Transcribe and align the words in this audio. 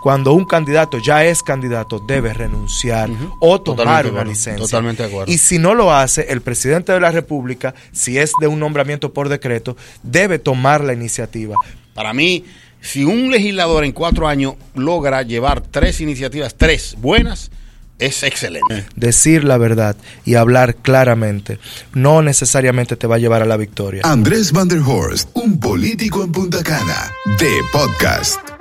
Cuando 0.00 0.32
un 0.32 0.46
candidato 0.46 0.98
ya 0.98 1.26
es 1.26 1.42
candidato, 1.42 1.98
debe 1.98 2.32
renunciar 2.32 3.10
o 3.38 3.60
tomar 3.60 4.06
una 4.06 4.24
licencia. 4.24 4.64
Totalmente 4.64 5.02
de 5.02 5.08
acuerdo. 5.10 5.30
Y 5.30 5.36
si 5.36 5.58
no 5.58 5.74
lo 5.74 5.92
hace, 5.92 6.26
el 6.30 6.40
presidente 6.40 6.92
de 6.92 7.00
la 7.00 7.10
República, 7.10 7.74
si 7.92 8.16
es 8.16 8.32
de 8.40 8.46
un 8.46 8.58
nombramiento 8.58 9.12
por 9.12 9.28
decreto, 9.28 9.76
debe 10.02 10.38
tomar 10.38 10.82
la 10.82 10.94
iniciativa. 10.94 11.56
Para 11.92 12.14
mí, 12.14 12.46
si 12.80 13.04
un 13.04 13.30
legislador 13.30 13.84
en 13.84 13.92
cuatro 13.92 14.26
años 14.26 14.54
logra 14.74 15.22
llevar 15.22 15.60
tres 15.60 16.00
iniciativas, 16.00 16.54
tres 16.56 16.96
buenas, 16.98 17.50
es 17.98 18.22
excelente. 18.22 18.86
Decir 18.96 19.44
la 19.44 19.58
verdad 19.58 19.96
y 20.24 20.36
hablar 20.36 20.76
claramente 20.76 21.58
no 21.92 22.22
necesariamente 22.22 22.96
te 22.96 23.06
va 23.06 23.16
a 23.16 23.18
llevar 23.18 23.42
a 23.42 23.46
la 23.46 23.58
victoria. 23.58 24.00
Andrés 24.04 24.52
Van 24.52 24.68
der 24.68 24.80
Horst, 24.80 25.28
un 25.34 25.60
político 25.60 26.24
en 26.24 26.32
Punta 26.32 26.62
Cana, 26.62 27.12
de 27.38 27.50
podcast. 27.70 28.59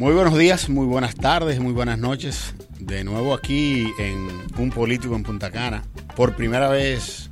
Muy 0.00 0.14
buenos 0.14 0.38
días, 0.38 0.70
muy 0.70 0.86
buenas 0.86 1.14
tardes, 1.14 1.60
muy 1.60 1.74
buenas 1.74 1.98
noches. 1.98 2.54
De 2.78 3.04
nuevo 3.04 3.34
aquí 3.34 3.86
en 3.98 4.28
Un 4.56 4.70
Político 4.70 5.14
en 5.14 5.22
Punta 5.22 5.50
Cana. 5.50 5.82
Por 6.16 6.36
primera 6.36 6.70
vez 6.70 7.28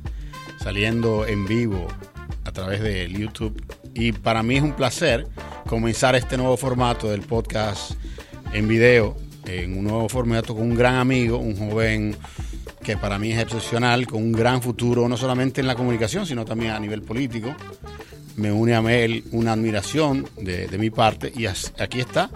saliendo 0.61 1.25
en 1.25 1.47
vivo 1.47 1.87
a 2.45 2.51
través 2.51 2.81
de 2.81 3.11
YouTube. 3.11 3.59
Y 3.95 4.11
para 4.11 4.43
mí 4.43 4.57
es 4.57 4.61
un 4.61 4.73
placer 4.73 5.25
comenzar 5.65 6.13
este 6.15 6.37
nuevo 6.37 6.57
formato 6.57 7.09
del 7.09 7.21
podcast 7.21 7.93
en 8.53 8.67
video, 8.67 9.17
en 9.47 9.75
un 9.75 9.85
nuevo 9.85 10.07
formato 10.07 10.53
con 10.53 10.61
un 10.61 10.75
gran 10.75 10.93
amigo, 10.93 11.39
un 11.39 11.57
joven 11.57 12.15
que 12.83 12.97
para 12.97 13.17
mí 13.17 13.31
es 13.31 13.39
excepcional, 13.41 14.05
con 14.05 14.21
un 14.21 14.31
gran 14.31 14.61
futuro, 14.61 15.09
no 15.09 15.17
solamente 15.17 15.59
en 15.59 15.65
la 15.65 15.73
comunicación, 15.73 16.27
sino 16.27 16.45
también 16.45 16.73
a 16.73 16.79
nivel 16.79 17.01
político. 17.01 17.51
Me 18.35 18.51
une 18.51 18.75
a 18.75 18.79
él 18.95 19.23
una 19.31 19.53
admiración 19.53 20.29
de, 20.37 20.67
de 20.67 20.77
mi 20.77 20.91
parte 20.91 21.33
y 21.35 21.47
aquí 21.47 21.99
está, 21.99 22.29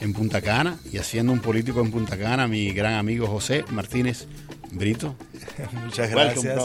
en 0.00 0.12
Punta 0.12 0.40
Cana, 0.40 0.78
y 0.90 0.98
haciendo 0.98 1.32
un 1.32 1.40
político 1.40 1.80
en 1.80 1.90
Punta 1.90 2.16
Cana, 2.16 2.48
mi 2.48 2.72
gran 2.72 2.94
amigo 2.94 3.26
José 3.26 3.64
Martínez 3.70 4.26
Brito. 4.72 5.16
Muchas 5.84 6.10
gracias. 6.10 6.58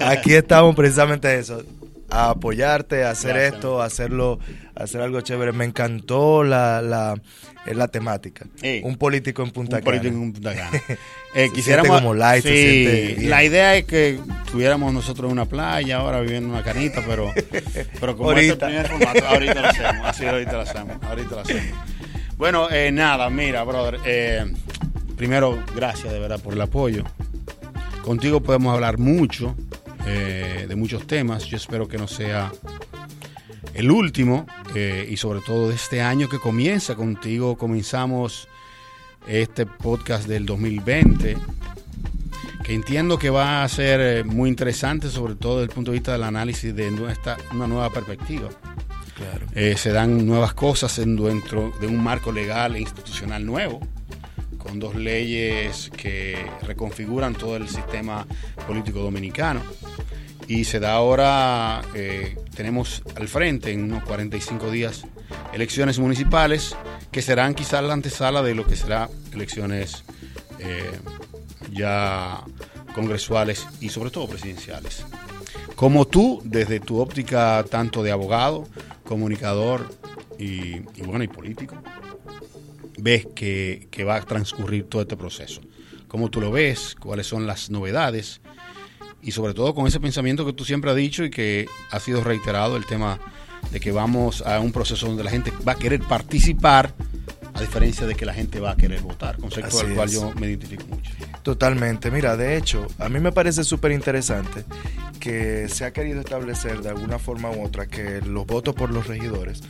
Aquí 0.00 0.34
estamos 0.34 0.74
precisamente 0.74 1.38
eso 1.38 1.62
a 2.10 2.30
apoyarte, 2.30 3.04
a 3.04 3.10
hacer 3.10 3.36
esto, 3.36 3.82
a 3.82 3.86
hacerlo, 3.86 4.38
a 4.74 4.84
hacer 4.84 5.00
algo 5.00 5.20
chévere. 5.20 5.52
Me 5.52 5.64
encantó 5.64 6.44
la, 6.44 6.80
la, 6.80 7.20
la 7.66 7.88
temática. 7.88 8.46
un 8.82 8.96
político 8.96 9.42
en 9.42 9.50
Punta 9.50 9.78
un 9.78 9.84
Político 9.84 10.14
en 10.14 10.32
Punta 10.32 10.54
Cana. 10.54 10.80
eh, 11.34 11.50
quisiéramos, 11.52 12.00
como 12.00 12.14
light, 12.14 12.44
sí, 12.44 13.16
la 13.26 13.42
idea 13.42 13.76
es 13.76 13.84
que 13.84 14.20
tuviéramos 14.50 14.92
nosotros 14.92 15.30
una 15.30 15.46
playa 15.46 15.96
ahora 15.96 16.20
viviendo 16.20 16.48
una 16.48 16.62
canita, 16.62 17.02
pero, 17.06 17.32
pero 18.00 18.16
como 18.16 18.32
este 18.32 18.50
ahorita. 18.50 18.66
primer 18.66 18.88
formato, 18.88 19.26
ahorita 19.26 19.60
lo 19.60 19.68
hacemos. 19.68 20.06
Así 20.06 20.26
ahorita 20.26 20.52
lo 20.52 20.60
hacemos. 20.60 20.96
Ahorita 21.02 21.30
lo 21.30 21.40
hacemos. 21.40 21.93
Bueno, 22.36 22.68
eh, 22.70 22.90
nada, 22.90 23.30
mira, 23.30 23.62
brother. 23.64 24.00
Eh, 24.04 24.52
primero, 25.16 25.62
gracias 25.74 26.12
de 26.12 26.18
verdad 26.18 26.40
por 26.40 26.54
el 26.54 26.60
apoyo. 26.60 27.04
Contigo 28.02 28.42
podemos 28.42 28.74
hablar 28.74 28.98
mucho 28.98 29.54
eh, 30.06 30.66
de 30.68 30.76
muchos 30.76 31.06
temas. 31.06 31.44
Yo 31.46 31.56
espero 31.56 31.88
que 31.88 31.96
no 31.96 32.08
sea 32.08 32.52
el 33.72 33.90
último 33.90 34.46
eh, 34.74 35.06
y 35.08 35.16
sobre 35.16 35.40
todo 35.40 35.68
de 35.68 35.74
este 35.74 36.02
año 36.02 36.28
que 36.28 36.38
comienza 36.38 36.94
contigo. 36.96 37.56
Comenzamos 37.56 38.48
este 39.26 39.64
podcast 39.64 40.28
del 40.28 40.44
2020 40.44 41.36
que 42.64 42.72
entiendo 42.72 43.18
que 43.18 43.28
va 43.28 43.62
a 43.62 43.68
ser 43.68 44.00
eh, 44.00 44.24
muy 44.24 44.48
interesante, 44.48 45.10
sobre 45.10 45.34
todo 45.34 45.58
desde 45.58 45.70
el 45.70 45.74
punto 45.74 45.90
de 45.90 45.98
vista 45.98 46.12
del 46.12 46.22
análisis 46.22 46.74
de 46.74 46.90
nuestra, 46.90 47.36
una 47.52 47.66
nueva 47.66 47.90
perspectiva. 47.90 48.48
Se 49.76 49.92
dan 49.92 50.26
nuevas 50.26 50.54
cosas 50.54 50.96
dentro 50.96 51.72
de 51.80 51.86
un 51.86 52.02
marco 52.02 52.32
legal 52.32 52.76
e 52.76 52.80
institucional 52.80 53.44
nuevo 53.44 53.80
con 54.64 54.80
dos 54.80 54.94
leyes 54.94 55.90
que 55.94 56.46
reconfiguran 56.62 57.34
todo 57.34 57.56
el 57.56 57.68
sistema 57.68 58.26
político 58.66 59.00
dominicano. 59.00 59.60
Y 60.48 60.64
se 60.64 60.80
da 60.80 60.94
ahora, 60.94 61.82
eh, 61.94 62.36
tenemos 62.54 63.02
al 63.16 63.28
frente 63.28 63.72
en 63.72 63.84
unos 63.84 64.04
45 64.04 64.70
días 64.70 65.04
elecciones 65.52 65.98
municipales 65.98 66.76
que 67.10 67.22
serán 67.22 67.54
quizás 67.54 67.82
la 67.82 67.92
antesala 67.92 68.42
de 68.42 68.54
lo 68.54 68.66
que 68.66 68.76
será 68.76 69.08
elecciones 69.32 70.04
eh, 70.58 70.98
ya 71.70 72.42
congresuales 72.94 73.66
y 73.80 73.90
sobre 73.90 74.10
todo 74.10 74.28
presidenciales. 74.28 75.04
Como 75.76 76.06
tú, 76.06 76.40
desde 76.44 76.80
tu 76.80 77.00
óptica 77.00 77.64
tanto 77.68 78.02
de 78.02 78.12
abogado, 78.12 78.64
comunicador 79.04 79.88
y, 80.38 80.76
y 80.94 81.02
bueno, 81.04 81.24
y 81.24 81.28
político, 81.28 81.76
ves 82.98 83.26
que, 83.34 84.04
va 84.06 84.16
a 84.16 84.22
transcurrir 84.22 84.84
todo 84.84 85.02
este 85.02 85.16
proceso? 85.16 85.60
¿Cómo 86.08 86.30
tú 86.30 86.40
lo 86.40 86.50
ves? 86.50 86.96
¿Cuáles 86.98 87.26
son 87.26 87.46
las 87.46 87.70
novedades? 87.70 88.40
Y 89.22 89.32
sobre 89.32 89.54
todo 89.54 89.74
con 89.74 89.86
ese 89.86 90.00
pensamiento 90.00 90.44
que 90.44 90.52
tú 90.52 90.64
siempre 90.64 90.90
has 90.90 90.96
dicho 90.96 91.24
y 91.24 91.30
que 91.30 91.66
ha 91.90 92.00
sido 92.00 92.22
reiterado, 92.22 92.76
el 92.76 92.86
tema 92.86 93.18
de 93.70 93.80
que 93.80 93.90
vamos 93.92 94.42
a 94.42 94.60
un 94.60 94.72
proceso 94.72 95.06
donde 95.06 95.24
la 95.24 95.30
gente 95.30 95.52
va 95.66 95.72
a 95.72 95.76
querer 95.76 96.00
participar, 96.00 96.94
a 97.54 97.60
diferencia 97.60 98.06
de 98.06 98.14
que 98.14 98.26
la 98.26 98.34
gente 98.34 98.60
va 98.60 98.72
a 98.72 98.76
querer 98.76 99.00
votar, 99.00 99.38
concepto 99.38 99.80
al 99.80 99.94
cual 99.94 100.10
yo 100.10 100.32
me 100.34 100.48
identifico 100.48 100.86
mucho. 100.86 101.12
Totalmente. 101.44 102.10
Mira, 102.10 102.38
de 102.38 102.56
hecho, 102.56 102.86
a 102.98 103.10
mí 103.10 103.20
me 103.20 103.30
parece 103.30 103.64
súper 103.64 103.92
interesante 103.92 104.64
que 105.20 105.68
se 105.68 105.84
ha 105.84 105.92
querido 105.92 106.20
establecer 106.20 106.80
de 106.80 106.88
alguna 106.88 107.18
forma 107.18 107.50
u 107.50 107.62
otra 107.62 107.86
que 107.86 108.22
los 108.22 108.46
votos 108.46 108.74
por 108.74 108.90
los 108.90 109.06
regidores 109.06 109.62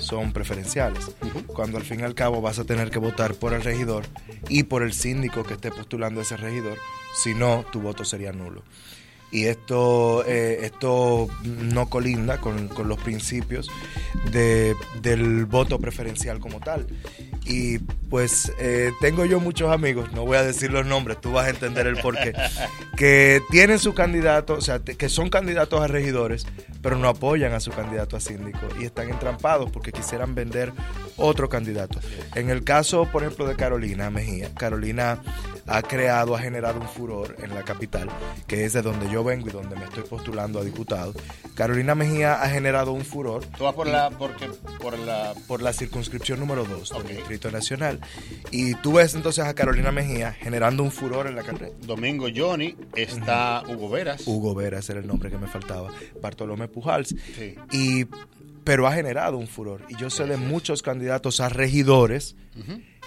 son 0.00 0.32
preferenciales, 0.32 1.12
cuando 1.46 1.78
al 1.78 1.84
fin 1.84 2.00
y 2.00 2.02
al 2.02 2.16
cabo 2.16 2.40
vas 2.40 2.58
a 2.58 2.64
tener 2.64 2.90
que 2.90 2.98
votar 2.98 3.34
por 3.34 3.52
el 3.52 3.62
regidor 3.62 4.04
y 4.48 4.64
por 4.64 4.82
el 4.82 4.92
síndico 4.92 5.44
que 5.44 5.54
esté 5.54 5.70
postulando 5.70 6.20
ese 6.20 6.36
regidor, 6.36 6.76
si 7.14 7.34
no, 7.34 7.64
tu 7.70 7.80
voto 7.80 8.04
sería 8.04 8.32
nulo. 8.32 8.64
Y 9.32 9.46
esto, 9.46 10.24
eh, 10.26 10.66
esto 10.66 11.26
no 11.42 11.88
colinda 11.88 12.38
con, 12.38 12.68
los 12.84 12.98
principios 12.98 13.68
de, 14.30 14.76
del 15.00 15.46
voto 15.46 15.78
preferencial 15.78 16.38
como 16.38 16.60
tal. 16.60 16.86
Y 17.44 17.78
pues 17.78 18.52
eh, 18.60 18.92
tengo 19.00 19.24
yo 19.24 19.40
muchos 19.40 19.72
amigos, 19.72 20.12
no 20.12 20.24
voy 20.24 20.36
a 20.36 20.44
decir 20.44 20.70
los 20.70 20.86
nombres, 20.86 21.20
tú 21.20 21.32
vas 21.32 21.46
a 21.46 21.50
entender 21.50 21.86
el 21.88 21.96
porqué, 21.96 22.32
que 22.96 23.42
tienen 23.50 23.80
su 23.80 23.94
candidato, 23.94 24.54
o 24.54 24.60
sea, 24.60 24.78
que 24.80 25.08
son 25.08 25.28
candidatos 25.28 25.80
a 25.80 25.88
regidores, 25.88 26.46
pero 26.82 26.96
no 26.96 27.08
apoyan 27.08 27.52
a 27.52 27.60
su 27.60 27.72
candidato 27.72 28.16
a 28.16 28.20
síndico 28.20 28.60
y 28.78 28.84
están 28.84 29.08
entrampados 29.08 29.72
porque 29.72 29.92
quisieran 29.92 30.34
vender 30.34 30.72
otro 31.16 31.48
candidato. 31.48 31.98
En 32.34 32.50
el 32.50 32.62
caso, 32.62 33.06
por 33.10 33.22
ejemplo, 33.22 33.46
de 33.46 33.56
Carolina 33.56 34.10
Mejía, 34.10 34.54
Carolina 34.54 35.20
ha 35.66 35.82
creado, 35.82 36.34
ha 36.34 36.40
generado 36.40 36.80
un 36.80 36.88
furor 36.88 37.36
en 37.42 37.54
la 37.54 37.62
capital, 37.62 38.08
que 38.46 38.64
es 38.64 38.72
de 38.72 38.82
donde 38.82 39.10
yo 39.10 39.24
vengo 39.24 39.48
y 39.48 39.52
donde 39.52 39.76
me 39.76 39.84
estoy 39.84 40.02
postulando 40.04 40.58
a 40.58 40.64
diputado. 40.64 41.14
Carolina 41.54 41.94
Mejía 41.94 42.42
ha 42.42 42.48
generado 42.48 42.92
un 42.92 43.04
furor. 43.04 43.44
¿Tú 43.56 43.64
vas 43.64 43.74
por 43.74 43.86
la, 43.86 44.10
porque, 44.10 44.48
por 44.80 44.98
la... 44.98 45.34
Por 45.46 45.62
la 45.62 45.72
circunscripción 45.72 46.40
número 46.40 46.64
2 46.64 46.90
del 47.04 47.16
Distrito 47.16 47.50
Nacional. 47.50 48.00
Y 48.50 48.74
tú 48.76 48.94
ves 48.94 49.14
entonces 49.14 49.44
a 49.44 49.54
Carolina 49.54 49.92
Mejía 49.92 50.32
generando 50.32 50.82
un 50.82 50.90
furor 50.90 51.26
en 51.26 51.36
la 51.36 51.42
carrera. 51.42 51.72
Domingo 51.82 52.26
Johnny, 52.34 52.76
está 52.94 53.62
Hugo 53.68 53.90
Veras. 53.90 54.26
Hugo 54.26 54.54
Veras 54.54 54.88
era 54.90 55.00
el 55.00 55.06
nombre 55.06 55.30
que 55.30 55.38
me 55.38 55.46
faltaba. 55.46 55.90
Bartolomé 56.20 56.68
Pujals. 56.68 57.14
Y, 57.70 58.06
pero 58.64 58.86
ha 58.86 58.92
generado 58.92 59.36
un 59.36 59.46
furor. 59.46 59.82
Y 59.88 59.96
yo 59.96 60.10
sé 60.10 60.26
de 60.26 60.36
muchos 60.36 60.82
candidatos 60.82 61.40
a 61.40 61.48
regidores 61.48 62.36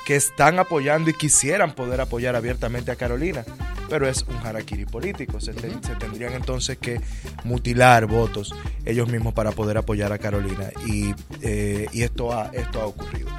que 0.06 0.16
están 0.16 0.60
apoyando 0.60 1.10
y 1.10 1.14
quisieran 1.14 1.74
poder 1.74 2.00
apoyar 2.00 2.36
abiertamente 2.36 2.92
a 2.92 2.96
Carolina, 2.96 3.44
pero 3.90 4.08
es 4.08 4.24
un 4.24 4.38
harakiri 4.38 4.86
político. 4.86 5.42
Se, 5.42 5.52
tendrían 5.54 6.34
entonces 6.34 6.78
que 6.78 7.02
mutilar 7.44 8.06
votos 8.06 8.54
ellos 8.86 9.10
mismos 9.10 9.34
para 9.34 9.52
poder 9.52 9.78
apoyar 9.78 10.14
a 10.14 10.20
Carolina. 10.20 10.70
Y, 10.86 11.14
eh, 11.42 11.88
esto, 11.92 12.32
ha, 12.32 12.52
esto 12.54 12.82
ha 12.82 12.86
ocurrido. 12.86 13.30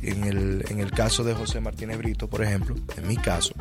En 0.00 0.24
el, 0.24 0.64
en 0.70 0.80
el 0.80 0.90
caso 0.90 1.22
de 1.22 1.34
José 1.34 1.60
Martínez 1.60 1.98
Brito, 1.98 2.28
por 2.28 2.42
ejemplo, 2.42 2.74
en 2.96 3.06
mi 3.06 3.16
caso, 3.16 3.52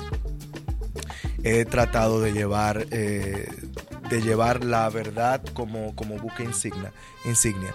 he 1.44 1.66
tratado 1.66 2.22
de 2.22 2.32
llevar, 2.32 2.88
eh, 2.92 3.50
de 4.10 4.22
llevar 4.22 4.64
la 4.64 4.90
verdad 4.90 5.44
como, 5.54 5.94
como 5.96 6.18
buque 6.18 6.44
insignia, 6.44 6.94
insignia 7.26 7.74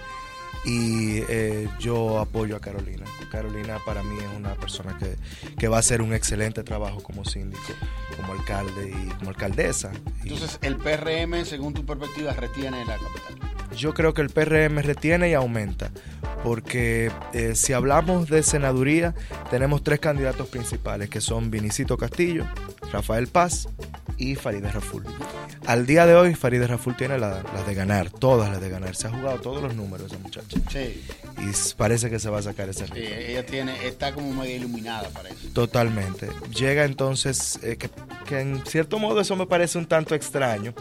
y 0.64 1.22
eh, 1.28 1.68
yo 1.78 2.18
apoyo 2.18 2.56
a 2.56 2.60
Carolina. 2.60 3.04
Carolina 3.30 3.78
para 3.84 4.02
mí 4.02 4.16
es 4.18 4.36
una 4.36 4.54
persona 4.54 4.98
que, 4.98 5.68
va 5.68 5.76
a 5.76 5.80
hacer 5.80 6.02
un 6.02 6.12
excelente 6.12 6.62
trabajo 6.62 7.02
como 7.02 7.24
síndico, 7.24 7.62
como 8.16 8.32
alcalde 8.32 8.90
y 8.90 9.08
como 9.14 9.30
alcaldesa. 9.30 9.92
Entonces, 10.22 10.58
¿el 10.62 10.76
PRM, 10.76 11.44
según 11.44 11.74
tu 11.74 11.86
perspectiva, 11.86 12.32
retiene 12.32 12.84
la 12.84 12.96
capital? 12.96 13.50
Yo 13.76 13.94
creo 13.94 14.14
que 14.14 14.22
el 14.22 14.30
PRM 14.30 14.78
retiene 14.82 15.30
y 15.30 15.34
aumenta, 15.34 15.92
porque 16.42 17.12
eh, 17.32 17.54
si 17.54 17.72
hablamos 17.72 18.28
de 18.28 18.42
senaduría, 18.42 19.14
tenemos 19.50 19.84
tres 19.84 20.00
candidatos 20.00 20.48
principales, 20.48 21.08
que 21.08 21.20
son 21.20 21.52
Vinicito 21.52 21.96
Castillo, 21.96 22.44
Rafael 22.92 23.28
Paz 23.28 23.68
y 24.20 24.34
Farideh 24.34 24.70
Raful. 24.70 25.02
Al 25.66 25.86
día 25.86 26.04
de 26.04 26.14
hoy, 26.14 26.34
Farideh 26.34 26.66
Raful 26.66 26.94
tiene 26.94 27.18
las 27.18 27.66
de 27.66 27.74
ganar, 27.74 28.10
todas 28.10 28.50
las 28.50 28.60
de 28.60 28.68
ganar. 28.68 28.94
Se 28.94 29.08
ha 29.08 29.10
jugado 29.10 29.40
todos 29.40 29.62
los 29.62 29.74
números 29.74 30.12
esa 30.12 30.18
muchacha. 30.18 30.58
y 30.78 31.74
parece 31.76 32.10
que 32.10 32.18
se 32.18 32.28
va 32.28 32.38
a 32.38 32.42
sacar 32.42 32.68
ese 32.68 32.86
sí, 32.86 32.92
ella 32.96 33.44
tiene, 33.46 33.86
está 33.86 34.12
como 34.12 34.32
medio 34.34 34.56
iluminada, 34.56 35.08
parece. 35.08 35.48
Totalmente. 35.48 36.28
Llega 36.54 36.84
entonces, 36.84 37.58
eh, 37.62 37.78
que, 37.78 38.40
en 38.40 38.64
cierto 38.66 38.98
modo 38.98 39.22
eso 39.22 39.34
me 39.36 39.46
parece 39.46 39.78
un 39.78 39.86
tanto 39.86 40.14
extraño, 40.14 40.74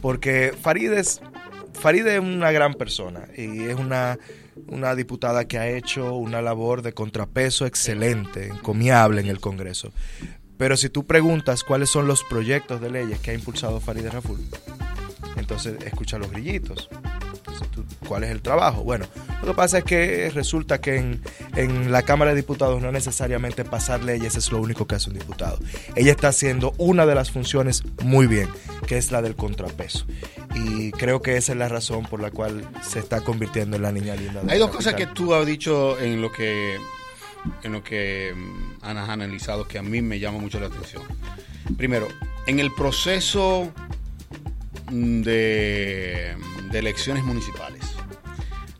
porque 0.00 0.54
Farideh 0.58 1.00
es, 1.00 1.20
Farideh 1.74 2.14
es 2.14 2.20
una 2.20 2.50
gran 2.50 2.72
persona 2.72 3.28
y 3.36 3.64
es 3.64 3.74
una, 3.76 4.18
una 4.68 4.94
diputada 4.94 5.46
que 5.46 5.58
ha 5.58 5.68
hecho 5.68 6.14
una 6.14 6.40
labor 6.40 6.80
de 6.80 6.94
contrapeso 6.94 7.66
excelente, 7.66 8.46
encomiable 8.46 9.20
en 9.20 9.26
el 9.26 9.38
Congreso. 9.38 9.92
Pero 10.58 10.76
si 10.76 10.88
tú 10.88 11.06
preguntas 11.06 11.64
cuáles 11.64 11.90
son 11.90 12.06
los 12.06 12.24
proyectos 12.24 12.80
de 12.80 12.90
leyes 12.90 13.18
que 13.20 13.32
ha 13.32 13.34
impulsado 13.34 13.80
Farideh 13.80 14.10
Raful, 14.10 14.40
entonces 15.36 15.76
escucha 15.84 16.18
los 16.18 16.30
grillitos. 16.30 16.88
¿Cuál 18.08 18.24
es 18.24 18.30
el 18.30 18.42
trabajo? 18.42 18.82
Bueno, 18.84 19.06
lo 19.40 19.48
que 19.48 19.54
pasa 19.54 19.78
es 19.78 19.84
que 19.84 20.30
resulta 20.30 20.80
que 20.80 20.96
en, 20.96 21.20
en, 21.56 21.90
la 21.92 22.02
Cámara 22.02 22.30
de 22.30 22.36
Diputados 22.36 22.80
no 22.80 22.92
necesariamente 22.92 23.64
pasar 23.64 24.02
leyes 24.02 24.36
es 24.36 24.52
lo 24.52 24.60
único 24.60 24.86
que 24.86 24.94
hace 24.94 25.10
un 25.10 25.18
diputado. 25.18 25.58
Ella 25.94 26.12
está 26.12 26.28
haciendo 26.28 26.72
una 26.78 27.06
de 27.06 27.14
las 27.14 27.30
funciones 27.30 27.82
muy 28.02 28.26
bien, 28.26 28.48
que 28.86 28.96
es 28.96 29.12
la 29.12 29.22
del 29.22 29.36
contrapeso. 29.36 30.06
Y 30.54 30.90
creo 30.92 31.22
que 31.22 31.36
esa 31.36 31.52
es 31.52 31.58
la 31.58 31.68
razón 31.68 32.04
por 32.04 32.20
la 32.20 32.30
cual 32.30 32.68
se 32.82 32.98
está 32.98 33.20
convirtiendo 33.20 33.76
en 33.76 33.82
la 33.82 33.92
niña 33.92 34.16
linda. 34.16 34.42
Hay 34.48 34.58
dos 34.58 34.70
cosas 34.70 34.94
que 34.94 35.06
tú 35.06 35.34
has 35.34 35.46
dicho 35.46 35.98
en 35.98 36.22
lo 36.22 36.32
que 36.32 36.78
en 37.62 37.72
lo 37.72 37.82
que 37.82 38.34
mm, 38.34 38.84
has 38.84 39.08
analizado 39.08 39.66
que 39.66 39.78
a 39.78 39.82
mí 39.82 40.02
me 40.02 40.18
llama 40.18 40.38
mucho 40.38 40.60
la 40.60 40.66
atención. 40.66 41.02
Primero, 41.76 42.08
en 42.46 42.58
el 42.58 42.72
proceso 42.72 43.72
mm, 44.90 45.22
de, 45.22 46.36
de 46.70 46.78
elecciones 46.78 47.24
municipales, 47.24 47.82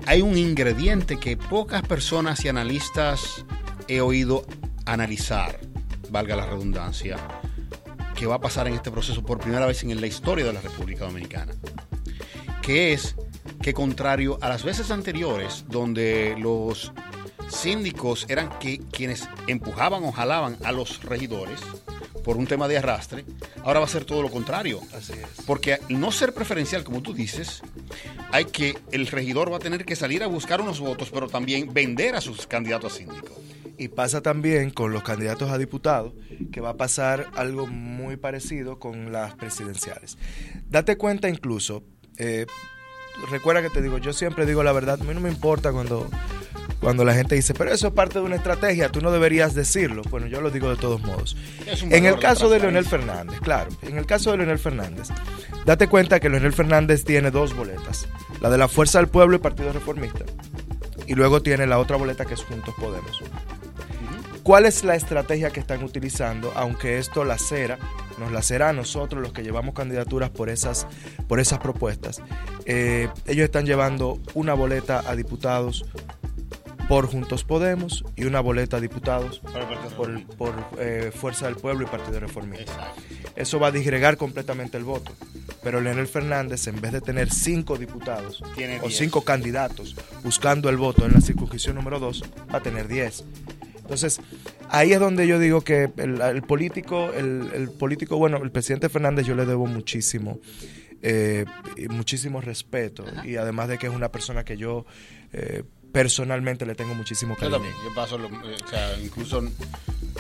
hay 0.07 0.23
un 0.23 0.39
ingrediente 0.39 1.19
que 1.19 1.37
pocas 1.37 1.83
personas 1.83 2.45
y 2.45 2.49
analistas 2.49 3.45
he 3.89 4.01
oído 4.01 4.47
analizar, 4.85 5.59
valga 6.11 6.37
la 6.37 6.47
redundancia, 6.47 7.17
que 8.15 8.27
va 8.27 8.37
a 8.37 8.41
pasar 8.41 8.67
en 8.69 8.75
este 8.75 8.91
proceso 8.91 9.23
por 9.23 9.39
primera 9.39 9.67
vez 9.67 9.83
en 9.83 10.01
la 10.01 10.07
historia 10.07 10.45
de 10.45 10.53
la 10.53 10.61
República 10.61 11.05
Dominicana, 11.05 11.53
que 12.63 12.93
es 12.93 13.15
que 13.63 13.75
contrario 13.75 14.39
a 14.41 14.49
las 14.49 14.65
veces 14.65 14.91
anteriores 14.91 15.65
donde 15.69 16.35
los 16.39 16.93
síndicos 17.49 18.27
eran 18.29 18.51
que, 18.59 18.79
quienes 18.91 19.29
empujaban 19.47 20.05
o 20.05 20.13
jalaban 20.13 20.57
a 20.65 20.73
los 20.73 21.03
regidores 21.03 21.61
por 22.25 22.37
un 22.37 22.47
tema 22.49 22.67
de 22.67 22.79
arrastre, 22.79 23.25
ahora 23.63 23.79
va 23.79 23.87
a 23.87 23.89
ser 23.89 24.05
todo 24.05 24.21
lo 24.21 24.31
contrario. 24.31 24.81
Así 24.93 25.13
es. 25.13 25.45
Porque 25.47 25.75
al 25.75 26.01
no 26.01 26.11
ser 26.11 26.35
preferencial, 26.35 26.83
como 26.83 27.01
tú 27.01 27.15
dices, 27.15 27.63
hay 28.33 28.47
que, 28.47 28.77
el 28.91 29.07
regidor 29.07 29.53
va 29.53 29.57
a 29.57 29.61
tener 29.61 29.85
que 29.85 29.95
salir 29.95 30.25
a 30.25 30.27
buscar 30.27 30.61
unos 30.61 30.81
votos, 30.81 31.11
pero 31.13 31.29
también 31.29 31.73
vender 31.73 32.17
a 32.17 32.21
sus 32.21 32.49
candidatos 32.49 32.95
a 32.95 32.97
síndico. 32.97 33.41
Y 33.79 33.89
pasa 33.89 34.23
también 34.23 34.71
con 34.71 34.93
los 34.93 35.05
candidatos 35.05 35.51
a 35.51 35.59
diputados, 35.59 36.15
que 36.51 36.61
va 36.61 36.71
a 36.71 36.77
pasar 36.77 37.31
algo 37.37 37.69
muy 37.69 38.17
parecido 38.17 38.81
con 38.81 39.13
las 39.13 39.35
presidenciales. 39.37 40.19
Date 40.69 40.97
cuenta 40.97 41.29
incluso, 41.29 41.85
eh, 42.17 42.47
recuerda 43.31 43.63
que 43.63 43.71
te 43.71 43.83
digo, 43.83 43.99
yo 43.99 44.13
siempre 44.13 44.47
digo 44.47 44.63
la 44.63 44.73
verdad, 44.73 44.99
a 45.01 45.05
mí 45.05 45.15
no 45.15 45.21
me 45.21 45.31
importa 45.31 45.73
cuando 45.73 46.09
cuando 46.81 47.05
la 47.05 47.15
gente 47.15 47.35
dice, 47.35 47.55
pero 47.55 47.73
eso 47.73 47.89
es 47.89 47.93
parte 47.95 48.19
de 48.19 48.25
una 48.25 48.37
estrategia, 48.37 48.91
tú 48.91 49.01
no 49.01 49.11
deberías 49.11 49.55
decirlo. 49.55 50.03
Bueno, 50.11 50.27
yo 50.27 50.41
lo 50.41 50.51
digo 50.51 50.69
de 50.69 50.77
todos 50.77 51.01
modos. 51.03 51.37
En 51.91 52.07
el 52.07 52.19
caso 52.19 52.49
de 52.49 52.61
Leonel 52.61 52.85
Fernández, 52.85 53.41
claro, 53.41 53.71
en 53.83 53.97
el 53.97 54.07
caso 54.07 54.31
de 54.31 54.37
Leonel 54.37 54.59
Fernández, 54.59 55.09
date 55.65 55.89
cuenta 55.89 56.21
que 56.21 56.29
Leonel 56.29 56.53
Fernández 56.53 57.05
tiene 57.05 57.31
dos 57.31 57.57
boletas, 57.57 58.07
la 58.41 58.51
de 58.51 58.59
la 58.59 58.69
Fuerza 58.69 58.99
del 58.99 59.09
Pueblo 59.09 59.37
y 59.37 59.41
Partido 59.41 59.73
Reformista, 59.73 60.25
y 61.07 61.15
luego 61.15 61.43
tiene 61.43 61.67
la 61.67 61.79
otra 61.79 61.97
boleta 61.97 62.25
que 62.25 62.35
es 62.35 62.45
Juntos 62.45 62.75
Podemos. 62.79 63.23
¿Cuál 64.43 64.65
es 64.65 64.85
la 64.85 64.95
estrategia 64.95 65.51
que 65.51 65.59
están 65.59 65.83
utilizando? 65.83 66.53
Aunque 66.55 66.99
esto 66.99 67.25
la 67.25 67.37
cera, 67.37 67.79
nos 68.19 68.33
la 68.33 68.43
será 68.43 68.71
a 68.71 68.73
nosotros 68.73 69.23
los 69.23 69.33
que 69.33 69.43
llevamos 69.43 69.75
candidaturas 69.75 70.31
por 70.31 70.49
esas, 70.49 70.87
por 71.29 71.41
esas 71.41 71.59
propuestas. 71.59 72.23
Eh, 72.65 73.09
ellos 73.27 73.45
están 73.45 73.67
llevando 73.67 74.21
una 74.35 74.55
boleta 74.55 75.03
a 75.07 75.17
diputados, 75.17 75.85
por 76.89 77.07
Juntos 77.07 77.45
Podemos 77.45 78.05
y 78.15 78.25
una 78.25 78.41
boleta 78.41 78.77
a 78.77 78.81
diputados 78.81 79.41
por, 79.97 80.55
eh, 80.79 81.11
Fuerza 81.15 81.47
del 81.47 81.57
Pueblo 81.57 81.85
y 81.85 81.89
Partido 81.89 82.21
Reformista. 82.21 82.93
Eso 83.35 83.59
va 83.59 83.69
a 83.69 83.73
disgregar 83.73 84.17
completamente 84.17 84.77
el 84.77 84.85
voto. 84.85 85.13
Pero 85.63 85.81
Leonel 85.81 86.07
Fernández, 86.07 86.69
en 86.69 86.81
vez 86.81 86.93
de 86.93 87.01
tener 87.01 87.33
cinco 87.33 87.77
diputados 87.77 88.43
o 88.83 88.91
cinco 88.91 89.23
candidatos 89.23 89.97
buscando 90.23 90.69
el 90.69 90.77
voto 90.77 91.05
en 91.07 91.13
la 91.13 91.21
circunscripción 91.21 91.75
número 91.75 91.99
dos, 91.99 92.23
va 92.53 92.59
a 92.59 92.63
tener 92.63 92.87
diez. 92.87 93.25
Entonces, 93.79 94.21
ahí 94.79 94.93
es 94.93 95.01
donde 95.01 95.27
yo 95.27 95.39
digo 95.39 95.63
que 95.63 95.91
el, 95.97 96.43
político, 96.43 97.11
el, 97.13 97.71
político, 97.79 98.17
bueno, 98.17 98.39
el 98.43 98.51
presidente 98.51 98.89
Fernández 98.89 99.27
yo 99.27 99.35
le 99.35 99.47
debo 99.47 99.67
muchísimo, 99.67 100.39
eh, 101.03 101.45
muchísimo 101.91 102.41
respeto 102.41 103.05
y 103.25 103.37
además 103.37 103.69
de 103.69 103.79
que 103.79 103.87
es 103.87 103.93
una 103.93 104.11
persona 104.11 104.45
que 104.45 104.57
yo 104.57 104.87
eh, 105.33 105.63
personalmente 105.93 106.67
le 106.67 106.75
tengo 106.75 106.95
muchísimo 106.95 107.37
cariño. 107.37 107.59
Yo 107.59 107.63
también, 107.63 107.75
yo 107.89 107.95
paso, 107.95 108.19
eh, 108.19 108.57
o 108.65 108.69
sea, 108.69 108.99
incluso 109.03 109.43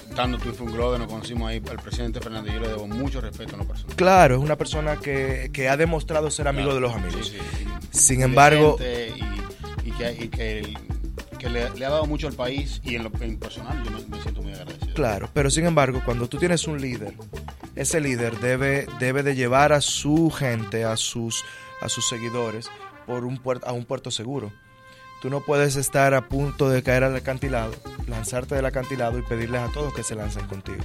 estando 0.08 0.38
tú 0.38 0.48
y 0.48 0.72
Globe, 0.72 0.98
nos 0.98 1.08
conocimos 1.08 1.48
ahí 1.48 1.62
al 1.68 1.78
presidente 1.78 2.20
Fernández, 2.20 2.54
yo 2.54 2.60
le 2.60 2.68
debo 2.68 2.86
mucho 2.86 3.20
respeto 3.20 3.56
a 3.56 3.58
la 3.58 3.64
persona. 3.64 3.94
Claro, 3.94 4.36
es 4.36 4.40
una 4.40 4.56
persona 4.56 4.96
que, 4.96 5.50
que 5.52 5.68
ha 5.68 5.76
demostrado 5.76 6.30
ser 6.30 6.48
amigo 6.48 6.74
de 6.74 6.80
los 6.80 6.94
amigos. 6.94 7.34
Sin 7.90 8.22
embargo... 8.22 8.78
Y, 9.84 9.92
que, 9.92 10.28
que, 10.30 10.74
le, 11.50 11.64
ha 11.64 11.90
dado 11.90 12.06
mucho 12.06 12.28
al 12.28 12.34
país 12.34 12.80
y 12.84 12.96
en 12.96 13.04
lo 13.04 13.10
personal 13.10 13.82
yo 13.84 13.90
me, 14.08 14.20
siento 14.20 14.42
muy 14.42 14.52
agradecido. 14.52 14.94
Claro, 14.94 15.30
pero 15.32 15.50
sin 15.50 15.66
embargo, 15.66 16.02
cuando 16.04 16.28
tú 16.28 16.38
tienes 16.38 16.66
un 16.66 16.80
líder, 16.80 17.14
ese 17.74 18.00
líder 18.00 18.38
debe, 18.40 18.86
debe 18.98 19.22
de 19.22 19.34
llevar 19.34 19.72
a 19.72 19.80
su 19.80 20.30
gente, 20.30 20.84
a 20.84 20.96
sus, 20.96 21.44
a 21.80 21.88
sus 21.88 22.08
seguidores, 22.08 22.70
por 23.06 23.24
un 23.24 23.40
a 23.64 23.72
un 23.72 23.84
puerto 23.84 24.10
seguro. 24.10 24.52
Tú 25.22 25.30
no 25.30 25.40
puedes 25.40 25.76
estar 25.76 26.14
a 26.14 26.28
punto 26.28 26.68
de 26.68 26.82
caer 26.82 27.04
al 27.04 27.16
acantilado, 27.16 27.74
lanzarte 28.06 28.54
del 28.54 28.66
acantilado 28.66 29.18
y 29.18 29.22
pedirles 29.22 29.62
a 29.62 29.72
todos 29.72 29.94
que 29.94 30.02
se 30.02 30.14
lancen 30.14 30.46
contigo. 30.46 30.82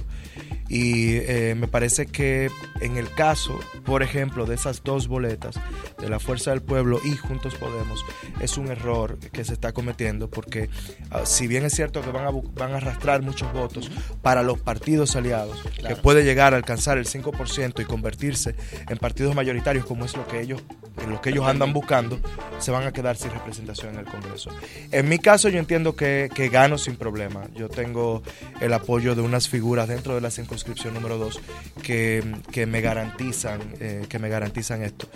Y 0.72 1.16
eh, 1.16 1.54
me 1.54 1.68
parece 1.68 2.06
que 2.06 2.50
en 2.80 2.96
el 2.96 3.10
caso, 3.10 3.60
por 3.84 4.02
ejemplo, 4.02 4.46
de 4.46 4.54
esas 4.54 4.82
dos 4.82 5.06
boletas, 5.06 5.56
de 6.00 6.08
la 6.08 6.18
Fuerza 6.18 6.50
del 6.50 6.62
Pueblo 6.62 6.98
y 7.04 7.14
Juntos 7.14 7.56
Podemos, 7.56 8.02
es 8.40 8.56
un 8.56 8.68
error 8.68 9.18
que 9.18 9.44
se 9.44 9.52
está 9.52 9.72
cometiendo 9.72 10.30
porque 10.30 10.70
ah, 11.10 11.26
si 11.26 11.46
bien 11.46 11.66
es 11.66 11.74
cierto 11.74 12.00
que 12.00 12.10
van 12.10 12.24
a, 12.24 12.30
van 12.30 12.72
a 12.72 12.78
arrastrar 12.78 13.20
muchos 13.20 13.52
votos 13.52 13.90
para 14.22 14.42
los 14.42 14.60
partidos 14.60 15.14
aliados, 15.14 15.62
que 15.86 15.94
puede 15.94 16.24
llegar 16.24 16.54
a 16.54 16.56
alcanzar 16.56 16.96
el 16.96 17.04
5% 17.04 17.82
y 17.82 17.84
convertirse 17.84 18.54
en 18.88 18.96
partidos 18.96 19.34
mayoritarios 19.34 19.84
como 19.84 20.06
es 20.06 20.16
lo 20.16 20.26
que 20.26 20.40
ellos, 20.40 20.62
en 21.04 21.10
lo 21.10 21.20
que 21.20 21.28
ellos 21.28 21.46
andan 21.46 21.74
buscando, 21.74 22.18
se 22.60 22.70
van 22.70 22.86
a 22.86 22.92
quedar 22.92 23.18
sin 23.18 23.30
representación 23.30 23.92
en 23.92 24.00
el 24.00 24.06
Congreso. 24.06 24.48
En 24.90 25.06
mi 25.06 25.18
caso 25.18 25.50
yo 25.50 25.58
entiendo 25.58 25.94
que, 25.96 26.30
que 26.34 26.48
gano 26.48 26.78
sin 26.78 26.96
problema. 26.96 27.42
Yo 27.54 27.68
tengo 27.68 28.22
el 28.62 28.72
apoyo 28.72 29.14
de 29.14 29.20
unas 29.20 29.50
figuras 29.50 29.86
dentro 29.86 30.14
de 30.14 30.22
la 30.22 30.30
circunscripción 30.30 30.61
inscripción 30.62 30.94
número 30.94 31.18
2 31.18 31.40
que, 31.82 32.66
me 32.66 32.80
garantizan 32.80 33.60
eh, 33.80 34.06
que 34.08 34.18
me 34.18 34.28
garantizan 34.28 34.82
esto. 34.82 35.08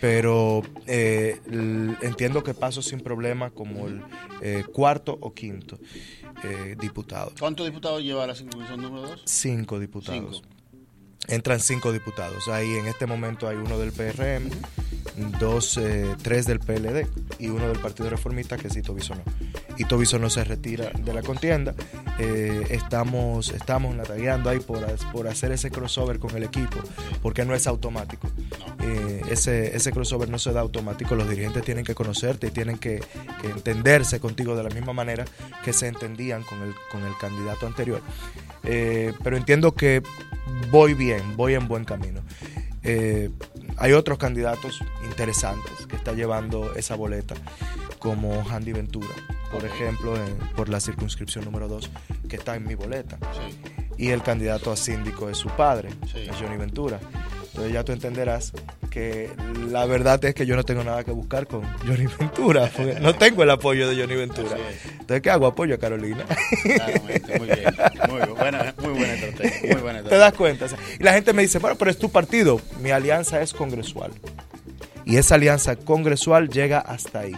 Pero 0.00 0.62
eh, 0.86 1.40
entiendo 2.02 2.42
que 2.42 2.54
paso 2.54 2.82
sin 2.82 3.00
problema 3.00 3.50
como 3.50 3.86
el 3.86 4.02
eh, 4.42 4.64
cuarto 4.72 5.16
o 5.20 5.32
quinto 5.32 5.78
diputado. 6.80 7.32
¿cuántos 7.38 7.66
diputados 7.66 8.00
lleva 8.00 8.24
la 8.24 8.34
circunscripción 8.34 8.80
número 8.80 9.08
2? 9.08 9.22
cinco 9.24 9.80
diputados 9.80 10.44
entran 11.28 11.60
cinco 11.60 11.92
diputados 11.92 12.48
ahí 12.48 12.74
en 12.76 12.86
este 12.86 13.06
momento 13.06 13.48
hay 13.48 13.56
uno 13.56 13.78
del 13.78 13.92
PRM 13.92 14.50
dos, 15.38 15.76
eh, 15.78 16.14
tres 16.22 16.46
del 16.46 16.60
PLD 16.60 17.06
y 17.38 17.48
uno 17.48 17.68
del 17.68 17.78
Partido 17.78 18.10
Reformista 18.10 18.56
que 18.56 18.68
es 18.68 18.76
Ito 18.76 18.94
Bisonó. 18.94 19.22
Ito 19.76 19.98
Bisonó 19.98 20.30
se 20.30 20.44
retira 20.44 20.90
de 20.90 21.12
la 21.12 21.22
contienda. 21.22 21.74
Eh, 22.18 22.66
estamos, 22.70 23.50
estamos 23.50 23.94
natagueando 23.94 24.50
ahí 24.50 24.60
por, 24.60 24.84
por 25.12 25.28
hacer 25.28 25.52
ese 25.52 25.70
crossover 25.70 26.18
con 26.18 26.36
el 26.36 26.44
equipo, 26.44 26.78
porque 27.22 27.44
no 27.44 27.54
es 27.54 27.66
automático. 27.66 28.28
Eh, 28.80 29.22
ese, 29.30 29.76
ese 29.76 29.90
crossover 29.90 30.28
no 30.28 30.38
se 30.38 30.52
da 30.52 30.60
automático. 30.60 31.14
Los 31.14 31.28
dirigentes 31.28 31.64
tienen 31.64 31.84
que 31.84 31.94
conocerte 31.94 32.48
y 32.48 32.50
tienen 32.50 32.78
que, 32.78 33.02
entenderse 33.42 34.20
contigo 34.20 34.56
de 34.56 34.62
la 34.62 34.70
misma 34.70 34.92
manera 34.92 35.24
que 35.64 35.72
se 35.72 35.88
entendían 35.88 36.42
con 36.42 36.62
el, 36.62 36.74
con 36.90 37.04
el 37.04 37.16
candidato 37.18 37.66
anterior. 37.66 38.00
pero 38.62 39.36
entiendo 39.36 39.72
que 39.74 40.02
voy 40.70 40.94
bien, 40.94 41.36
voy 41.36 41.54
en 41.54 41.66
buen 41.68 41.84
camino. 41.84 42.22
Hay 43.80 43.92
otros 43.92 44.18
candidatos 44.18 44.80
interesantes 45.04 45.86
que 45.86 45.94
está 45.94 46.12
llevando 46.12 46.74
esa 46.74 46.96
boleta, 46.96 47.34
como 48.00 48.44
Handy 48.48 48.72
Ventura, 48.72 49.14
por 49.52 49.64
ejemplo, 49.64 50.14
por 50.56 50.68
la 50.68 50.80
circunscripción 50.80 51.44
número 51.44 51.68
2, 51.68 51.90
que 52.28 52.36
está 52.36 52.56
en 52.56 52.66
mi 52.66 52.74
boleta. 52.74 53.18
Y 53.96 54.08
el 54.08 54.22
candidato 54.22 54.72
a 54.72 54.76
síndico 54.76 55.28
es 55.28 55.38
su 55.38 55.48
padre, 55.48 55.90
Johnny 56.40 56.56
Ventura. 56.56 57.00
Entonces 57.58 57.74
ya 57.74 57.82
tú 57.82 57.90
entenderás 57.90 58.52
que 58.88 59.30
la 59.68 59.84
verdad 59.84 60.24
es 60.24 60.32
que 60.32 60.46
yo 60.46 60.54
no 60.54 60.62
tengo 60.62 60.84
nada 60.84 61.02
que 61.02 61.10
buscar 61.10 61.48
con 61.48 61.64
Johnny 61.84 62.06
Ventura, 62.06 62.70
porque 62.74 63.00
no 63.00 63.16
tengo 63.16 63.42
el 63.42 63.50
apoyo 63.50 63.88
de 63.88 64.00
Johnny 64.00 64.14
Ventura. 64.14 64.56
Entonces, 64.92 65.20
¿qué 65.20 65.28
hago? 65.28 65.48
Apoyo 65.48 65.74
a 65.74 65.78
Carolina. 65.78 66.24
Claramente, 66.62 67.36
muy 67.36 67.48
bien. 67.48 67.74
Muy 68.08 68.36
buena, 68.36 68.74
muy 68.80 68.92
buena 68.92 69.12
estrategia. 69.14 69.72
Muy 69.72 69.82
buena 69.82 70.02
¿Te 70.08 70.16
das 70.16 70.32
cuenta? 70.34 70.66
y 71.00 71.02
la 71.02 71.14
gente 71.14 71.32
me 71.32 71.42
dice, 71.42 71.58
bueno, 71.58 71.76
pero 71.76 71.90
es 71.90 71.98
tu 71.98 72.12
partido. 72.12 72.60
Mi 72.80 72.92
alianza 72.92 73.42
es 73.42 73.52
congresual. 73.52 74.12
Y 75.04 75.16
esa 75.16 75.34
alianza 75.34 75.74
congresual 75.74 76.50
llega 76.50 76.78
hasta 76.78 77.18
ahí. 77.18 77.34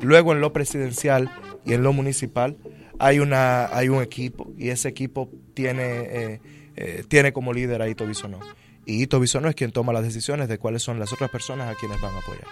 Luego 0.00 0.34
en 0.34 0.40
lo 0.40 0.52
presidencial 0.52 1.32
y 1.64 1.72
en 1.72 1.82
lo 1.82 1.92
municipal 1.92 2.56
hay, 3.00 3.18
una, 3.18 3.76
hay 3.76 3.88
un 3.88 4.04
equipo 4.04 4.52
y 4.56 4.68
ese 4.68 4.88
equipo 4.88 5.28
tiene, 5.52 5.82
eh, 5.82 6.40
eh, 6.76 7.04
tiene 7.08 7.32
como 7.32 7.52
líder 7.52 7.82
a 7.82 7.88
Ito 7.88 8.06
Bisonó. 8.06 8.38
Y 8.86 9.02
Ito 9.02 9.18
Bisonó 9.18 9.48
es 9.48 9.56
quien 9.56 9.72
toma 9.72 9.92
las 9.92 10.04
decisiones 10.04 10.48
de 10.48 10.58
cuáles 10.58 10.82
son 10.82 11.00
las 11.00 11.12
otras 11.12 11.28
personas 11.28 11.68
a 11.68 11.78
quienes 11.78 12.00
van 12.00 12.14
a 12.14 12.18
apoyar. 12.18 12.46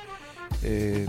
Eh, 0.63 1.07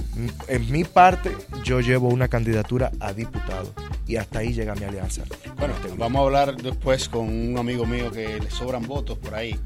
en 0.48 0.72
mi 0.72 0.84
parte, 0.84 1.36
yo 1.64 1.82
llevo 1.82 2.10
una 2.10 2.28
candidatura 2.28 2.92
a 3.00 3.12
diputado 3.12 3.74
y 4.08 4.18
hasta 4.18 4.40
ahí 4.40 4.54
llega 4.54 4.76
mi 4.76 4.84
alianza. 4.84 5.24
Bueno, 5.58 5.74
vamos 5.98 6.20
a 6.20 6.24
hablar 6.26 6.56
después 6.56 7.10
con 7.10 7.28
un 7.28 7.58
amigo 7.58 7.86
mío 7.86 8.12
que 8.12 8.40
le 8.40 8.52
sobran 8.52 8.84
votos 8.84 9.18
por 9.18 9.34
ahí. 9.34 9.60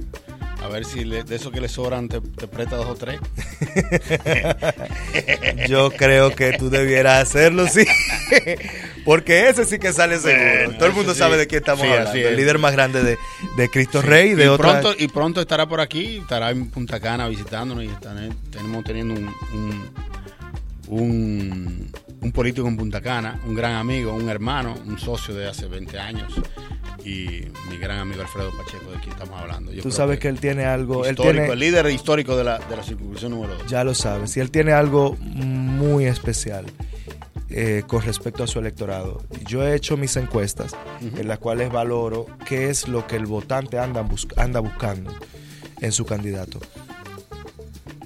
A 0.63 0.68
ver 0.68 0.86
si 0.86 1.04
de 1.04 1.36
eso 1.36 1.51
que 1.51 1.62
le 1.62 1.70
sobran 1.70 2.10
te, 2.10 2.22
presta 2.22 2.75
dos 2.75 2.88
o 2.88 2.96
tres. 2.96 3.20
Yo 5.68 5.92
creo 5.92 6.36
que 6.36 6.58
tú 6.58 6.70
debieras 6.70 7.24
hacerlo, 7.24 7.68
sí. 7.68 7.86
Porque 9.05 9.50
ese 9.50 9.65
sí 9.65 9.79
que 9.79 9.93
sale 9.93 10.19
seguro. 10.19 10.77
Todo 10.77 10.88
el 10.88 10.93
mundo 10.93 11.15
sabe 11.15 11.38
de 11.38 11.48
quién 11.48 11.59
estamos 11.59 11.83
hablando. 11.83 12.13
El 12.13 12.36
líder 12.36 12.59
más 12.59 12.74
grande 12.74 13.03
de, 13.03 13.69
Cristo 13.69 14.01
Rey. 14.01 14.33
De 14.33 14.53
y, 14.53 14.57
pronto, 14.57 14.93
y 14.98 15.07
pronto 15.07 15.41
estará 15.41 15.67
por 15.67 15.81
aquí, 15.81 16.17
estará 16.17 16.51
en 16.51 16.69
Punta 16.69 17.00
Cana 17.00 17.27
visitándonos 17.27 17.83
y 17.83 17.89
tenemos 18.51 18.83
teniendo 18.83 19.13
un, 19.13 19.33
un, 20.88 21.91
un 22.21 22.31
político 22.31 22.67
en 22.67 22.77
Punta 22.77 23.01
Cana, 23.01 23.39
un 23.45 23.55
gran 23.55 23.74
amigo, 23.75 24.13
un 24.13 24.29
hermano, 24.29 24.75
un 24.86 25.00
socio 25.00 25.33
de 25.33 25.48
hace 25.48 25.67
20 25.67 26.00
años 26.00 26.33
y 27.05 27.45
mi 27.69 27.77
gran 27.79 28.00
amigo 28.00 28.21
Alfredo 28.21 28.51
Pacheco, 28.57 28.91
de 28.91 29.00
quien 29.00 29.12
estamos 29.12 29.39
hablando. 29.39 29.71
Tú 29.81 29.91
sabes 29.91 30.19
que, 30.19 30.27
él 30.27 30.39
tiene 30.39 30.65
algo. 30.65 31.07
Histórico, 31.07 31.53
el 31.53 31.59
líder 31.59 31.89
histórico 31.89 32.36
de 32.36 32.43
la, 32.43 32.59
de 32.59 32.75
la 32.75 32.83
circunscripción 32.83 33.31
número 33.31 33.55
2. 33.55 33.67
Ya 33.67 33.83
lo 33.83 33.93
sabes. 33.93 34.36
Y 34.38 34.39
él 34.39 34.51
tiene 34.51 34.74
algo 34.74 35.15
muy 35.15 36.05
especial. 36.05 36.65
Eh, 37.51 37.84
con 37.88 38.03
respecto 38.03 38.44
a 38.44 38.48
su 38.48 38.60
electorado. 38.60 39.24
Yo 39.48 39.65
he 39.65 39.74
hecho 39.74 39.98
mis 39.98 40.15
encuestas 40.18 40.75
en 41.01 41.27
las 41.27 41.39
cuales 41.39 41.72
valoro 41.72 42.27
qué 42.46 42.70
es 42.70 42.88
lo 42.88 43.08
que 43.08 43.15
el 43.15 43.25
votante 43.25 43.79
anda, 43.79 44.06
anda 44.38 44.60
buscando 44.60 45.12
en 45.82 45.91
su 45.91 46.06
candidato. 46.06 46.60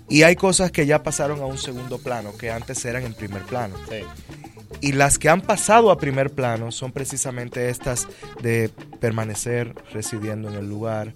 Y 0.07 0.23
hay 0.23 0.38
cosas 0.38 0.71
que 0.71 0.85
ya 0.85 1.03
pasaron 1.03 1.41
a 1.41 1.45
un 1.45 1.57
segundo 1.57 1.97
plano, 1.97 2.31
que 2.38 2.51
antes 2.51 2.85
eran 2.85 3.03
en 3.03 3.13
primer 3.13 3.41
plano. 3.41 3.75
Sí. 3.89 4.05
Y 4.79 4.91
las 4.93 5.17
que 5.17 5.27
han 5.27 5.41
pasado 5.41 5.91
a 5.91 5.97
primer 5.97 6.29
plano 6.29 6.71
son 6.71 6.91
precisamente 6.91 7.69
estas 7.69 8.07
de 8.41 8.69
permanecer 9.00 9.75
residiendo 9.91 10.50
en 10.50 10.55
el 10.55 10.69
lugar, 10.69 11.13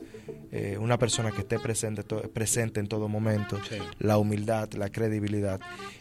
eh, 0.51 0.77
una 0.79 0.97
persona 0.97 1.31
que 1.31 1.41
esté 1.41 1.59
presente, 1.59 2.03
presente 2.03 2.79
en 2.79 2.87
todo 2.87 3.07
momento, 3.07 3.59
la 3.99 4.17
humildad, 4.17 4.71
la 4.73 4.89
credibilidad. 4.89 5.59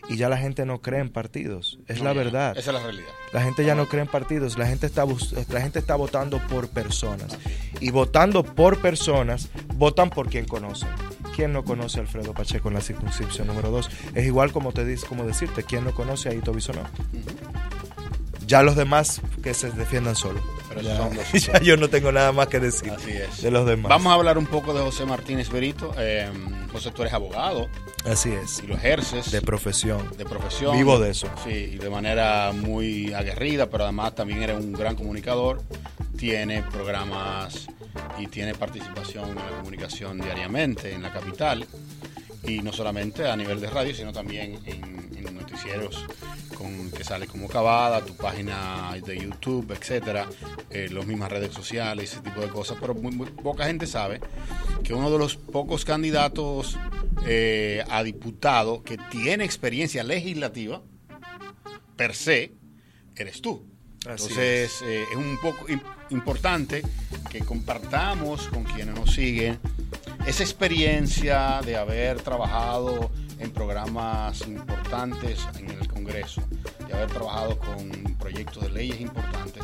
Y 0.08 0.16
ya 0.16 0.28
la 0.28 0.38
gente 0.38 0.64
no 0.64 0.80
cree 0.80 1.00
en 1.00 1.10
partidos, 1.10 1.78
es 1.88 2.00
la 2.00 2.12
verdad. 2.12 2.56
Esa 2.56 2.70
es 2.70 2.74
la 2.74 2.82
realidad. 2.82 3.08
La 3.32 3.42
gente 3.42 3.64
ya 3.64 3.74
no 3.74 3.88
cree 3.88 4.02
en 4.02 4.08
partidos, 4.08 4.56
la 4.56 4.66
gente 4.66 4.86
está, 4.86 5.04
la 5.48 5.60
gente 5.60 5.78
está 5.78 5.96
votando 5.96 6.40
por 6.48 6.68
personas. 6.68 7.36
Y 7.80 7.90
votando 7.90 8.44
por 8.44 8.80
personas, 8.80 9.48
votan 9.74 10.10
por 10.10 10.28
quien 10.28 10.46
conocen. 10.46 10.88
¿Quién 11.34 11.52
no 11.52 11.64
conoce 11.64 11.98
a 11.98 12.02
Alfredo 12.02 12.32
Pacheco 12.32 12.68
en 12.68 12.74
la 12.74 12.80
circunscripción 12.80 13.46
número 13.46 13.70
2? 13.70 13.90
Es 14.14 14.24
igual 14.24 14.52
como 14.52 14.72
te 14.72 14.84
dice, 14.84 15.06
como 15.06 15.26
decirte, 15.26 15.64
¿quién 15.64 15.84
no 15.84 15.92
conoce 15.92 16.28
a 16.28 16.34
Ito 16.34 16.52
Bisonó? 16.52 16.82
Ya 18.46 18.62
los 18.62 18.76
demás 18.76 19.20
que 19.42 19.52
se 19.54 19.70
defiendan 19.72 20.14
solos. 20.14 20.42
Pero 20.76 21.10
ya, 21.32 21.60
yo 21.60 21.76
no 21.76 21.88
tengo 21.88 22.12
nada 22.12 22.32
más 22.32 22.48
que 22.48 22.60
decir 22.60 22.92
de 22.92 23.50
los 23.50 23.66
demás. 23.66 23.88
Vamos 23.88 24.12
a 24.12 24.14
hablar 24.14 24.36
un 24.36 24.46
poco 24.46 24.74
de 24.74 24.82
José 24.82 25.06
Martínez 25.06 25.48
Berito. 25.48 25.92
Eh, 25.98 26.28
José, 26.70 26.90
tú 26.90 27.02
eres 27.02 27.14
abogado. 27.14 27.68
Así 28.04 28.30
es. 28.30 28.62
Y 28.62 28.66
lo 28.66 28.74
ejerces. 28.74 29.30
De 29.30 29.40
profesión. 29.40 30.16
De 30.16 30.24
profesión. 30.24 30.76
Vivo 30.76 30.98
de 30.98 31.10
eso. 31.10 31.28
Sí, 31.44 31.72
y 31.74 31.78
de 31.78 31.88
manera 31.88 32.52
muy 32.52 33.12
aguerrida, 33.14 33.70
pero 33.70 33.84
además 33.84 34.14
también 34.14 34.42
eres 34.42 34.58
un 34.58 34.72
gran 34.72 34.94
comunicador. 34.96 35.62
Tiene 36.18 36.62
programas 36.62 37.66
y 38.18 38.26
tiene 38.26 38.54
participación 38.54 39.30
en 39.30 39.36
la 39.36 39.58
comunicación 39.58 40.20
diariamente 40.20 40.92
en 40.92 41.02
la 41.02 41.12
capital 41.12 41.66
y 42.42 42.60
no 42.60 42.72
solamente 42.72 43.28
a 43.28 43.36
nivel 43.36 43.60
de 43.60 43.70
radio, 43.70 43.94
sino 43.94 44.12
también 44.12 44.60
en, 44.66 45.06
noticieros 45.34 46.04
con, 46.56 46.90
que 46.90 47.04
sale 47.04 47.26
como 47.26 47.48
Cavada, 47.48 48.04
tu 48.04 48.16
página 48.16 48.94
de 49.04 49.18
YouTube, 49.18 49.72
etcétera, 49.72 50.28
eh, 50.70 50.88
las 50.90 51.06
mismas 51.06 51.30
redes 51.30 51.52
sociales, 51.52 52.12
ese 52.12 52.22
tipo 52.22 52.40
de 52.40 52.48
cosas. 52.48 52.78
Pero 52.80 52.94
muy, 52.94 53.14
poca 53.30 53.66
gente 53.66 53.86
sabe 53.86 54.20
que 54.82 54.94
uno 54.94 55.10
de 55.10 55.18
los 55.18 55.36
pocos 55.36 55.84
candidatos 55.84 56.78
eh, 57.26 57.84
a 57.88 58.02
diputado 58.02 58.82
que 58.82 58.98
tiene 59.10 59.44
experiencia 59.44 60.02
legislativa, 60.02 60.82
per 61.96 62.14
se, 62.14 62.52
eres 63.14 63.40
tú. 63.40 63.66
Entonces 64.04 64.82
eh, 64.82 65.04
es. 65.10 65.16
un 65.16 65.38
poco 65.42 65.66
importante 66.10 66.82
que 67.28 67.40
compartamos 67.40 68.46
con 68.48 68.62
quienes 68.64 68.94
nos 68.94 69.12
siguen 69.12 69.58
esa 70.26 70.42
experiencia 70.42 71.60
de 71.64 71.76
haber 71.76 72.20
trabajado 72.22 73.10
en 73.38 73.50
programas 73.50 74.40
importantes 74.46 75.46
en 75.58 75.70
el 75.70 75.88
Congreso, 75.88 76.42
de 76.86 76.94
haber 76.94 77.10
trabajado 77.10 77.58
con 77.58 77.90
proyectos 78.18 78.62
de 78.64 78.70
leyes 78.70 79.00
importantes, 79.00 79.62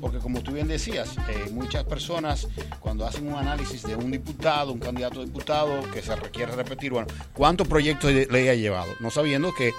porque 0.00 0.18
como 0.18 0.42
tú 0.42 0.52
bien 0.52 0.68
decías, 0.68 1.16
eh, 1.28 1.50
muchas 1.52 1.84
personas 1.84 2.48
cuando 2.80 3.06
hacen 3.06 3.28
un 3.28 3.34
análisis 3.34 3.82
de 3.82 3.94
un 3.94 4.10
diputado, 4.10 4.72
un 4.72 4.78
candidato 4.78 5.20
a 5.20 5.24
diputado, 5.24 5.90
que 5.90 6.02
se 6.02 6.16
requiere 6.16 6.52
repetir, 6.52 6.92
bueno, 6.92 7.08
¿cuántos 7.32 7.68
proyectos 7.68 8.12
de 8.12 8.26
ley 8.26 8.48
ha 8.48 8.54
llevado? 8.54 8.92
No 9.00 9.10
sabiendo 9.10 9.54
que 9.54 9.72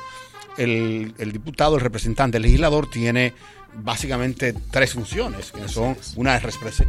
el, 0.58 1.14
el 1.18 1.32
diputado, 1.32 1.76
el 1.76 1.82
representante, 1.82 2.38
el 2.38 2.44
legislador 2.44 2.90
tiene 2.90 3.34
básicamente 3.76 4.54
tres 4.72 4.94
funciones, 4.94 5.52
que 5.52 5.68
son 5.68 5.98
una 6.16 6.36
es 6.36 6.44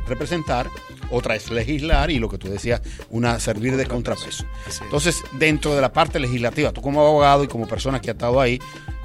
representar, 0.06 0.68
otra 1.10 1.36
es 1.36 1.50
legislar 1.50 2.10
y 2.10 2.18
lo 2.18 2.28
que 2.28 2.38
tú 2.38 2.48
decías, 2.48 2.82
una 3.10 3.40
servir 3.40 3.76
de 3.76 3.86
contrapeso. 3.86 4.44
Entonces, 4.82 5.22
dentro 5.32 5.74
de 5.74 5.80
la 5.80 5.92
parte 5.92 6.18
legislativa, 6.20 6.72
tú 6.72 6.82
como 6.82 7.00
abogado 7.00 7.44
y 7.44 7.48
como 7.48 7.66
persona 7.66 8.00
que 8.00 8.10
ha 8.10 8.12
estado 8.12 8.40
ahí, 8.40 8.58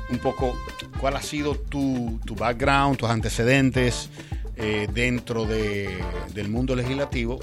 un 0.10 0.20
poco, 0.20 0.58
¿cuál 1.00 1.16
ha 1.16 1.22
sido 1.22 1.56
tu, 1.56 2.20
tu 2.26 2.36
background, 2.36 2.98
tus 2.98 3.10
antecedentes 3.10 4.10
eh, 4.56 4.88
dentro 4.92 5.46
de, 5.46 6.00
del 6.34 6.50
mundo 6.50 6.76
legislativo? 6.76 7.40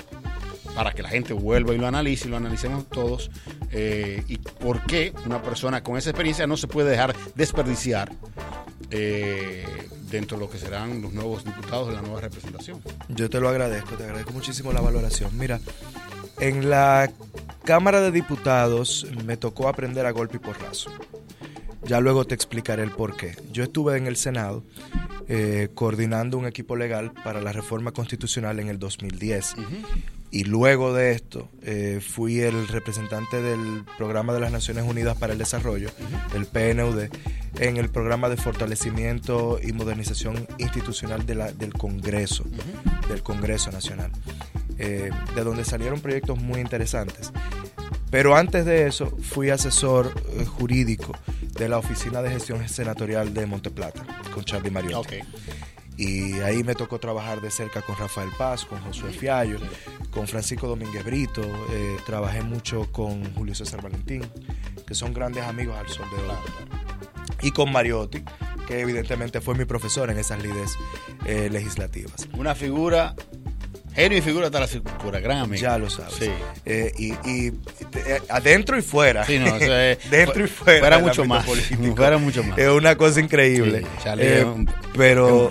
para 0.74 0.92
que 0.92 1.02
la 1.02 1.08
gente 1.08 1.32
vuelva 1.32 1.72
y 1.72 1.78
lo 1.78 1.86
analice 1.86 2.28
y 2.28 2.30
lo 2.30 2.36
analicemos 2.36 2.86
todos. 2.90 3.30
Eh, 3.72 4.22
y 4.28 4.36
por 4.36 4.84
qué 4.84 5.14
una 5.24 5.42
persona 5.42 5.82
con 5.82 5.96
esa 5.96 6.10
experiencia 6.10 6.46
no 6.46 6.58
se 6.58 6.68
puede 6.68 6.90
dejar 6.90 7.16
desperdiciar 7.34 8.12
eh, 8.90 9.64
dentro 10.10 10.36
de 10.36 10.44
lo 10.44 10.50
que 10.50 10.58
serán 10.58 11.02
los 11.02 11.12
nuevos 11.12 11.44
diputados 11.44 11.88
de 11.88 11.94
la 11.94 12.02
nueva 12.02 12.20
representación. 12.20 12.80
Yo 13.08 13.28
te 13.30 13.40
lo 13.40 13.48
agradezco, 13.48 13.96
te 13.96 14.04
agradezco 14.04 14.32
muchísimo 14.32 14.72
la 14.72 14.80
valoración. 14.80 15.36
Mira, 15.38 15.60
en 16.38 16.70
la 16.70 17.10
Cámara 17.64 18.00
de 18.00 18.12
Diputados 18.12 19.06
me 19.24 19.36
tocó 19.36 19.68
aprender 19.68 20.06
a 20.06 20.10
golpe 20.10 20.36
y 20.36 20.40
porrazo. 20.40 20.90
Ya 21.84 22.00
luego 22.00 22.24
te 22.24 22.34
explicaré 22.34 22.82
el 22.82 22.90
por 22.90 23.16
qué. 23.16 23.36
Yo 23.52 23.62
estuve 23.62 23.96
en 23.96 24.06
el 24.06 24.16
Senado 24.16 24.64
eh, 25.28 25.68
coordinando 25.74 26.38
un 26.38 26.46
equipo 26.46 26.76
legal 26.76 27.12
para 27.24 27.40
la 27.40 27.52
reforma 27.52 27.92
constitucional 27.92 28.60
en 28.60 28.68
el 28.68 28.78
2010. 28.78 29.54
Y 30.30 30.44
luego 30.44 30.92
de 30.92 31.12
esto 31.12 31.48
eh, 31.62 32.00
fui 32.06 32.40
el 32.40 32.68
representante 32.68 33.40
del 33.40 33.84
Programa 33.96 34.32
de 34.32 34.40
las 34.40 34.52
Naciones 34.52 34.84
Unidas 34.84 35.16
para 35.16 35.32
el 35.32 35.38
Desarrollo, 35.38 35.88
el 36.34 36.46
PNUD, 36.46 37.08
en 37.58 37.76
el 37.76 37.88
programa 37.88 38.28
de 38.28 38.36
fortalecimiento 38.36 39.58
y 39.62 39.72
modernización 39.72 40.46
institucional 40.58 41.24
de 41.24 41.34
la, 41.36 41.52
del 41.52 41.72
Congreso, 41.72 42.44
del 43.08 43.22
Congreso 43.22 43.70
Nacional, 43.70 44.10
eh, 44.78 45.10
de 45.34 45.44
donde 45.44 45.64
salieron 45.64 46.00
proyectos 46.00 46.38
muy 46.38 46.60
interesantes. 46.60 47.32
Pero 48.10 48.36
antes 48.36 48.64
de 48.64 48.86
eso 48.86 49.16
fui 49.22 49.50
asesor 49.50 50.12
eh, 50.32 50.44
jurídico 50.44 51.12
de 51.56 51.68
la 51.68 51.78
Oficina 51.78 52.22
de 52.22 52.30
Gestión 52.30 52.68
Senatorial 52.68 53.32
de 53.32 53.46
Monteplata, 53.46 54.04
con 54.34 54.44
Charlie 54.44 54.70
Mariotti. 54.70 55.16
Y 55.96 56.34
ahí 56.40 56.62
me 56.62 56.74
tocó 56.74 56.98
trabajar 56.98 57.40
de 57.40 57.50
cerca 57.50 57.80
con 57.82 57.96
Rafael 57.96 58.30
Paz, 58.36 58.64
con 58.64 58.80
Josué 58.80 59.12
Fiallo, 59.12 59.58
con 60.10 60.26
Francisco 60.26 60.68
Domínguez 60.68 61.04
Brito, 61.04 61.42
eh, 61.70 61.96
trabajé 62.04 62.42
mucho 62.42 62.90
con 62.92 63.34
Julio 63.34 63.54
César 63.54 63.82
Valentín, 63.82 64.22
que 64.86 64.94
son 64.94 65.14
grandes 65.14 65.44
amigos 65.44 65.76
al 65.76 65.88
sol 65.88 66.06
de 66.10 66.22
hoy. 66.22 66.36
Y 67.42 67.50
con 67.50 67.72
Mariotti, 67.72 68.22
que 68.66 68.80
evidentemente 68.80 69.40
fue 69.40 69.54
mi 69.54 69.64
profesor 69.64 70.10
en 70.10 70.18
esas 70.18 70.42
lides 70.42 70.76
eh, 71.24 71.48
legislativas. 71.50 72.28
Una 72.34 72.54
figura 72.54 73.14
Genio 73.96 74.18
y 74.18 74.20
figura 74.20 74.50
de 74.50 74.60
la 74.60 74.68
cultura, 74.68 75.20
gran 75.20 75.38
amigo. 75.38 75.62
Ya 75.62 75.78
lo 75.78 75.88
sabes. 75.88 76.14
Sí. 76.14 76.30
Eh, 76.66 76.92
y, 76.98 77.12
y 77.28 77.48
eh, 77.94 78.20
adentro 78.28 78.78
y 78.78 78.82
fuera. 78.82 79.24
Sí, 79.24 79.38
no, 79.38 79.58
Dentro 80.10 80.44
y 80.44 80.48
fuera. 80.48 80.80
Fuera 80.80 80.98
mucho 80.98 81.24
más. 81.24 81.46
Fuera 81.96 82.18
mucho 82.18 82.44
más. 82.44 82.58
Es 82.58 82.68
una 82.68 82.96
cosa 82.96 83.20
increíble. 83.20 83.86
pero, 84.94 85.50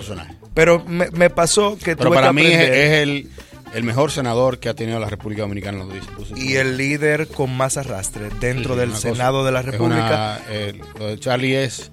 pero 0.54 0.84
me, 0.84 1.10
me, 1.10 1.28
pasó 1.28 1.76
que 1.76 1.96
Pero 1.96 2.12
para 2.12 2.32
mí 2.32 2.46
es, 2.46 2.92
el, 3.02 3.28
el, 3.74 3.82
mejor 3.82 4.12
senador 4.12 4.60
que 4.60 4.68
ha 4.68 4.74
tenido 4.74 5.00
la 5.00 5.10
República 5.10 5.42
Dominicana. 5.42 5.84
y 6.36 6.54
el 6.54 6.76
líder 6.76 7.26
con 7.26 7.54
más 7.54 7.76
arrastre 7.76 8.28
dentro 8.40 8.76
del 8.76 8.94
Senado 8.94 9.44
de 9.44 9.50
la 9.50 9.62
República. 9.62 10.40
lo 11.00 11.08
de 11.08 11.18
Charlie 11.18 11.64
es 11.64 11.90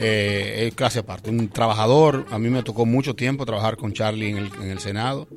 eh, 0.00 0.68
es 0.68 0.74
clase 0.74 1.00
aparte, 1.00 1.30
un 1.30 1.48
trabajador. 1.48 2.26
A 2.30 2.38
mí 2.38 2.48
me 2.48 2.62
tocó 2.62 2.86
mucho 2.86 3.14
tiempo 3.14 3.44
trabajar 3.44 3.76
con 3.76 3.92
Charlie 3.92 4.30
en 4.30 4.36
el, 4.38 4.50
en 4.62 4.70
el 4.70 4.78
Senado. 4.78 5.28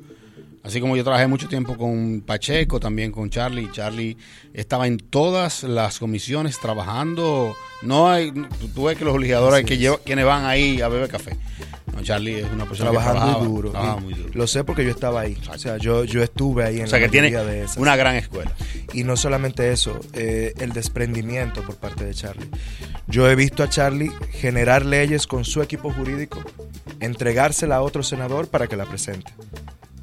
Así 0.64 0.80
como 0.80 0.96
yo 0.96 1.02
trabajé 1.02 1.26
mucho 1.26 1.48
tiempo 1.48 1.76
con 1.76 2.22
Pacheco, 2.24 2.78
también 2.78 3.10
con 3.10 3.30
Charlie. 3.30 3.70
Charlie 3.72 4.16
estaba 4.54 4.86
en 4.86 4.98
todas 4.98 5.64
las 5.64 5.98
comisiones 5.98 6.58
trabajando. 6.60 7.54
No 7.82 8.08
hay, 8.08 8.32
tú 8.74 8.84
ves 8.84 8.96
que 8.96 9.04
los 9.04 9.18
legisladores 9.18 9.64
que 9.64 9.76
lleva, 9.76 9.98
quienes 9.98 10.24
van 10.24 10.44
ahí 10.44 10.80
a 10.80 10.88
beber 10.88 11.08
café. 11.08 11.36
Charlie 12.02 12.40
es 12.40 12.50
una 12.52 12.64
persona 12.66 12.90
trabajando 12.90 13.40
que 13.40 13.46
duro, 13.46 13.72
muy 14.00 14.14
duro. 14.14 14.30
Lo 14.34 14.46
sé 14.46 14.64
porque 14.64 14.84
yo 14.84 14.90
estaba 14.90 15.20
ahí. 15.20 15.36
O 15.50 15.58
sea, 15.58 15.76
yo, 15.76 16.04
yo 16.04 16.22
estuve 16.22 16.64
ahí 16.64 16.78
en 16.78 16.84
o 16.84 16.86
sea, 16.88 16.98
que 16.98 17.08
tiene 17.08 17.34
una 17.76 17.96
gran 17.96 18.16
escuela. 18.16 18.52
Y 18.92 19.04
no 19.04 19.16
solamente 19.16 19.72
eso, 19.72 19.98
eh, 20.12 20.52
el 20.58 20.72
desprendimiento 20.72 21.62
por 21.62 21.76
parte 21.76 22.04
de 22.04 22.14
Charlie. 22.14 22.48
Yo 23.06 23.28
he 23.30 23.34
visto 23.34 23.62
a 23.62 23.68
Charlie 23.68 24.10
generar 24.30 24.84
leyes 24.84 25.26
con 25.26 25.44
su 25.44 25.62
equipo 25.62 25.92
jurídico, 25.92 26.40
entregársela 27.00 27.76
a 27.76 27.82
otro 27.82 28.02
senador 28.02 28.48
para 28.48 28.66
que 28.66 28.76
la 28.76 28.86
presente, 28.86 29.32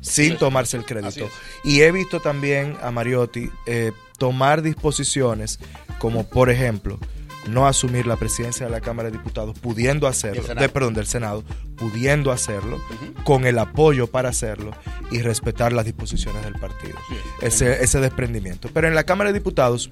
sin 0.02 0.38
tomarse 0.38 0.78
el 0.78 0.86
crédito. 0.86 1.30
Y 1.64 1.82
he 1.82 1.92
visto 1.92 2.20
también 2.20 2.78
a 2.82 2.92
Mariotti 2.92 3.50
eh, 3.66 3.92
tomar 4.18 4.62
disposiciones 4.62 5.60
como, 6.00 6.28
por 6.28 6.50
ejemplo, 6.50 7.00
no 7.48 7.68
asumir 7.68 8.06
la 8.06 8.18
presidencia 8.18 8.66
de 8.66 8.72
la 8.72 8.82
Cámara 8.82 9.10
de 9.10 9.18
Diputados, 9.18 9.58
pudiendo 9.60 10.08
hacerlo, 10.08 10.44
de, 10.44 10.70
perdón, 10.70 10.94
del 10.94 11.08
Senado, 11.08 11.44
pudiendo 11.78 12.32
hacerlo, 12.32 12.80
con 13.24 13.46
el 13.46 13.58
apoyo 13.60 14.08
para 14.08 14.30
hacerlo 14.30 14.72
y 15.12 15.22
respetar 15.22 15.74
las 15.74 15.86
disposiciones 15.86 16.44
del 16.44 16.54
partido. 16.54 16.98
ese, 17.42 17.84
ese 17.84 18.00
desprendimiento. 18.00 18.70
Pero 18.74 18.88
en 18.88 18.96
la 18.96 19.04
Cámara 19.04 19.32
de 19.32 19.40
Diputados 19.40 19.90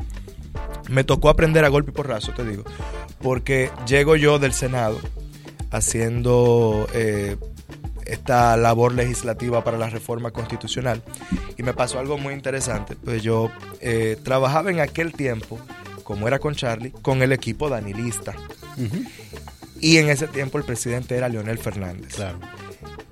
me 0.90 1.04
tocó 1.04 1.30
aprender 1.30 1.66
a 1.66 1.70
golpe 1.70 1.92
y 1.92 1.94
porrazo, 1.94 2.34
te 2.34 2.46
digo, 2.46 2.64
porque 3.22 3.72
llego 3.88 4.16
yo 4.16 4.40
del 4.40 4.54
Senado 4.54 5.00
haciendo 5.72 6.88
eh, 6.94 7.38
esta 8.08 8.58
labor 8.58 8.94
legislativa 8.94 9.64
para 9.64 9.78
la 9.78 9.90
reforma 9.90 10.32
constitucional 10.32 11.04
y 11.58 11.64
me 11.64 11.74
pasó 11.74 12.00
algo 12.00 12.18
muy 12.18 12.34
interesante, 12.34 12.96
pues 12.96 13.24
yo 13.24 13.52
eh, 13.82 14.18
trabajaba 14.24 14.72
en 14.72 14.80
aquel 14.80 15.14
tiempo 15.14 15.60
como 16.04 16.26
era 16.28 16.40
con 16.40 16.56
Charlie, 16.56 16.92
con 17.02 17.22
el 17.22 17.34
equipo 17.34 17.68
danilista. 17.68 18.34
Y 19.82 19.98
en 19.98 20.10
ese 20.10 20.28
tiempo 20.28 20.58
el 20.58 20.64
presidente 20.64 21.18
era 21.18 21.28
Leonel 21.28 21.58
Fernández. 21.58 22.16
Claro. 22.16 22.40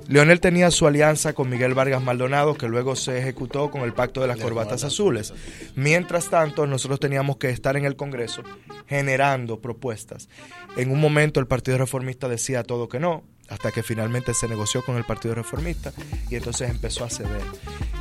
Leonel 0.07 0.39
tenía 0.39 0.69
su 0.71 0.85
alianza 0.87 1.33
con 1.33 1.49
Miguel 1.49 1.73
Vargas 1.73 2.01
Maldonado, 2.01 2.53
que 2.53 2.67
luego 2.67 2.95
se 2.95 3.17
ejecutó 3.17 3.71
con 3.71 3.81
el 3.81 3.93
Pacto 3.93 4.21
de 4.21 4.27
las 4.27 4.37
Corbatas 4.37 4.83
Azules. 4.83 5.33
Mientras 5.75 6.29
tanto, 6.29 6.67
nosotros 6.67 6.99
teníamos 6.99 7.37
que 7.37 7.49
estar 7.49 7.75
en 7.75 7.85
el 7.85 7.95
Congreso 7.95 8.43
generando 8.87 9.59
propuestas. 9.59 10.29
En 10.77 10.91
un 10.91 11.01
momento 11.01 11.39
el 11.39 11.47
Partido 11.47 11.79
Reformista 11.79 12.29
decía 12.29 12.63
todo 12.63 12.87
que 12.87 12.99
no, 12.99 13.23
hasta 13.49 13.71
que 13.71 13.83
finalmente 13.83 14.33
se 14.33 14.47
negoció 14.47 14.83
con 14.83 14.97
el 14.97 15.03
Partido 15.03 15.35
Reformista 15.35 15.93
y 16.29 16.35
entonces 16.35 16.69
empezó 16.69 17.03
a 17.03 17.09
ceder. 17.09 17.41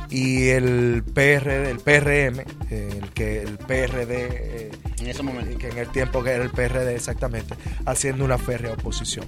Y 0.09 0.49
el 0.49 1.03
PRD, 1.03 1.71
el 1.71 1.79
PRM, 1.79 2.39
el 2.69 3.09
que 3.13 3.41
el 3.41 3.57
PRD 3.57 4.11
eh, 4.11 4.71
en 4.99 5.07
ese 5.07 5.23
momento 5.23 5.57
que 5.57 5.69
en 5.69 5.77
el 5.77 5.89
tiempo 5.89 6.23
que 6.23 6.31
era 6.31 6.43
el 6.43 6.51
PRD 6.51 6.95
exactamente, 6.95 7.55
haciendo 7.85 8.25
una 8.25 8.37
férrea 8.37 8.73
oposición. 8.73 9.25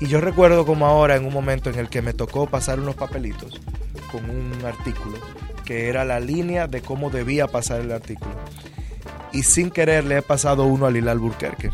Y 0.00 0.06
yo 0.06 0.20
recuerdo 0.20 0.64
como 0.64 0.86
ahora 0.86 1.16
en 1.16 1.26
un 1.26 1.32
momento 1.32 1.70
en 1.70 1.78
el 1.78 1.88
que 1.88 2.02
me 2.02 2.14
tocó 2.14 2.46
pasar 2.46 2.80
unos 2.80 2.94
papelitos 2.94 3.60
con 4.10 4.28
un 4.28 4.64
artículo 4.64 5.18
que 5.64 5.88
era 5.88 6.04
la 6.04 6.18
línea 6.18 6.66
de 6.66 6.80
cómo 6.80 7.10
debía 7.10 7.46
pasar 7.46 7.80
el 7.80 7.92
artículo. 7.92 8.34
Y 9.32 9.44
sin 9.44 9.70
querer 9.70 10.04
le 10.04 10.18
he 10.18 10.22
pasado 10.22 10.64
uno 10.64 10.86
a 10.86 10.90
Lila 10.90 11.12
Alburquerque 11.12 11.70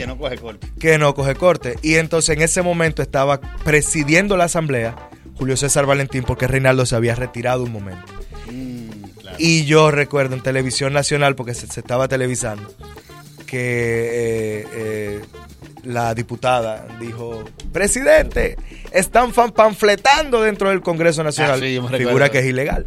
que 0.00 0.06
no 0.06 0.16
coge 0.16 0.38
corte. 0.38 0.66
Que 0.78 0.98
no 0.98 1.14
coge 1.14 1.34
corte. 1.34 1.76
Y 1.82 1.96
entonces 1.96 2.34
en 2.34 2.42
ese 2.42 2.62
momento 2.62 3.02
estaba 3.02 3.40
presidiendo 3.64 4.38
la 4.38 4.44
asamblea 4.44 4.96
Julio 5.34 5.58
César 5.58 5.84
Valentín 5.84 6.24
porque 6.26 6.46
Reinaldo 6.46 6.86
se 6.86 6.96
había 6.96 7.14
retirado 7.14 7.64
un 7.64 7.72
momento. 7.72 8.06
Mm, 8.50 8.88
y 9.38 9.66
yo 9.66 9.90
recuerdo 9.90 10.34
en 10.34 10.42
televisión 10.42 10.94
nacional, 10.94 11.36
porque 11.36 11.52
se, 11.52 11.66
estaba 11.66 12.08
televisando, 12.08 12.72
que 13.50 14.60
eh, 14.60 14.66
eh, 14.72 15.20
la 15.82 16.14
diputada 16.14 16.86
dijo, 17.00 17.44
presidente, 17.72 18.56
están 18.92 19.32
panfletando 19.32 20.42
dentro 20.42 20.70
del 20.70 20.82
Congreso 20.82 21.24
Nacional. 21.24 21.60
Ah, 21.60 21.96
Figura 21.96 22.28
que 22.28 22.38
es 22.38 22.46
ilegal. 22.46 22.86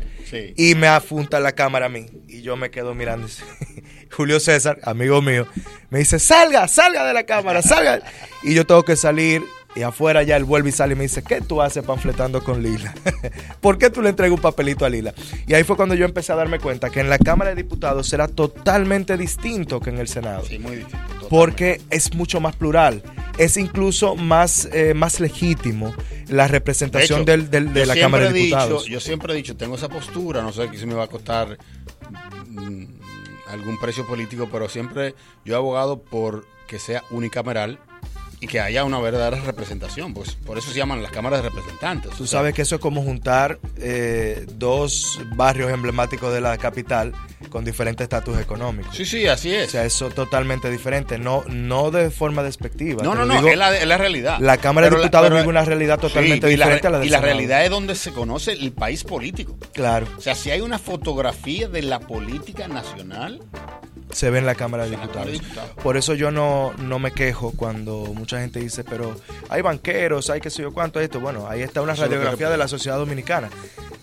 Y 0.56 0.73
me 0.76 0.88
apunta 0.88 1.39
la 1.39 1.52
cámara 1.52 1.88
a 1.88 1.89
mí. 1.89 2.06
Y 2.28 2.41
yo 2.41 2.56
me 2.56 2.71
quedo 2.71 2.95
mirando. 2.95 3.28
Julio 4.12 4.39
César, 4.39 4.80
amigo 4.84 5.21
mío, 5.21 5.47
me 5.89 5.99
dice, 5.99 6.17
salga, 6.17 6.67
salga 6.67 7.06
de 7.06 7.13
la 7.13 7.23
cámara, 7.23 7.62
salga. 7.62 8.02
Y 8.41 8.54
yo 8.54 8.65
tengo 8.65 8.84
que 8.84 8.95
salir 8.95 9.43
y 9.75 9.81
afuera 9.81 10.23
ya 10.23 10.38
él 10.38 10.43
vuelve 10.43 10.69
y 10.69 10.71
sale 10.71 10.93
y 10.93 10.95
me 10.95 11.03
dice, 11.03 11.23
¿qué 11.23 11.41
tú 11.41 11.62
haces 11.62 11.83
panfletando 11.83 12.43
con 12.43 12.62
Lila? 12.62 12.93
¿Por 13.62 13.77
qué 13.77 13.89
tú 13.89 14.01
le 14.01 14.09
entregas 14.09 14.36
un 14.36 14.41
papelito 14.41 14.86
a 14.86 14.89
Lila? 14.89 15.13
Y 15.47 15.53
ahí 15.53 15.63
fue 15.63 15.75
cuando 15.75 15.95
yo 15.95 16.05
empecé 16.05 16.31
a 16.31 16.36
darme 16.36 16.59
cuenta 16.59 16.89
que 16.89 16.99
en 16.99 17.09
la 17.09 17.17
Cámara 17.17 17.51
de 17.51 17.55
Diputados 17.55 18.07
será 18.07 18.27
totalmente 18.27 19.17
distinto 19.17 19.79
que 19.79 19.89
en 19.89 19.97
el 19.97 20.07
Senado. 20.07 20.45
Sí, 20.45 20.59
muy 20.59 20.77
distinto. 20.77 21.27
Porque 21.29 21.81
es 21.89 22.13
mucho 22.13 22.39
más 22.39 22.55
plural. 22.55 23.01
Es 23.38 23.57
incluso 23.57 24.15
más, 24.15 24.69
eh, 24.73 24.93
más 24.93 25.19
legítimo 25.19 25.93
la 26.27 26.47
representación 26.47 27.25
de, 27.25 27.38
de 27.38 27.86
la 27.86 27.95
Cámara 27.95 28.27
de 28.27 28.33
Diputados. 28.33 28.86
yo 28.86 28.99
siempre 28.99 29.33
he 29.33 29.36
dicho, 29.36 29.57
tengo 29.57 29.75
esa 29.75 29.89
postura, 29.89 30.43
no 30.43 30.53
sé 30.53 30.69
qué 30.69 30.77
se 30.77 30.86
me 30.86 30.93
va 30.93 31.05
a 31.05 31.07
costar 31.07 31.57
mm, 32.47 32.83
algún 33.49 33.79
precio 33.79 34.05
político, 34.05 34.49
pero 34.51 34.69
siempre 34.69 35.15
yo 35.45 35.55
he 35.55 35.57
abogado 35.57 36.01
por 36.01 36.45
que 36.67 36.77
sea 36.79 37.03
unicameral 37.09 37.79
y 38.43 38.47
que 38.47 38.60
haya 38.60 38.84
una 38.84 38.99
verdadera 38.99 39.39
representación, 39.39 40.13
pues 40.13 40.36
por 40.36 40.58
eso 40.58 40.69
se 40.69 40.77
llaman 40.77 41.01
las 41.01 41.13
cámaras 41.13 41.41
de 41.41 41.47
representantes. 41.47 42.12
Tú 42.17 42.27
sabes 42.27 42.53
que 42.53 42.63
eso 42.63 42.75
es 42.75 42.82
como 42.82 43.01
juntar 43.01 43.58
eh, 43.77 44.45
dos 44.56 45.17
barrios 45.38 45.71
emblemáticos 45.71 46.34
de 46.34 46.41
la 46.41 46.58
capital 46.58 47.13
con 47.49 47.63
diferentes 47.63 48.03
estatus 48.03 48.38
económicos. 48.41 48.97
Sí, 48.97 49.06
sí, 49.06 49.27
así 49.27 49.56
es. 49.56 49.69
O 49.69 49.71
sea, 49.71 49.86
eso 49.86 50.10
es 50.10 50.15
totalmente 50.15 50.69
diferente, 50.69 51.17
no, 51.17 51.45
no 51.47 51.89
de 51.89 52.12
forma 52.12 52.43
despectiva. 52.43 53.01
No, 53.01 53.15
no, 53.15 53.25
no, 53.25 53.47
es, 53.47 53.58
la, 53.58 53.97
realidad. 53.97 54.39
La 54.41 54.58
Cámara 54.58 54.89
de 54.89 54.97
Diputados 54.97 55.29
vive 55.29 55.47
una 55.47 55.63
realidad 55.63 55.97
totalmente 55.97 56.45
diferente 56.45 56.88
a 56.88 56.89
la 56.89 56.99
de 56.99 57.06
Y 57.06 57.10
la 57.10 57.21
realidad 57.21 57.63
es 57.63 57.69
donde 57.69 57.95
se 57.95 58.12
conoce 58.12 58.51
el 58.51 58.73
país 58.73 59.06
político. 59.06 59.58
Claro. 59.71 60.06
O 60.17 60.21
sea, 60.21 60.36
si 60.36 60.51
hay 60.51 60.60
una 60.60 60.79
fotografía 60.79 61.69
de 61.69 61.82
la 61.82 62.01
política 62.01 62.67
nacional, 62.67 63.39
se 64.13 64.30
ve 64.30 64.39
en 64.39 64.45
la 64.45 64.56
Cámara 64.56 64.86
de 64.86 64.91
Diputados. 64.91 65.41
Por 65.82 65.97
eso 65.97 66.13
yo 66.13 66.32
no, 66.32 66.73
no 66.78 66.99
me 66.99 67.12
quejo 67.12 67.52
cuando 67.52 68.06
mucha 68.15 68.39
gente 68.39 68.60
dice, 68.60 68.84
pero 68.84 69.15
hay 69.49 69.62
banqueros, 69.62 70.30
hay 70.30 70.39
qué 70.39 70.49
sé 70.49 70.62
yo 70.62 70.71
cuánto 70.71 70.99
esto. 70.99 71.19
Bueno, 71.19 71.47
ahí 71.47 71.62
está 71.62 71.82
una 71.82 71.95
radiografía 71.95 72.49
de 72.49 72.58
la 72.58 72.67
sociedad 72.67 72.97
dominicana. 72.97 73.49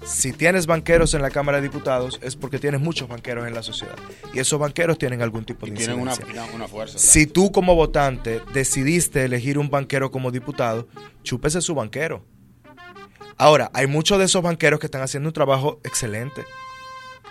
Si 0.05 0.33
tienes 0.33 0.67
banqueros 0.67 1.15
en 1.15 1.23
la 1.23 1.31
Cámara 1.31 1.59
de 1.59 1.63
Diputados 1.65 2.19
es 2.23 2.35
porque 2.35 2.59
tienes 2.59 2.81
muchos 2.81 3.09
banqueros 3.09 3.47
en 3.47 3.55
la 3.55 3.63
sociedad. 3.63 3.95
Y 4.33 4.39
esos 4.39 4.59
banqueros 4.59 4.99
tienen 4.99 5.23
algún 5.23 5.45
tipo 5.45 5.67
de 5.67 5.73
tienen 5.73 6.01
una, 6.01 6.15
fuerza. 6.69 6.99
Si 6.99 7.27
tú 7.27 7.53
como 7.53 7.75
votante 7.75 8.41
decidiste 8.53 9.25
elegir 9.25 9.59
un 9.59 9.71
banquero 9.71 10.11
como 10.11 10.31
diputado, 10.31 10.89
chúpese 11.23 11.61
su 11.61 11.75
banquero. 11.75 12.25
Ahora, 13.37 13.71
hay 13.73 13.87
muchos 13.87 14.19
de 14.19 14.25
esos 14.25 14.43
banqueros 14.43 14.81
que 14.81 14.87
están 14.87 15.03
haciendo 15.03 15.29
un 15.29 15.33
trabajo 15.33 15.81
excelente 15.85 16.45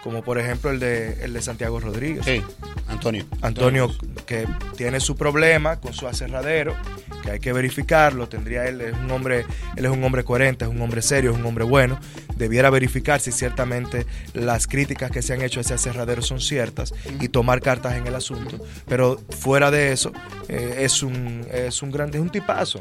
como 0.03 0.23
por 0.23 0.39
ejemplo 0.39 0.71
el 0.71 0.79
de, 0.79 1.23
el 1.23 1.33
de 1.33 1.41
Santiago 1.41 1.79
Rodríguez. 1.79 2.25
Sí, 2.25 2.41
Antonio. 2.87 3.25
Antonio, 3.41 3.91
que 4.25 4.47
tiene 4.77 4.99
su 4.99 5.15
problema 5.15 5.79
con 5.79 5.93
su 5.93 6.07
aserradero, 6.07 6.75
que 7.23 7.31
hay 7.31 7.39
que 7.39 7.53
verificarlo, 7.53 8.29
tendría 8.29 8.65
él, 8.67 8.81
es 8.81 8.93
un 8.93 9.11
hombre, 9.11 9.45
él 9.75 9.85
es 9.85 9.91
un 9.91 10.03
hombre 10.03 10.23
coherente, 10.23 10.65
es 10.65 10.71
un 10.71 10.81
hombre 10.81 11.01
serio, 11.01 11.31
es 11.31 11.37
un 11.37 11.45
hombre 11.45 11.65
bueno, 11.65 11.99
debiera 12.35 12.69
verificar 12.69 13.19
si 13.19 13.31
ciertamente 13.31 14.05
las 14.33 14.67
críticas 14.67 15.11
que 15.11 15.21
se 15.21 15.33
han 15.33 15.41
hecho 15.41 15.59
a 15.59 15.61
ese 15.61 15.73
aserradero 15.73 16.21
son 16.21 16.39
ciertas 16.39 16.93
y 17.19 17.27
tomar 17.27 17.61
cartas 17.61 17.95
en 17.95 18.07
el 18.07 18.15
asunto, 18.15 18.57
pero 18.87 19.19
fuera 19.29 19.71
de 19.71 19.91
eso, 19.91 20.11
eh, 20.47 20.77
es 20.79 21.03
un, 21.03 21.45
es 21.51 21.81
un 21.81 21.91
grande, 21.91 22.17
es 22.17 22.21
un 22.21 22.29
tipazo 22.29 22.79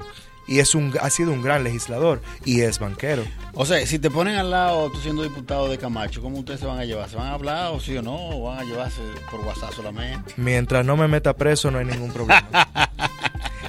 y 0.49 0.61
es 0.61 0.75
un, 0.75 0.93
ha 1.01 1.11
sido 1.11 1.33
un 1.33 1.43
gran 1.43 1.63
legislador 1.63 2.21
y 2.45 2.63
es 2.63 2.79
banquero. 2.79 3.23
O 3.55 3.67
sea, 3.67 3.85
si 3.87 3.99
te 3.99 4.11
ponen 4.11 4.37
al 4.37 4.51
lado, 4.51 4.91
tú 4.91 4.99
siendo 4.99 5.23
diputado 5.23 5.69
de 5.69 5.79
Camacho, 5.79 6.23
¿cómo 6.23 6.39
ustedes 6.39 6.61
se 6.61 6.67
van 6.67 6.79
a 6.79 6.85
llevar? 6.85 7.09
¿Se 7.09 7.17
van 7.17 7.27
a 7.27 7.35
hablar 7.35 7.73
o 7.73 7.81
sí 7.81 7.97
o 7.97 8.03
no? 8.03 8.17
¿O 8.17 8.43
van 8.45 8.61
a 8.61 8.65
llevarse 8.65 9.01
por 9.31 9.41
WhatsApp 9.41 9.73
solamente? 9.75 10.33
Mientras 10.37 10.85
no 10.85 10.97
me 10.97 11.07
meta 11.07 11.35
preso, 11.35 11.71
no 11.71 11.79
hay 11.79 11.85
ningún 11.85 12.13
problema. 12.13 12.49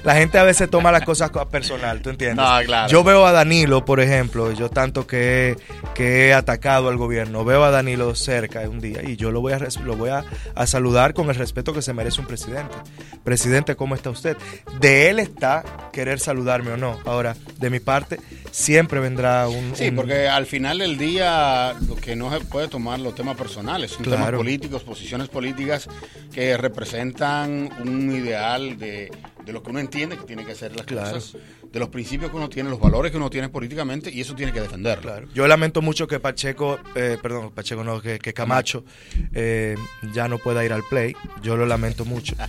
la 0.04 0.14
gente 0.14 0.38
a 0.38 0.44
veces 0.44 0.70
toma 0.70 0.92
las 0.92 1.04
cosas 1.04 1.30
personal, 1.50 2.00
¿tú 2.00 2.10
entiendes? 2.10 2.44
Yo 2.88 3.04
veo 3.04 3.26
a 3.26 3.32
Danilo, 3.32 3.84
por 3.84 4.00
ejemplo, 4.00 4.52
yo 4.52 4.68
tanto 4.68 5.06
que, 5.06 5.56
que 5.94 6.28
he 6.28 6.34
atacado 6.34 6.88
al 6.88 6.96
gobierno, 6.96 7.44
veo 7.44 7.64
a 7.64 7.70
Danilo 7.70 8.14
cerca 8.14 8.60
un 8.68 8.80
día 8.80 9.02
y 9.02 9.16
yo 9.16 9.30
lo 9.30 9.40
voy, 9.40 9.52
a, 9.52 9.58
lo 9.84 9.96
voy 9.96 10.10
a, 10.10 10.24
a 10.54 10.66
saludar 10.66 11.14
con 11.14 11.28
el 11.28 11.34
respeto 11.34 11.72
que 11.72 11.82
se 11.82 11.92
merece 11.92 12.20
un 12.20 12.26
presidente. 12.26 12.74
Presidente, 13.24 13.76
¿cómo 13.76 13.94
está 13.94 14.10
usted? 14.10 14.36
De 14.80 15.10
él 15.10 15.18
está 15.18 15.64
querer 15.92 16.20
saludarme 16.20 16.72
o 16.72 16.76
no. 16.76 16.98
Ahora, 17.04 17.36
de 17.58 17.70
mi 17.70 17.80
parte, 17.80 18.18
siempre 18.50 19.00
vendrá 19.00 19.48
un... 19.48 19.72
Sí, 19.74 19.90
porque 19.90 20.28
al 20.28 20.46
final 20.46 20.78
del 20.78 20.96
día 20.96 21.74
lo 21.86 21.96
que 21.96 22.16
no 22.16 22.30
se 22.32 22.44
puede 22.44 22.68
tomar 22.68 23.00
los 23.00 23.14
temas 23.14 23.36
personales, 23.36 23.92
son 23.92 24.04
temas 24.04 24.30
políticos, 24.32 24.82
posiciones 24.82 25.28
políticas 25.28 25.88
que 26.32 26.56
representan 26.56 27.70
un 27.80 28.12
ideal 28.12 28.78
de, 28.78 29.10
lo 29.46 29.62
que 29.62 29.70
uno 29.70 29.80
entiende 29.80 30.16
que 30.16 30.24
tiene 30.24 30.44
que 30.44 30.54
ser 30.54 30.74
las 30.76 30.86
cosas 30.86 31.36
de 31.72 31.78
los 31.78 31.88
principios 31.88 32.30
que 32.30 32.36
uno 32.36 32.48
tiene, 32.48 32.68
los 32.68 32.80
valores 32.80 33.12
que 33.12 33.16
uno 33.16 33.30
tiene 33.30 33.48
políticamente 33.48 34.10
y 34.10 34.20
eso 34.20 34.34
tiene 34.34 34.52
que 34.52 34.60
defender. 34.60 34.98
Claro. 34.98 35.28
Yo 35.34 35.46
lamento 35.46 35.82
mucho 35.82 36.06
que 36.06 36.18
Pacheco, 36.18 36.78
eh, 36.94 37.16
perdón, 37.20 37.50
Pacheco 37.52 37.84
no, 37.84 38.00
que, 38.00 38.18
Camacho 38.34 38.84
eh, 39.32 39.76
ya 40.12 40.28
no 40.28 40.38
pueda 40.38 40.64
ir 40.64 40.72
al 40.72 40.82
play. 40.82 41.14
Yo 41.42 41.56
lo 41.56 41.66
lamento 41.66 42.04
mucho. 42.04 42.36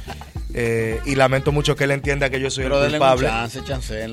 Eh, 0.54 1.00
y 1.06 1.16
lamento 1.16 1.54
mucho 1.54 1.78
que 1.78 1.86
él 1.86 1.92
entienda 1.92 2.30
que 2.30 2.42
yo 2.42 2.50
soy 2.50 2.66
el 2.66 2.72
culpable. 2.72 3.28
Chance, 3.28 4.06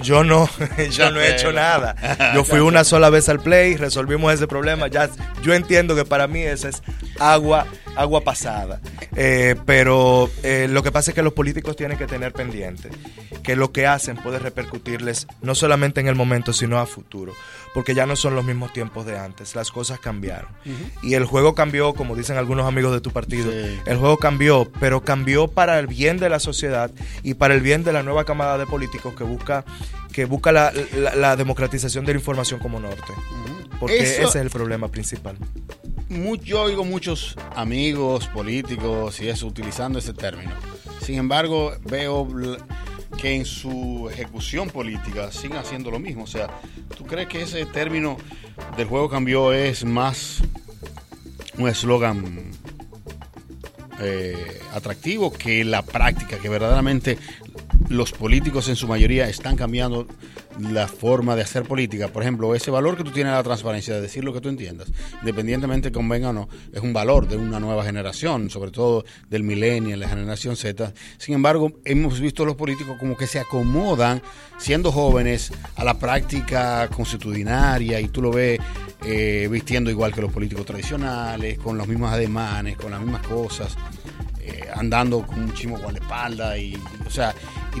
yo 0.00 0.22
no, 0.22 0.48
yo 0.92 1.10
no 1.10 1.20
he 1.20 1.34
hecho 1.34 1.52
nada. 1.52 1.96
Yo 2.34 2.44
fui 2.44 2.60
una 2.60 2.84
sola 2.84 3.10
vez 3.10 3.28
al 3.28 3.40
play, 3.40 3.76
resolvimos 3.76 4.32
ese 4.32 4.46
problema. 4.46 4.86
Ya, 4.86 5.10
yo 5.42 5.54
entiendo 5.54 5.96
que 5.96 6.04
para 6.04 6.28
mí 6.28 6.40
esa 6.40 6.68
es 6.68 6.82
agua, 7.18 7.66
agua 7.96 8.22
pasada. 8.22 8.80
pero 9.66 10.30
lo 10.68 10.82
que 10.82 10.92
pasa 10.92 11.10
es 11.10 11.14
que 11.14 11.22
los 11.22 11.32
políticos 11.32 11.76
tienen 11.76 11.98
que 11.98 12.06
tener 12.06 12.32
pendiente 12.32 12.90
que 13.42 13.56
lo 13.56 13.72
que 13.72 13.86
hacen 13.86 14.16
puede 14.16 14.38
repercutirles 14.38 15.26
no 15.40 15.54
solamente 15.54 16.00
en 16.00 16.08
el 16.08 16.14
momento, 16.14 16.52
sino 16.52 16.78
a 16.78 16.86
futuro, 16.86 17.32
porque 17.74 17.94
ya 17.94 18.06
no 18.06 18.16
son 18.16 18.34
los 18.34 18.44
mismos 18.44 18.72
tiempos 18.72 19.04
de 19.04 19.18
antes, 19.18 19.54
las 19.54 19.70
cosas 19.70 19.98
cambiaron. 19.98 20.50
Y 21.02 21.14
el 21.14 21.24
juego 21.24 21.54
cambió, 21.54 21.94
como 21.94 22.16
dicen 22.16 22.36
algunos 22.36 22.66
amigos 22.66 22.92
de 22.92 23.00
tu 23.00 23.10
partido, 23.10 23.50
el 23.52 23.96
juego 23.96 24.16
cambió, 24.18 24.70
pero 24.80 25.02
cambió 25.02 25.48
para 25.48 25.78
el 25.78 25.86
bien 25.86 26.18
de 26.18 26.28
la 26.28 26.38
sociedad 26.38 26.90
y 27.22 27.34
para 27.34 27.54
el 27.54 27.60
bien 27.60 27.84
de 27.84 27.92
la 27.92 28.02
nueva 28.02 28.24
camada 28.24 28.58
de 28.58 28.66
políticos 28.66 29.14
que 29.14 29.24
busca, 29.24 29.64
que 30.12 30.24
busca 30.24 30.52
la, 30.52 31.36
democratización 31.36 32.04
de 32.04 32.12
la 32.12 32.18
información 32.18 32.60
como 32.60 32.80
norte. 32.80 33.12
Porque 33.80 33.98
ese 33.98 34.22
es 34.22 34.36
el 34.36 34.50
problema 34.50 34.88
principal. 34.88 35.36
Yo 36.42 36.62
oigo 36.62 36.84
muchos 36.84 37.36
amigos 37.54 38.26
políticos 38.28 39.20
y 39.20 39.28
eso 39.28 39.46
utilizando 39.46 39.98
ese 39.98 40.12
término. 40.12 40.52
Sin 41.00 41.18
embargo, 41.18 41.72
veo 41.84 42.28
que 43.18 43.34
en 43.34 43.44
su 43.44 44.08
ejecución 44.10 44.68
política 44.70 45.32
siguen 45.32 45.58
haciendo 45.58 45.90
lo 45.90 45.98
mismo. 45.98 46.24
O 46.24 46.26
sea, 46.26 46.48
¿tú 46.96 47.04
crees 47.04 47.28
que 47.28 47.42
ese 47.42 47.64
término 47.66 48.16
del 48.76 48.88
juego 48.88 49.08
cambió 49.08 49.52
es 49.52 49.84
más 49.84 50.42
un 51.58 51.68
eslogan 51.68 52.50
eh, 54.00 54.60
atractivo 54.74 55.32
que 55.32 55.64
la 55.64 55.82
práctica, 55.82 56.38
que 56.38 56.48
verdaderamente 56.48 57.18
los 57.88 58.12
políticos 58.12 58.68
en 58.68 58.76
su 58.76 58.88
mayoría 58.88 59.28
están 59.28 59.56
cambiando 59.56 60.06
la 60.58 60.88
forma 60.88 61.36
de 61.36 61.42
hacer 61.42 61.64
política. 61.64 62.08
Por 62.08 62.22
ejemplo, 62.22 62.54
ese 62.54 62.70
valor 62.70 62.96
que 62.96 63.04
tú 63.04 63.10
tienes 63.10 63.32
la 63.32 63.42
transparencia, 63.42 63.94
de 63.94 64.00
decir 64.00 64.24
lo 64.24 64.32
que 64.32 64.40
tú 64.40 64.48
entiendas, 64.48 64.88
independientemente 65.20 65.92
convenga 65.92 66.30
o 66.30 66.32
no, 66.32 66.48
es 66.72 66.80
un 66.80 66.92
valor 66.92 67.28
de 67.28 67.36
una 67.36 67.60
nueva 67.60 67.84
generación, 67.84 68.50
sobre 68.50 68.70
todo 68.70 69.04
del 69.28 69.42
millennial, 69.42 70.00
la 70.00 70.08
generación 70.08 70.56
Z. 70.56 70.92
Sin 71.18 71.34
embargo, 71.34 71.72
hemos 71.84 72.20
visto 72.20 72.42
a 72.42 72.46
los 72.46 72.56
políticos 72.56 72.96
como 72.98 73.16
que 73.16 73.26
se 73.26 73.40
acomodan, 73.40 74.22
siendo 74.58 74.92
jóvenes, 74.92 75.52
a 75.76 75.84
la 75.84 75.98
práctica 75.98 76.88
constitucionaria 76.88 78.00
y 78.00 78.08
tú 78.08 78.22
lo 78.22 78.30
ves 78.30 78.60
eh, 79.04 79.48
vistiendo 79.50 79.90
igual 79.90 80.12
que 80.12 80.20
los 80.20 80.32
políticos 80.32 80.64
tradicionales, 80.64 81.58
con 81.58 81.76
los 81.76 81.88
mismos 81.88 82.12
ademanes, 82.12 82.76
con 82.76 82.90
las 82.90 83.00
mismas 83.00 83.26
cosas. 83.26 83.76
Eh, 84.44 84.68
andando 84.74 85.24
con 85.24 85.40
un 85.40 85.54
chimo 85.54 85.80
con 85.80 85.92
la 85.92 86.00
espalda 86.00 86.58
y, 86.58 86.76
o 87.06 87.10
sea, 87.10 87.32
y 87.76 87.80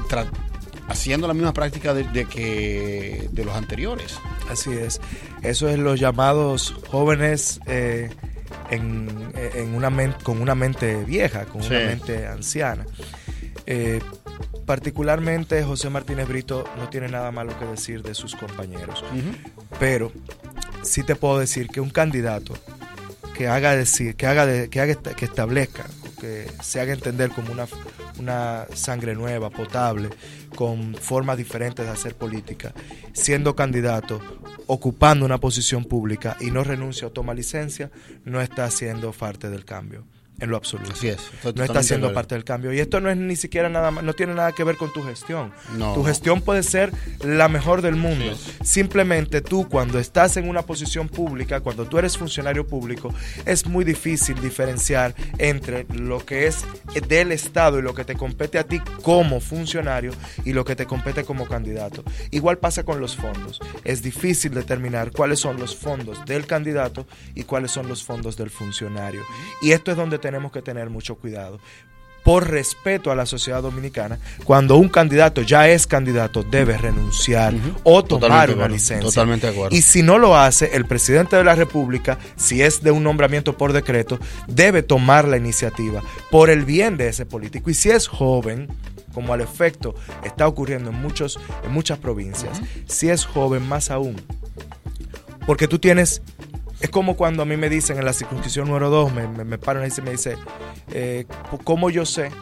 haciendo 0.88 1.26
la 1.26 1.34
misma 1.34 1.52
práctica 1.52 1.94
de, 1.94 2.26
que 2.26 3.28
de 3.30 3.44
los 3.44 3.54
anteriores. 3.56 4.18
Así 4.50 4.72
es. 4.72 5.00
Eso 5.42 5.68
es 5.68 5.78
los 5.78 5.98
llamados 5.98 6.74
jóvenes 6.90 7.60
eh, 7.66 8.10
en, 8.70 9.74
una 9.74 9.90
con 10.22 10.40
una 10.40 10.54
mente 10.54 11.04
vieja, 11.04 11.44
con 11.46 11.62
una 11.62 11.78
mente 11.78 12.26
anciana. 12.26 12.86
Eh, 13.66 14.00
particularmente 14.66 15.62
José 15.62 15.90
Martínez 15.90 16.28
Brito 16.28 16.64
no 16.78 16.88
tiene 16.88 17.08
nada 17.08 17.30
malo 17.30 17.58
que 17.58 17.66
decir 17.66 18.02
de 18.02 18.14
sus 18.14 18.34
compañeros, 18.34 19.04
pero 19.78 20.12
sí 20.82 21.02
te 21.02 21.16
puedo 21.16 21.38
decir 21.38 21.68
que 21.68 21.80
un 21.80 21.90
candidato 21.90 22.54
que 23.36 23.48
haga 23.48 23.74
decir, 23.76 24.14
que 24.14 24.26
haga, 24.26 24.68
que 24.68 24.80
haga 24.80 24.94
que 24.94 25.24
establezca, 25.24 25.84
que 26.22 26.48
se 26.62 26.80
haga 26.80 26.92
entender 26.92 27.30
como 27.30 27.50
una, 27.50 27.66
una 28.20 28.68
sangre 28.74 29.16
nueva, 29.16 29.50
potable, 29.50 30.08
con 30.54 30.94
formas 30.94 31.36
diferentes 31.36 31.84
de 31.84 31.90
hacer 31.90 32.14
política, 32.14 32.72
siendo 33.12 33.56
candidato, 33.56 34.20
ocupando 34.68 35.26
una 35.26 35.38
posición 35.38 35.84
pública 35.84 36.36
y 36.38 36.52
no 36.52 36.62
renuncia 36.62 37.08
o 37.08 37.10
toma 37.10 37.34
licencia, 37.34 37.90
no 38.24 38.40
está 38.40 38.66
haciendo 38.66 39.10
parte 39.10 39.50
del 39.50 39.64
cambio 39.64 40.04
en 40.42 40.50
lo 40.50 40.56
absoluto. 40.56 40.92
Así 40.92 41.08
es. 41.08 41.20
No 41.54 41.62
está 41.62 41.82
siendo 41.82 42.12
parte 42.12 42.34
del 42.34 42.44
cambio. 42.44 42.72
Y 42.72 42.80
esto 42.80 43.00
no 43.00 43.08
es 43.08 43.16
ni 43.16 43.36
siquiera 43.36 43.68
nada 43.68 43.92
más, 43.92 44.02
no 44.02 44.12
tiene 44.12 44.34
nada 44.34 44.50
que 44.50 44.64
ver 44.64 44.76
con 44.76 44.92
tu 44.92 45.02
gestión. 45.02 45.52
Tu 45.94 46.04
gestión 46.04 46.42
puede 46.42 46.64
ser 46.64 46.92
la 47.24 47.48
mejor 47.48 47.80
del 47.80 47.94
mundo. 47.94 48.36
Simplemente 48.64 49.40
tú 49.40 49.68
cuando 49.68 50.00
estás 50.00 50.36
en 50.36 50.48
una 50.48 50.62
posición 50.62 51.08
pública, 51.08 51.60
cuando 51.60 51.86
tú 51.86 51.98
eres 51.98 52.18
funcionario 52.18 52.66
público, 52.66 53.14
es 53.46 53.66
muy 53.66 53.84
difícil 53.84 54.40
diferenciar 54.40 55.14
entre 55.38 55.86
lo 55.94 56.24
que 56.26 56.48
es 56.48 56.64
del 57.08 57.30
Estado 57.30 57.78
y 57.78 57.82
lo 57.82 57.94
que 57.94 58.04
te 58.04 58.16
compete 58.16 58.58
a 58.58 58.64
ti 58.64 58.80
como 59.02 59.40
funcionario 59.40 60.12
y 60.44 60.52
lo 60.52 60.64
que 60.64 60.74
te 60.74 60.86
compete 60.86 61.24
como 61.24 61.46
candidato. 61.46 62.02
Igual 62.32 62.58
pasa 62.58 62.82
con 62.82 63.00
los 63.00 63.14
fondos. 63.14 63.60
Es 63.84 64.02
difícil 64.02 64.54
determinar 64.54 65.12
cuáles 65.12 65.38
son 65.38 65.60
los 65.60 65.76
fondos 65.76 66.24
del 66.24 66.46
candidato 66.46 67.06
y 67.36 67.44
cuáles 67.44 67.70
son 67.70 67.86
los 67.86 68.02
fondos 68.02 68.36
del 68.36 68.50
funcionario. 68.50 69.22
Y 69.60 69.70
esto 69.70 69.92
es 69.92 69.96
donde 69.96 70.18
tenemos 70.18 70.31
tenemos 70.32 70.50
que 70.50 70.62
tener 70.62 70.88
mucho 70.88 71.16
cuidado. 71.16 71.60
Por 72.24 72.48
respeto 72.48 73.10
a 73.10 73.16
la 73.16 73.26
sociedad 73.26 73.60
dominicana, 73.60 74.18
cuando 74.44 74.76
un 74.76 74.88
candidato 74.88 75.42
ya 75.42 75.68
es 75.68 75.86
candidato, 75.86 76.42
debe 76.42 76.78
renunciar 76.78 77.52
o 77.82 78.02
tomar 78.02 78.50
una 78.50 78.68
licencia. 78.68 79.04
Totalmente 79.04 79.48
de 79.48 79.52
acuerdo. 79.52 79.76
Y 79.76 79.82
si 79.82 80.02
no 80.02 80.18
lo 80.18 80.36
hace, 80.36 80.70
el 80.74 80.86
presidente 80.86 81.36
de 81.36 81.44
la 81.44 81.54
República, 81.54 82.18
si 82.36 82.62
es 82.62 82.82
de 82.82 82.92
un 82.92 83.02
nombramiento 83.02 83.58
por 83.58 83.74
decreto, 83.74 84.18
debe 84.46 84.82
tomar 84.82 85.28
la 85.28 85.36
iniciativa 85.36 86.00
por 86.30 86.48
el 86.48 86.64
bien 86.64 86.96
de 86.96 87.08
ese 87.08 87.26
político. 87.26 87.68
Y 87.68 87.74
si 87.74 87.90
es 87.90 88.06
joven, 88.06 88.68
como 89.12 89.34
al 89.34 89.42
efecto 89.42 89.94
está 90.24 90.46
ocurriendo 90.46 90.90
en, 90.90 90.96
muchos, 90.96 91.38
en 91.62 91.72
muchas 91.72 91.98
provincias, 91.98 92.62
si 92.86 93.10
es 93.10 93.26
joven 93.26 93.68
más 93.68 93.90
aún, 93.90 94.16
porque 95.44 95.68
tú 95.68 95.78
tienes 95.78 96.22
es 96.82 96.90
como 96.90 97.16
cuando 97.16 97.44
a 97.44 97.46
mí 97.46 97.56
me 97.56 97.68
dicen 97.68 97.96
en 97.98 98.04
la 98.04 98.12
circunscripción 98.12 98.66
número 98.66 98.90
2, 98.90 99.14
me, 99.14 99.28
me, 99.28 99.44
me 99.44 99.56
paran 99.56 99.88
y 99.88 100.00
me 100.02 100.10
dice, 100.10 100.36
eh, 100.92 101.26
¿cómo 101.62 101.90
yo 101.90 102.04
sé 102.04 102.32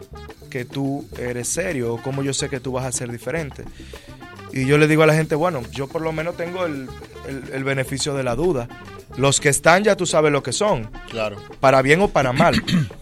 que 0.49 0.65
tú 0.65 1.07
eres 1.19 1.47
serio? 1.47 1.95
¿O 1.95 2.03
cómo 2.03 2.23
yo 2.23 2.33
sé 2.33 2.49
que 2.49 2.59
tú 2.59 2.73
vas 2.73 2.87
a 2.87 2.93
ser 2.93 3.13
diferente? 3.13 3.65
Y 4.51 4.65
yo 4.65 4.79
le 4.79 4.89
digo 4.89 5.03
a 5.03 5.07
la 5.07 5.15
gente, 5.15 5.35
bueno, 5.35 5.63
yo 5.71 5.89
por 5.89 6.01
lo 6.01 6.11
menos 6.13 6.39
tengo 6.39 6.65
el, 6.65 6.89
beneficio 7.65 8.15
de 8.15 8.23
la 8.23 8.35
duda. 8.35 8.67
Los 9.19 9.41
que 9.41 9.51
están 9.51 9.85
ya 9.85 9.95
tú 9.95 10.07
sabes 10.07 10.33
lo 10.33 10.43
que 10.43 10.53
son. 10.53 10.91
Claro. 11.11 11.37
Para 11.61 11.83
bien 11.83 12.01
o 12.01 12.09
para 12.09 12.33
mal. 12.33 12.55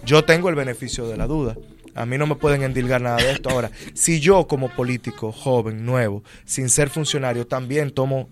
Yo 0.04 0.24
tengo 0.24 0.48
el 0.48 0.56
beneficio 0.56 1.06
de 1.06 1.16
la 1.16 1.28
duda. 1.28 1.56
A 1.94 2.04
mí 2.04 2.18
no 2.18 2.26
me 2.26 2.34
pueden 2.34 2.64
endilgar 2.64 3.00
nada 3.00 3.18
de 3.18 3.30
esto. 3.30 3.48
Ahora, 3.50 3.70
si 3.94 4.18
yo 4.18 4.48
como 4.48 4.70
político 4.70 5.30
joven, 5.30 5.86
nuevo, 5.86 6.24
sin 6.44 6.68
ser 6.68 6.90
funcionario, 6.90 7.46
también 7.46 7.92
tomo 7.92 8.28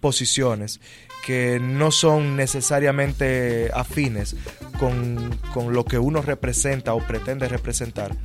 posiciones 0.00 0.80
que 1.24 1.60
no 1.60 1.90
son 1.90 2.36
necesariamente 2.36 3.70
afines 3.74 4.36
con, 4.78 5.38
con, 5.52 5.72
lo 5.72 5.84
que 5.84 5.98
uno 5.98 6.22
representa 6.22 6.94
o 6.94 7.06
pretende 7.06 7.48
representar, 7.48 8.16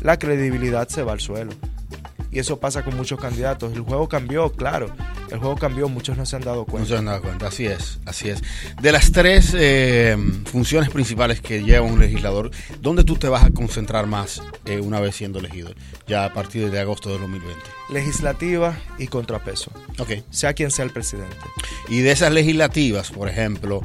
la 0.00 0.18
credibilidad 0.18 0.88
se 0.88 1.02
va 1.02 1.12
al 1.12 1.20
suelo. 1.20 1.52
Y 2.30 2.38
eso 2.38 2.60
pasa 2.60 2.82
con 2.82 2.96
muchos 2.96 3.18
candidatos. 3.18 3.72
El 3.72 3.80
juego 3.80 4.08
cambió, 4.08 4.52
claro. 4.52 4.90
El 5.30 5.38
juego 5.38 5.56
cambió, 5.56 5.88
muchos 5.88 6.16
no 6.16 6.26
se 6.26 6.36
han 6.36 6.42
dado 6.42 6.64
cuenta. 6.64 6.80
No 6.80 6.86
se 6.86 6.98
han 6.98 7.04
dado 7.06 7.22
cuenta, 7.22 7.48
así 7.48 7.66
es, 7.66 7.98
así 8.04 8.28
es. 8.28 8.42
De 8.80 8.92
las 8.92 9.12
tres 9.12 9.54
eh, 9.58 10.16
funciones 10.46 10.90
principales 10.90 11.40
que 11.40 11.62
lleva 11.62 11.86
un 11.86 11.98
legislador, 11.98 12.50
¿dónde 12.80 13.04
tú 13.04 13.16
te 13.16 13.28
vas 13.28 13.44
a 13.44 13.50
concentrar 13.50 14.06
más 14.06 14.42
eh, 14.64 14.80
una 14.80 15.00
vez 15.00 15.16
siendo 15.16 15.38
elegido? 15.38 15.72
Ya 16.06 16.24
a 16.24 16.32
partir 16.32 16.70
de 16.70 16.80
agosto 16.80 17.10
de 17.10 17.18
2020. 17.18 17.62
Legislativa 17.90 18.78
y 18.98 19.06
contrapeso. 19.06 19.70
Ok. 19.98 20.10
Sea 20.30 20.52
quien 20.52 20.70
sea 20.70 20.84
el 20.84 20.90
presidente. 20.90 21.36
Y 21.88 22.00
de 22.00 22.12
esas 22.12 22.32
legislativas, 22.32 23.10
por 23.10 23.28
ejemplo, 23.28 23.82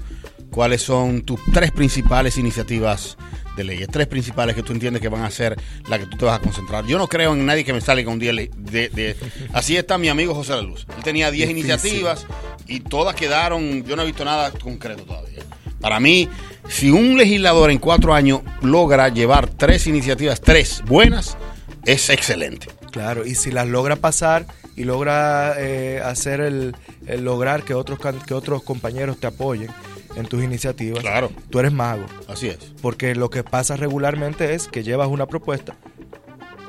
¿cuáles 0.49 0.82
son 0.82 1.21
tus 1.23 1.39
tres 1.53 1.71
principales 1.71 2.38
iniciativas 2.38 3.17
de 3.55 3.63
leyes, 3.63 3.87
tres 3.91 4.07
principales 4.07 4.55
que 4.55 4.63
tú 4.63 4.73
entiendes 4.73 5.01
que 5.01 5.09
van 5.09 5.23
a 5.23 5.31
ser 5.31 5.57
las 5.87 5.99
que 5.99 6.05
tú 6.07 6.17
te 6.17 6.25
vas 6.25 6.39
a 6.39 6.41
concentrar. 6.41 6.85
Yo 6.85 6.97
no 6.97 7.07
creo 7.07 7.33
en 7.33 7.45
nadie 7.45 7.63
que 7.63 7.73
me 7.73 7.81
salga 7.81 8.09
un 8.11 8.19
día 8.19 8.33
de, 8.33 8.49
de, 8.89 9.15
Así 9.53 9.77
está 9.77 9.97
mi 9.97 10.09
amigo 10.09 10.33
José 10.33 10.53
La 10.53 10.61
Luz. 10.61 10.85
Él 10.97 11.03
tenía 11.03 11.31
10 11.31 11.49
iniciativas 11.49 12.25
y 12.67 12.79
todas 12.79 13.15
quedaron, 13.15 13.83
yo 13.83 13.95
no 13.95 14.03
he 14.03 14.05
visto 14.05 14.25
nada 14.25 14.51
concreto 14.51 15.03
todavía. 15.03 15.43
Para 15.79 15.99
mí, 15.99 16.29
si 16.69 16.91
un 16.91 17.17
legislador 17.17 17.69
en 17.69 17.77
cuatro 17.77 18.13
años 18.13 18.41
logra 18.61 19.09
llevar 19.09 19.49
tres 19.49 19.85
iniciativas, 19.85 20.39
tres 20.39 20.81
buenas, 20.85 21.37
es 21.85 22.09
excelente. 22.09 22.67
Claro, 22.91 23.25
y 23.25 23.35
si 23.35 23.51
las 23.51 23.67
logra 23.67 23.97
pasar 23.97 24.45
y 24.75 24.85
logra 24.85 25.55
eh, 25.57 26.01
hacer 26.03 26.39
el, 26.41 26.75
el, 27.05 27.25
lograr 27.25 27.63
que 27.63 27.73
otros, 27.73 27.99
que 28.25 28.33
otros 28.33 28.63
compañeros 28.63 29.19
te 29.19 29.27
apoyen 29.27 29.69
en 30.15 30.26
tus 30.26 30.43
iniciativas, 30.43 30.99
claro. 31.02 31.32
tú 31.49 31.60
eres 31.60 31.71
mago. 31.71 32.06
Así 32.28 32.47
es. 32.47 32.58
Porque 32.82 33.15
lo 33.15 33.30
que 33.30 33.43
pasa 33.43 33.76
regularmente 33.76 34.54
es 34.54 34.67
que 34.67 34.84
llevas 34.84 35.08
una 35.08 35.26
propuesta, 35.26 35.76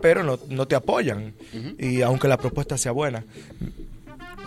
pero 0.01 0.23
no, 0.23 0.39
no 0.49 0.67
te 0.67 0.75
apoyan. 0.75 1.35
Y 1.79 2.03
aunque 2.03 2.29
la 2.29 2.39
propuesta 2.39 2.79
sea 2.79 2.93
buena. 2.93 3.25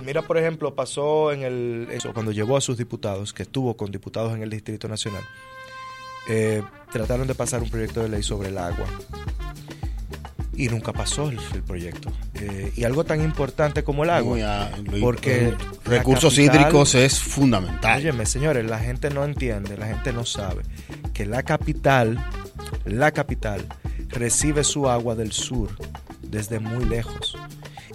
Mira, 0.06 0.22
por 0.22 0.38
ejemplo, 0.38 0.74
pasó 0.74 1.32
en 1.32 1.44
el 1.44 1.88
eso, 1.92 2.14
cuando 2.14 2.32
llevó 2.32 2.56
a 2.56 2.62
sus 2.62 2.78
diputados, 2.78 3.34
que 3.34 3.44
estuvo 3.44 3.76
con 3.76 3.92
diputados 3.92 4.34
en 4.34 4.42
el 4.42 4.50
Distrito 4.50 4.88
Nacional, 4.88 5.24
eh, 6.30 6.62
trataron 6.92 7.28
de 7.28 7.36
pasar 7.36 7.62
un 7.62 7.70
proyecto 7.70 8.02
de 8.02 8.10
ley 8.10 8.24
sobre 8.24 8.50
el 8.50 8.58
agua 8.58 8.86
y 10.58 10.70
nunca 10.70 10.91
pasó 10.91 11.30
el, 11.30 11.38
proyecto. 11.63 12.12
Eh, 12.34 12.74
y 12.76 12.84
algo 12.84 13.04
tan 13.04 13.22
importante 13.22 13.84
como 13.84 14.04
el 14.04 14.10
agua. 14.10 14.72
porque 15.00 15.54
recursos 15.86 16.38
hídricos 16.39 16.96
es 16.96 17.20
fundamental. 17.20 18.00
Óyeme, 18.00 18.26
señores, 18.26 18.65
la 18.65 18.80
gente 18.80 19.12
no 19.12 19.24
entiende, 19.24 19.78
la 19.78 19.86
gente 19.86 20.12
no 20.12 20.26
sabe 20.26 20.63
que 21.13 21.28
la 21.28 21.43
capital, 21.43 22.26
la 22.86 23.12
capital, 23.12 23.67
recibe 24.10 24.63
su 24.63 24.89
agua 24.89 25.13
del 25.13 25.32
sur, 25.32 25.70
desde 26.24 26.60
muy 26.60 26.86
lejos. 26.86 27.38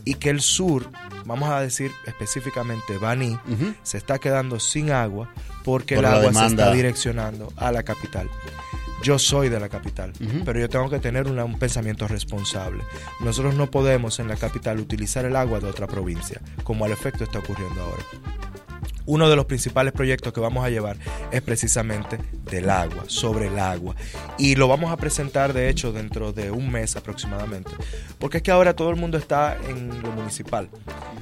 Y 0.04 0.14
que 0.14 0.30
el 0.30 0.40
sur, 0.40 0.88
vamos 1.26 1.48
a 1.50 1.60
decir 1.60 1.90
específicamente 2.06 2.96
Bani, 2.98 3.38
se 3.82 3.98
está 3.98 4.18
quedando 4.18 4.60
sin 4.60 4.92
agua 4.92 5.32
porque 5.64 5.96
el 5.96 6.04
agua 6.04 6.32
se 6.32 6.46
está 6.46 6.72
direccionando 6.72 7.52
a 7.56 7.72
la 7.72 7.82
capital 7.82 8.28
yo 9.02 9.18
soy 9.18 9.48
de 9.48 9.60
la 9.60 9.68
capital, 9.68 10.12
pero 10.44 10.60
yo 10.60 10.68
tengo 10.68 10.88
que 10.88 10.98
tener 10.98 11.26
un 11.26 11.58
pensamiento 11.58 12.08
responsable. 12.08 12.82
Nosotros 13.20 13.54
no 13.54 13.70
podemos 13.70 14.18
en 14.20 14.28
la 14.28 14.36
capital 14.36 14.80
utilizar 14.80 15.24
el 15.24 15.36
agua 15.36 15.60
de 15.60 15.68
otra 15.68 15.86
provincia, 15.86 16.40
como 16.62 16.84
al 16.84 16.92
efecto 16.92 17.24
está 17.24 17.40
ocurriendo 17.40 17.82
ahora. 17.82 18.04
Uno 19.04 19.28
de 19.28 19.34
los 19.34 19.46
principales 19.46 19.92
proyectos 19.92 20.32
que 20.32 20.40
vamos 20.40 20.64
a 20.64 20.70
llevar 20.70 20.96
es 21.32 21.42
precisamente 21.42 22.18
del 22.50 22.70
agua, 22.70 23.04
sobre 23.08 23.48
el 23.48 23.58
agua. 23.58 23.96
Y 24.38 24.54
lo 24.54 24.68
vamos 24.68 24.92
a 24.92 24.96
presentar, 24.96 25.52
de 25.52 25.68
hecho, 25.68 25.92
dentro 25.92 26.32
de 26.32 26.52
un 26.52 26.70
mes 26.70 26.94
aproximadamente. 26.94 27.72
Porque 28.18 28.36
es 28.36 28.42
que 28.44 28.52
ahora 28.52 28.76
todo 28.76 28.90
el 28.90 28.96
mundo 28.96 29.18
está 29.18 29.58
en 29.68 30.02
lo 30.02 30.12
municipal. 30.12 30.68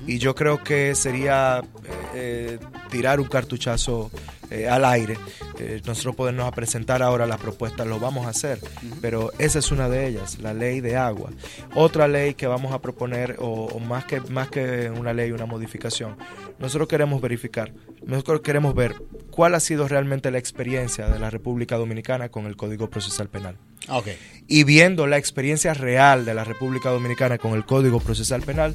Y 0.07 0.19
yo 0.19 0.35
creo 0.35 0.63
que 0.63 0.95
sería 0.95 1.63
eh, 1.85 1.91
eh, 2.15 2.59
tirar 2.91 3.19
un 3.19 3.29
cartuchazo 3.29 4.11
eh, 4.51 4.69
al 4.69 4.85
aire. 4.85 5.17
Eh, 5.59 5.81
nosotros 5.87 6.17
podernos 6.17 6.51
presentar 6.53 7.03
ahora 7.03 7.27
las 7.27 7.41
propuestas, 7.41 7.87
lo 7.87 8.01
vamos 8.01 8.27
a 8.27 8.31
hacer, 8.31 8.59
pero 9.01 9.33
esa 9.39 9.59
es 9.59 9.71
una 9.71 9.89
de 9.89 10.07
ellas, 10.09 10.39
la 10.41 10.55
ley 10.55 10.81
de 10.81 10.97
agua. 10.97 11.31
Otra 11.75 12.09
ley 12.09 12.35
que 12.35 12.47
vamos 12.47 12.73
a 12.73 12.81
proponer, 12.81 13.37
o, 13.39 13.79
más, 13.79 14.05
que, 14.05 14.21
más 14.21 14.49
que 14.49 14.91
una 14.91 15.13
ley, 15.13 15.33
una 15.33 15.47
modificación, 15.47 16.17
nosotros 16.59 16.89
queremos 16.89 17.21
verificar, 17.21 17.73
nosotros 18.05 18.41
queremos 18.41 18.75
ver 18.75 18.95
cuál 19.31 19.55
ha 19.55 19.61
sido 19.61 19.87
realmente 19.87 20.31
la 20.31 20.39
experiencia 20.39 21.09
de 21.09 21.19
la 21.19 21.31
República 21.31 21.77
Dominicana 21.77 22.29
con 22.29 22.47
el 22.47 22.57
Código 22.57 22.91
Procesal 22.91 23.29
Penal. 23.29 23.57
Okay. 23.89 24.19
Y 24.47 24.65
viendo 24.65 25.07
la 25.07 25.17
experiencia 25.17 25.75
real 25.75 26.25
de 26.25 26.35
la 26.35 26.45
República 26.45 26.91
Dominicana 26.91 27.39
con 27.39 27.53
el 27.53 27.65
Código 27.65 27.99
Procesal 27.99 28.43
Penal, 28.43 28.75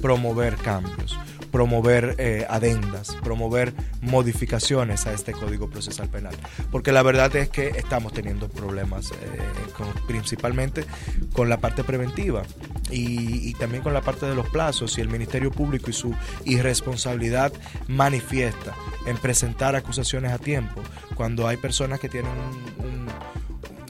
promover 0.00 0.56
cambios 0.56 1.18
promover 1.50 2.16
eh, 2.18 2.46
adendas, 2.48 3.16
promover 3.22 3.72
modificaciones 4.00 5.06
a 5.06 5.12
este 5.12 5.32
Código 5.32 5.68
Procesal 5.68 6.08
Penal. 6.08 6.34
Porque 6.70 6.92
la 6.92 7.02
verdad 7.02 7.34
es 7.36 7.48
que 7.48 7.68
estamos 7.68 8.12
teniendo 8.12 8.48
problemas, 8.48 9.10
eh, 9.12 9.14
principalmente 10.06 10.84
con 11.32 11.48
la 11.48 11.58
parte 11.58 11.84
preventiva 11.84 12.42
y, 12.90 13.54
también 13.54 13.82
con 13.82 13.94
la 13.94 14.02
parte 14.02 14.26
de 14.26 14.34
los 14.34 14.48
plazos 14.50 14.98
y 14.98 15.00
el 15.00 15.08
Ministerio 15.08 15.50
Público 15.50 15.90
y 15.90 15.92
su 15.92 16.14
irresponsabilidad 16.44 17.52
manifiesta 17.88 18.74
en 19.06 19.16
presentar 19.16 19.76
acusaciones 19.76 20.32
a 20.32 20.38
tiempo 20.38 20.82
cuando 21.14 21.48
hay 21.48 21.56
personas 21.56 22.00
que 22.00 22.08
tienen 22.08 22.32
un 22.78 22.85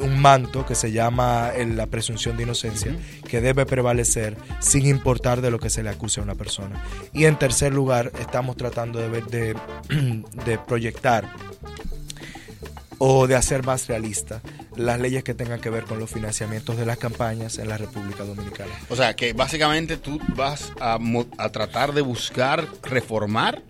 un 0.01 0.21
manto 0.21 0.65
que 0.67 0.75
se 0.75 0.93
llama 0.93 1.53
la 1.75 1.87
presunción 1.87 2.37
de 2.37 2.45
inocencia, 2.45 2.97
que 3.29 3.41
debe 3.41 3.67
prevalecer 3.67 4.37
sin 4.61 4.87
importar 4.87 5.41
de 5.41 5.51
lo 5.51 5.59
que 5.59 5.71
se 5.71 5.83
le 5.83 5.91
acuse 5.91 6.21
a 6.21 6.23
una 6.23 6.35
persona. 6.35 6.83
Y 7.13 7.25
en 7.25 7.39
tercer 7.39 7.73
lugar, 7.73 8.13
estamos 8.21 8.57
tratando 8.57 8.99
de, 8.99 9.09
ver, 9.09 9.27
de, 9.27 9.57
de 10.47 10.59
proyectar 10.59 11.31
o 12.99 13.27
de 13.27 13.37
hacer 13.37 13.65
más 13.65 13.87
realista 13.89 14.41
las 14.77 15.01
leyes 15.01 15.25
que 15.25 15.35
tengan 15.35 15.61
que 15.61 15.71
ver 15.71 15.85
con 15.85 15.99
los 15.99 16.11
financiamientos 16.11 16.77
de 16.77 16.87
las 16.87 16.99
campañas 16.99 17.59
en 17.59 17.69
la 17.69 17.79
República 17.79 18.25
Dominicana. 18.25 18.71
O 18.89 18.97
sea, 18.97 19.15
que 19.17 19.33
básicamente 19.33 19.97
tú 19.97 20.21
vas 20.35 20.73
a, 20.81 20.99
a 21.39 21.49
tratar 21.51 21.93
de 21.93 22.03
buscar 22.03 22.67
reformar 22.83 23.63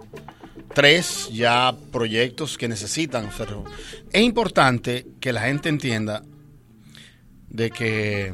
tres 0.76 1.30
ya 1.32 1.74
proyectos 1.90 2.58
que 2.58 2.68
necesitan 2.68 3.32
ser. 3.32 3.48
Es 4.12 4.20
importante 4.20 5.06
que 5.20 5.32
la 5.32 5.40
gente 5.40 5.70
entienda 5.70 6.22
de 7.48 7.70
que 7.70 8.30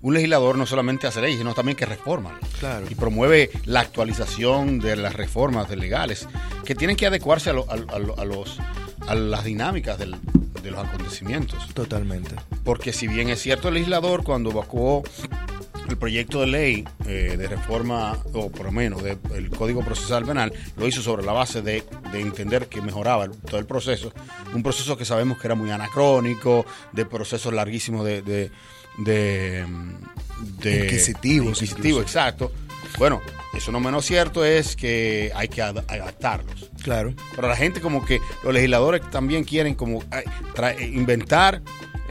un 0.00 0.14
legislador 0.14 0.58
no 0.58 0.66
solamente 0.66 1.06
hace 1.06 1.20
leyes, 1.20 1.38
sino 1.38 1.54
también 1.54 1.76
que 1.76 1.86
reforma. 1.86 2.40
Claro. 2.58 2.86
Y 2.90 2.96
promueve 2.96 3.52
la 3.66 3.78
actualización 3.78 4.80
de 4.80 4.96
las 4.96 5.14
reformas 5.14 5.70
legales 5.70 6.26
que 6.64 6.74
tienen 6.74 6.96
que 6.96 7.06
adecuarse 7.06 7.50
a, 7.50 7.52
a, 7.52 8.24
los, 8.24 8.58
a 9.06 9.14
las 9.14 9.44
dinámicas 9.44 9.96
de 9.96 10.08
los 10.08 10.84
acontecimientos. 10.84 11.72
Totalmente. 11.72 12.34
Porque 12.64 12.92
si 12.92 13.06
bien 13.06 13.28
es 13.28 13.40
cierto 13.40 13.68
el 13.68 13.74
legislador 13.74 14.24
cuando 14.24 14.50
evacuó 14.50 15.04
el 15.88 15.96
proyecto 15.96 16.40
de 16.40 16.46
ley 16.46 16.84
eh, 17.06 17.36
de 17.36 17.48
reforma, 17.48 18.18
o 18.32 18.50
por 18.50 18.66
lo 18.66 18.72
menos 18.72 19.02
del 19.02 19.50
Código 19.50 19.84
Procesal 19.84 20.24
Penal, 20.24 20.52
lo 20.76 20.86
hizo 20.86 21.02
sobre 21.02 21.24
la 21.24 21.32
base 21.32 21.62
de, 21.62 21.84
entender 22.12 22.68
que 22.68 22.80
mejoraba 22.80 23.28
todo 23.28 23.58
el 23.58 23.66
proceso. 23.66 24.12
Un 24.54 24.62
proceso 24.62 24.96
que 24.96 25.04
sabemos 25.04 25.38
que 25.38 25.46
era 25.46 25.54
muy 25.54 25.70
anacrónico, 25.70 26.64
de 26.92 27.04
procesos 27.04 27.52
larguísimos 27.52 28.04
de... 28.04 28.22
de, 28.22 28.50
de, 28.98 29.66
de. 30.60 30.84
Inquisitivo, 30.84 32.00
exacto. 32.00 32.52
Bueno, 32.98 33.22
eso 33.54 33.72
no 33.72 33.80
menos 33.80 34.04
cierto 34.04 34.44
es 34.44 34.76
que 34.76 35.32
hay 35.34 35.48
que 35.48 35.62
adaptarlos. 35.62 36.70
Claro. 36.82 37.14
Pero 37.34 37.48
la 37.48 37.56
gente 37.56 37.80
como 37.80 38.04
que 38.04 38.20
los 38.42 38.52
legisladores 38.52 39.02
también 39.10 39.44
quieren 39.44 39.74
como 39.74 40.02
inventar 40.80 41.62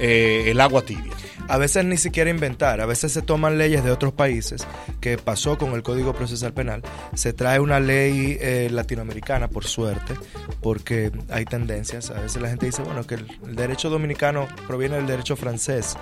eh, 0.04 0.50
el 0.50 0.60
agua 0.60 0.82
tibia. 0.82 1.14
A 1.48 1.58
veces 1.58 1.86
ni 1.86 1.98
siquiera 1.98 2.30
inventar, 2.30 2.82
a 2.82 2.88
veces 2.88 3.12
se 3.12 3.22
toman 3.22 3.60
leyes 3.60 3.84
de 3.84 3.92
otros 3.92 4.14
países, 4.14 4.66
que 5.00 5.18
pasó 5.18 5.60
con 5.60 5.74
el 5.74 5.84
Código 5.84 6.14
Procesal 6.14 6.54
Penal, 6.54 6.82
se 7.14 7.34
trae 7.34 7.60
una 7.60 7.80
ley 7.80 8.38
eh, 8.42 8.70
latinoamericana, 8.72 9.48
por 9.48 9.66
suerte, 9.66 10.16
porque 10.62 11.12
hay 11.30 11.46
tendencias, 11.46 12.10
a 12.10 12.20
veces 12.22 12.42
la 12.42 12.50
gente 12.50 12.66
dice, 12.66 12.82
bueno, 12.82 13.06
que 13.06 13.16
el, 13.16 13.28
derecho 13.56 13.90
dominicano 13.90 14.48
proviene 14.66 14.96
del 14.96 15.08
derecho 15.08 15.36
francés, 15.36 15.98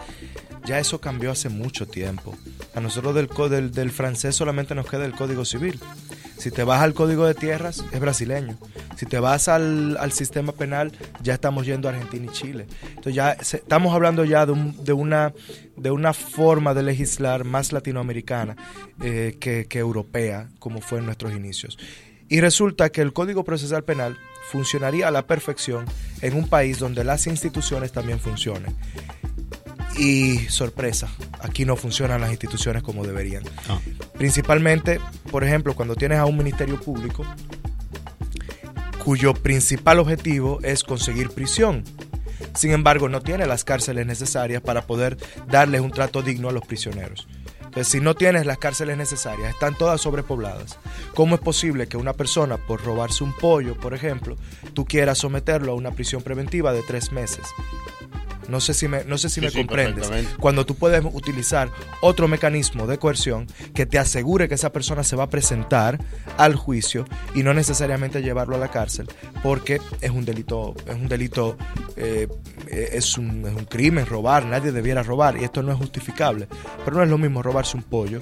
ya 0.65 0.79
eso 0.79 1.01
cambió 1.01 1.31
hace 1.31 1.49
mucho 1.49 1.85
tiempo. 1.85 2.37
A 2.75 2.79
nosotros 2.79 3.15
del, 3.15 3.27
del, 3.49 3.71
del 3.71 3.91
francés 3.91 4.35
solamente 4.35 4.75
nos 4.75 4.87
queda 4.87 5.05
el 5.05 5.13
Código 5.13 5.43
Civil. 5.43 5.79
Si 6.39 6.51
te 6.51 6.63
vas 6.63 6.81
al 6.81 6.93
Código 6.93 7.27
de 7.27 7.33
Tierras, 7.33 7.83
es 7.91 7.99
brasileño. 7.99 8.57
Si 8.95 9.05
te 9.05 9.19
vas 9.19 9.49
al, 9.49 10.11
sistema 10.13 10.53
penal, 10.53 10.93
ya 11.21 11.33
estamos 11.33 11.65
yendo 11.65 11.89
a 11.89 11.91
Argentina 11.91 12.27
y 12.31 12.33
Chile. 12.33 12.65
Entonces 12.87 13.13
ya 13.13 13.33
estamos 13.33 13.93
hablando 13.93 14.23
ya 14.23 14.45
de, 14.45 14.53
de, 14.81 14.93
una, 14.93 15.33
de 15.75 15.91
una 15.91 16.13
forma 16.13 16.73
de 16.73 16.83
legislar 16.83 17.43
más 17.43 17.73
latinoamericana 17.73 18.55
eh, 19.01 19.35
que, 19.37 19.65
que 19.67 19.79
europea, 19.79 20.47
como 20.59 20.79
fue 20.79 20.99
en 20.99 21.07
nuestros 21.07 21.33
inicios. 21.33 21.77
Y 22.29 22.39
resulta 22.39 22.89
que 22.89 23.01
el 23.01 23.11
Código 23.11 23.43
Procesal 23.43 23.83
Penal 23.83 24.17
funcionaría 24.49 25.09
a 25.09 25.11
la 25.11 25.27
perfección 25.27 25.83
en 26.21 26.35
un 26.35 26.47
país 26.47 26.79
donde 26.79 27.03
las 27.03 27.27
instituciones 27.27 27.91
también 27.91 28.19
funcionen. 28.19 28.77
Y 29.99 30.47
sorpresa, 30.47 31.09
aquí 31.41 31.65
no 31.65 31.75
funcionan 31.75 32.21
las 32.21 32.29
instituciones 32.29 32.83
como 32.83 33.05
deberían. 33.05 33.43
Ah. 33.67 33.79
Principalmente, 34.17 35.01
por 35.29 35.43
ejemplo, 35.43 35.75
cuando 35.75 35.95
tienes 35.95 36.19
a 36.19 36.25
un 36.25 36.37
ministerio 36.37 36.79
público 36.79 37.25
cuyo 39.03 39.33
principal 39.33 39.99
objetivo 39.99 40.59
es 40.63 40.85
conseguir 40.85 41.31
prisión. 41.31 41.83
Sin 42.55 42.71
embargo, 42.71 43.09
no 43.09 43.21
tiene 43.21 43.45
las 43.45 43.65
cárceles 43.65 44.05
necesarias 44.05 44.61
para 44.61 44.83
poder 44.83 45.17
darles 45.47 45.81
un 45.81 45.91
trato 45.91 46.21
digno 46.21 46.47
a 46.47 46.53
los 46.53 46.65
prisioneros. 46.65 47.27
Entonces, 47.59 47.89
si 47.89 47.99
no 47.99 48.15
tienes 48.15 48.45
las 48.45 48.57
cárceles 48.57 48.97
necesarias, 48.97 49.49
están 49.49 49.75
todas 49.75 49.99
sobrepobladas. 49.99 50.79
¿Cómo 51.13 51.35
es 51.35 51.41
posible 51.41 51.87
que 51.87 51.97
una 51.97 52.13
persona, 52.13 52.57
por 52.57 52.83
robarse 52.83 53.23
un 53.23 53.33
pollo, 53.33 53.75
por 53.75 53.93
ejemplo, 53.93 54.37
tú 54.73 54.85
quieras 54.85 55.17
someterlo 55.17 55.73
a 55.73 55.75
una 55.75 55.91
prisión 55.91 56.21
preventiva 56.21 56.71
de 56.71 56.83
tres 56.83 57.11
meses? 57.11 57.45
No 58.49 58.59
sé 58.59 58.73
si 58.73 58.87
me, 58.87 59.03
no 59.05 59.17
sé 59.17 59.29
si 59.29 59.41
me 59.41 59.51
comprendes. 59.51 60.09
Cuando 60.39 60.65
tú 60.65 60.75
puedes 60.75 61.03
utilizar 61.05 61.69
otro 62.01 62.27
mecanismo 62.27 62.87
de 62.87 62.97
coerción 62.97 63.47
que 63.73 63.85
te 63.85 63.99
asegure 63.99 64.47
que 64.47 64.55
esa 64.55 64.71
persona 64.71 65.03
se 65.03 65.15
va 65.15 65.25
a 65.25 65.29
presentar 65.29 65.99
al 66.37 66.55
juicio 66.55 67.05
y 67.35 67.43
no 67.43 67.53
necesariamente 67.53 68.21
llevarlo 68.21 68.55
a 68.55 68.59
la 68.59 68.69
cárcel, 68.69 69.07
porque 69.43 69.79
es 70.01 70.11
un 70.11 70.25
delito, 70.25 70.75
es 70.87 70.95
un 70.95 71.07
delito, 71.07 71.57
eh, 71.95 72.27
es, 72.67 73.17
un, 73.17 73.45
es 73.45 73.53
un 73.53 73.65
crimen 73.65 74.05
robar, 74.05 74.45
nadie 74.45 74.71
debiera 74.71 75.03
robar 75.03 75.37
y 75.37 75.43
esto 75.43 75.61
no 75.63 75.71
es 75.71 75.77
justificable. 75.77 76.47
Pero 76.83 76.97
no 76.97 77.03
es 77.03 77.09
lo 77.09 77.17
mismo 77.17 77.43
robarse 77.43 77.77
un 77.77 77.83
pollo 77.83 78.21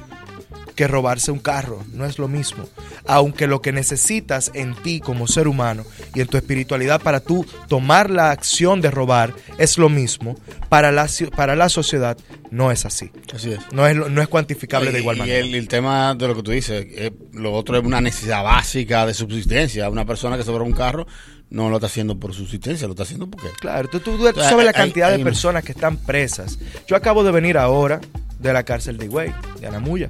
que 0.77 0.87
robarse 0.87 1.31
un 1.31 1.39
carro, 1.39 1.83
no 1.91 2.05
es 2.05 2.19
lo 2.19 2.27
mismo. 2.27 2.69
Aunque 3.07 3.47
lo 3.47 3.61
que 3.61 3.73
necesitas 3.73 4.51
en 4.53 4.75
ti 4.75 5.01
como 5.01 5.27
ser 5.27 5.47
humano 5.47 5.83
y 6.13 6.21
en 6.21 6.27
tu 6.27 6.37
espiritualidad 6.37 7.01
para 7.01 7.19
tú 7.19 7.45
tomar 7.67 8.11
la 8.11 8.29
acción 8.29 8.79
de 8.79 8.91
robar 8.91 9.33
es 9.57 9.79
lo 9.79 9.89
mismo, 9.89 10.37
para 10.69 10.91
la, 10.91 11.09
para 11.35 11.55
la 11.55 11.67
sociedad 11.67 12.15
no 12.51 12.71
es 12.71 12.85
así. 12.85 13.09
Así 13.33 13.51
es. 13.51 13.59
No 13.73 13.87
es, 13.87 13.95
no 13.95 14.21
es 14.21 14.27
cuantificable 14.27 14.91
de 14.91 14.99
igual 14.99 15.17
manera. 15.17 15.43
Y 15.43 15.55
el, 15.55 15.67
tema 15.67 16.13
de 16.13 16.27
lo 16.27 16.35
que 16.35 16.43
tú 16.43 16.51
dices, 16.51 16.85
eh, 16.91 17.11
lo 17.33 17.53
otro 17.53 17.75
es 17.77 17.83
una 17.83 17.99
necesidad 17.99 18.43
básica 18.43 19.05
de 19.07 19.15
subsistencia. 19.15 19.89
Una 19.89 20.05
persona 20.05 20.37
que 20.37 20.43
se 20.43 20.51
roba 20.51 20.63
un 20.63 20.73
carro 20.73 21.07
no 21.49 21.69
lo 21.69 21.77
está 21.77 21.87
haciendo 21.87 22.19
por 22.19 22.35
subsistencia, 22.35 22.85
lo 22.85 22.93
está 22.93 23.03
haciendo 23.03 23.27
porque... 23.27 23.47
Claro, 23.59 23.89
tú, 23.89 23.99
sabes 24.35 24.65
la 24.65 24.73
cantidad 24.73 25.09
de 25.09 25.23
personas 25.23 25.63
que 25.63 25.71
están 25.71 25.97
presas. 25.97 26.59
Yo 26.87 26.95
acabo 26.95 27.23
de 27.23 27.31
venir 27.31 27.57
ahora 27.57 27.99
de 28.39 28.53
la 28.53 28.63
cárcel 28.63 28.97
de 28.97 29.05
Higüey, 29.05 29.33
de 29.59 29.67
Anamuya. 29.67 30.09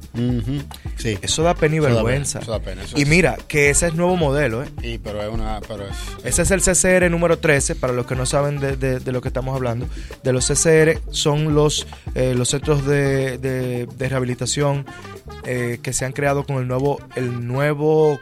sí. 0.97 1.17
Eso 1.21 1.43
da 1.43 1.55
pena 1.55 1.75
y 1.75 1.79
vergüenza. 1.79 2.39
y 2.95 3.05
mira, 3.05 3.37
que 3.47 3.69
ese 3.69 3.87
es 3.87 3.93
nuevo 3.95 4.17
modelo. 4.17 4.63
¿eh? 4.63 4.67
Sí, 4.81 4.99
pero 5.01 5.21
es 5.21 5.29
una... 5.29 5.59
ese 6.23 6.41
es 6.41 6.51
el 6.51 6.61
CCR 6.61 7.09
número 7.09 7.39
13, 7.39 7.75
para 7.75 7.93
los 7.93 8.05
que 8.05 8.15
no 8.15 8.25
saben 8.25 8.59
de, 8.59 9.01
lo 9.05 9.21
que 9.21 9.29
estamos 9.29 9.55
hablando. 9.55 9.87
De 10.23 10.33
los 10.33 10.47
CCR 10.47 10.99
son 11.11 11.53
los, 11.53 11.87
eh, 12.15 12.33
los 12.35 12.49
centros 12.49 12.85
de, 12.85 13.87
rehabilitación 13.97 14.85
eh, 15.45 15.79
que 15.81 15.93
se 15.93 16.05
han 16.05 16.13
creado 16.13 16.45
con 16.45 16.57
el 16.57 16.67
nuevo, 16.67 16.99
el 17.15 17.47
nuevo 17.47 18.19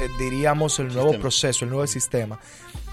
eh, 0.00 0.08
diríamos, 0.18 0.78
el 0.78 0.88
nuevo 0.88 1.18
proceso, 1.18 1.64
el 1.64 1.70
nuevo 1.70 1.86
sistema 1.86 2.38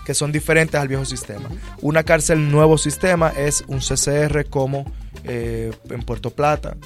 que 0.06 0.13
son 0.13 0.32
diferentes 0.32 0.80
al 0.80 0.88
viejo 0.88 1.04
sistema. 1.04 1.50
Una 1.82 2.04
cárcel 2.04 2.50
nuevo 2.52 2.78
sistema 2.78 3.30
es 3.30 3.63
un 3.68 3.80
CCR 3.80 4.46
como 4.50 4.86
eh, 5.24 5.74
en 5.89 6.02
Puerto 6.04 6.30
Plata 6.30 6.78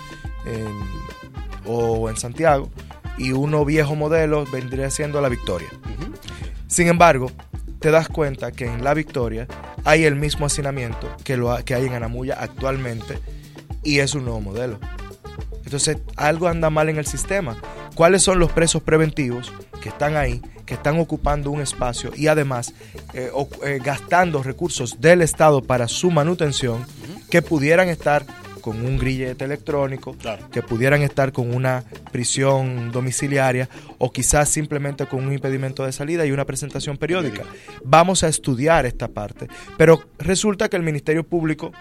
o 1.65 2.09
en 2.09 2.17
Santiago 2.17 2.71
y 3.19 3.33
uno 3.33 3.65
viejo 3.65 3.95
modelo 3.95 4.45
vendría 4.45 4.89
siendo 4.89 5.21
la 5.21 5.29
Victoria. 5.29 5.67
Sin 6.67 6.87
embargo, 6.87 7.31
te 7.79 7.91
das 7.91 8.07
cuenta 8.07 8.51
que 8.51 8.65
en 8.65 8.83
la 8.83 8.93
Victoria 8.93 9.47
hay 9.83 10.05
el 10.05 10.15
mismo 10.15 10.45
hacinamiento 10.45 11.15
que, 11.23 11.37
lo, 11.37 11.55
que 11.63 11.75
hay 11.75 11.85
en 11.85 11.93
Anamuya 11.93 12.37
actualmente 12.39 13.19
y 13.83 13.99
es 13.99 14.15
un 14.15 14.25
nuevo 14.25 14.41
modelo. 14.41 14.79
Entonces, 15.63 15.97
algo 16.15 16.47
anda 16.47 16.69
mal 16.69 16.89
en 16.89 16.97
el 16.97 17.05
sistema. 17.05 17.57
¿Cuáles 17.95 18.23
son 18.23 18.39
los 18.39 18.51
presos 18.51 18.81
preventivos 18.81 19.53
que 19.81 19.89
están 19.89 20.15
ahí, 20.15 20.41
que 20.69 20.75
están 20.75 20.99
ocupando 20.99 21.49
un 21.49 21.61
espacio 21.61 22.11
y 22.15 22.27
además 22.27 22.75
eh, 23.15 23.31
eh, 23.65 23.79
gastando 23.83 24.43
recursos 24.43 25.01
del 25.01 25.23
Estado 25.23 25.63
para 25.63 25.87
su 25.87 26.11
manutención 26.11 26.85
que 27.31 27.41
pudieran 27.41 27.89
estar 27.89 28.23
con 28.61 28.85
un 28.85 28.99
grillete 28.99 29.45
electrónico, 29.45 30.15
que 30.51 30.61
pudieran 30.61 31.01
estar 31.01 31.31
con 31.31 31.55
una 31.55 31.85
prisión 32.11 32.91
domiciliaria 32.91 33.67
o 33.97 34.11
quizás 34.11 34.47
simplemente 34.49 35.07
con 35.07 35.25
un 35.25 35.33
impedimento 35.33 35.83
de 35.85 35.91
salida 35.91 36.23
y 36.27 36.31
una 36.31 36.45
presentación 36.45 36.97
periódica. 36.97 37.45
Vamos 37.83 38.23
a 38.23 38.27
estudiar 38.27 38.85
esta 38.85 39.07
parte, 39.07 39.47
pero 39.75 40.03
resulta 40.19 40.69
que 40.69 40.77
el 40.77 40.83
Ministerio 40.83 41.23
Público 41.23 41.71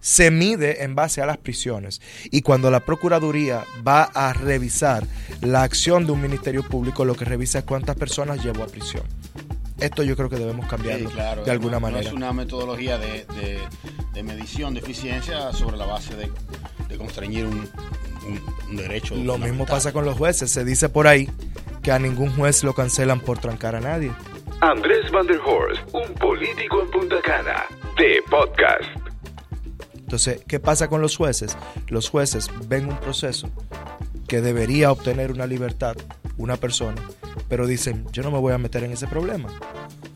se 0.00 0.30
mide 0.30 0.84
en 0.84 0.94
base 0.94 1.22
a 1.22 1.26
las 1.26 1.38
prisiones. 1.38 2.00
Y 2.30 2.42
cuando 2.42 2.70
la 2.70 2.80
Procuraduría 2.80 3.64
va 3.86 4.04
a 4.04 4.32
revisar 4.32 5.06
la 5.40 5.62
acción 5.62 6.06
de 6.06 6.12
un 6.12 6.22
Ministerio 6.22 6.62
Público, 6.62 7.04
lo 7.04 7.14
que 7.14 7.24
revisa 7.24 7.60
es 7.60 7.64
cuántas 7.64 7.96
personas 7.96 8.42
llevó 8.42 8.64
a 8.64 8.66
prisión. 8.66 9.04
Esto 9.78 10.02
yo 10.02 10.16
creo 10.16 10.30
que 10.30 10.36
debemos 10.36 10.66
cambiarlo 10.66 11.10
de 11.44 11.50
alguna 11.50 11.78
manera. 11.78 12.08
es 12.08 12.12
una 12.12 12.32
metodología 12.32 12.98
de, 12.98 13.26
medición 14.22 14.74
de 14.74 14.80
eficiencia 14.80 15.52
sobre 15.52 15.76
la 15.76 15.84
base 15.86 16.14
de, 16.16 16.96
constreñir 16.96 17.46
un, 17.46 18.76
derecho. 18.76 19.14
Lo 19.14 19.38
mismo 19.38 19.66
pasa 19.66 19.92
con 19.92 20.04
los 20.04 20.16
jueces. 20.16 20.50
Se 20.50 20.64
dice 20.64 20.88
por 20.88 21.06
ahí 21.06 21.28
que 21.82 21.92
a 21.92 21.98
ningún 21.98 22.34
juez 22.34 22.64
lo 22.64 22.74
cancelan 22.74 23.20
por 23.20 23.38
trancar 23.38 23.76
a 23.76 23.80
nadie. 23.80 24.12
Andrés 24.60 25.10
Van 25.10 25.26
der 25.26 25.38
Horst, 25.44 25.82
un 25.92 26.14
político 26.14 26.80
en 26.80 26.90
Punta 26.90 27.20
Cana, 27.22 27.66
de 27.98 28.22
podcast. 28.30 29.05
Entonces, 30.06 30.40
¿qué 30.46 30.60
pasa 30.60 30.88
con 30.88 31.02
los 31.02 31.16
jueces? 31.16 31.56
Los 31.88 32.08
jueces 32.08 32.48
ven 32.68 32.88
un 32.88 32.96
proceso 33.00 33.50
que 34.28 34.40
debería 34.40 34.92
obtener 34.92 35.32
una 35.32 35.46
libertad 35.46 35.96
una 36.38 36.56
persona, 36.56 37.00
pero 37.48 37.66
dicen, 37.66 38.04
yo 38.12 38.22
no 38.22 38.30
me 38.30 38.38
voy 38.38 38.52
a 38.52 38.58
meter 38.58 38.84
en 38.84 38.92
ese 38.92 39.06
problema. 39.06 39.48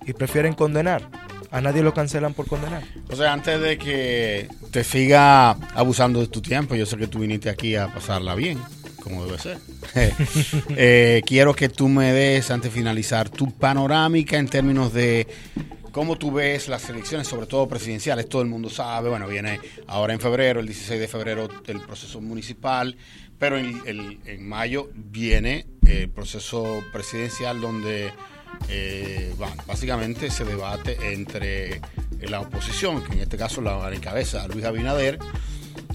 Y 0.06 0.12
prefieren 0.12 0.54
condenar. 0.54 1.02
A 1.50 1.60
nadie 1.60 1.82
lo 1.82 1.92
cancelan 1.92 2.32
por 2.32 2.46
condenar. 2.46 2.84
O 3.10 3.16
sea, 3.16 3.32
antes 3.32 3.60
de 3.60 3.76
que 3.76 4.48
te 4.70 4.84
siga 4.84 5.50
abusando 5.74 6.20
de 6.20 6.28
tu 6.28 6.40
tiempo, 6.40 6.76
yo 6.76 6.86
sé 6.86 6.96
que 6.96 7.08
tú 7.08 7.20
viniste 7.20 7.50
aquí 7.50 7.74
a 7.74 7.92
pasarla 7.92 8.36
bien, 8.36 8.58
como 9.02 9.24
debe 9.24 9.38
ser. 9.38 9.58
Eh, 10.76 11.22
quiero 11.26 11.54
que 11.54 11.68
tú 11.68 11.88
me 11.88 12.12
des, 12.12 12.50
antes 12.52 12.72
de 12.72 12.78
finalizar, 12.78 13.28
tu 13.28 13.50
panorámica 13.50 14.38
en 14.38 14.46
términos 14.46 14.92
de 14.92 15.26
¿Cómo 15.92 16.16
tú 16.16 16.32
ves 16.32 16.68
las 16.68 16.88
elecciones, 16.88 17.26
sobre 17.26 17.46
todo 17.46 17.66
presidenciales? 17.68 18.28
Todo 18.28 18.42
el 18.42 18.48
mundo 18.48 18.70
sabe, 18.70 19.08
bueno, 19.08 19.26
viene 19.26 19.60
ahora 19.86 20.12
en 20.12 20.20
febrero, 20.20 20.60
el 20.60 20.66
16 20.66 21.00
de 21.00 21.08
febrero, 21.08 21.48
el 21.66 21.80
proceso 21.80 22.20
municipal, 22.20 22.96
pero 23.38 23.58
en, 23.58 24.48
mayo 24.48 24.90
viene 24.94 25.66
el 25.86 26.08
proceso 26.10 26.82
presidencial 26.92 27.60
donde 27.60 28.12
eh, 28.68 29.34
básicamente 29.66 30.30
se 30.30 30.44
debate 30.44 31.12
entre 31.12 31.80
la 32.20 32.40
oposición, 32.40 33.02
que 33.02 33.14
en 33.14 33.20
este 33.20 33.36
caso 33.36 33.60
la 33.60 33.92
encabeza 33.92 34.46
Luis 34.46 34.64
Abinader, 34.64 35.18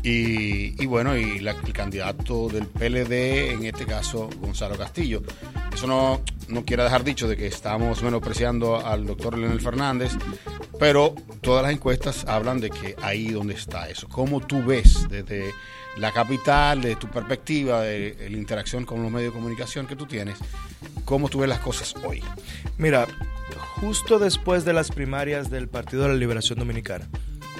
y, 0.07 0.85
bueno, 0.85 1.17
y 1.17 1.39
el 1.39 1.73
candidato 1.73 2.47
del 2.47 2.67
PLD, 2.67 3.51
en 3.53 3.65
este 3.65 3.85
caso 3.85 4.29
Gonzalo 4.39 4.77
Castillo. 4.77 5.23
Eso 5.73 5.87
no, 5.87 6.21
no 6.47 6.65
quiere 6.65 6.83
dejar 6.83 7.03
dicho 7.03 7.27
de 7.27 7.37
que 7.37 7.47
estamos 7.47 8.01
menospreciando 8.03 8.85
al 8.85 9.05
doctor 9.05 9.37
Leonel 9.37 9.61
Fernández, 9.61 10.13
pero 10.79 11.15
todas 11.41 11.63
las 11.63 11.71
encuestas 11.71 12.25
hablan 12.25 12.59
de 12.59 12.69
que 12.69 12.95
ahí 13.01 13.29
donde 13.29 13.53
está 13.53 13.89
eso. 13.89 14.07
¿Cómo 14.07 14.41
tú 14.41 14.63
ves 14.63 15.07
desde 15.09 15.51
la 15.97 16.11
capital, 16.11 16.81
de 16.81 16.95
tu 16.95 17.07
perspectiva, 17.07 17.81
de 17.81 18.27
la 18.29 18.37
interacción 18.37 18.85
con 18.85 19.01
los 19.01 19.11
medios 19.11 19.33
de 19.33 19.39
comunicación 19.39 19.87
que 19.87 19.95
tú 19.95 20.05
tienes, 20.05 20.37
cómo 21.05 21.29
tú 21.29 21.39
ves 21.39 21.49
las 21.49 21.59
cosas 21.59 21.95
hoy? 22.03 22.23
Mira, 22.77 23.07
justo 23.79 24.19
después 24.19 24.65
de 24.65 24.73
las 24.73 24.91
primarias 24.91 25.49
del 25.49 25.67
Partido 25.67 26.03
de 26.03 26.09
la 26.09 26.15
Liberación 26.15 26.59
Dominicana, 26.59 27.07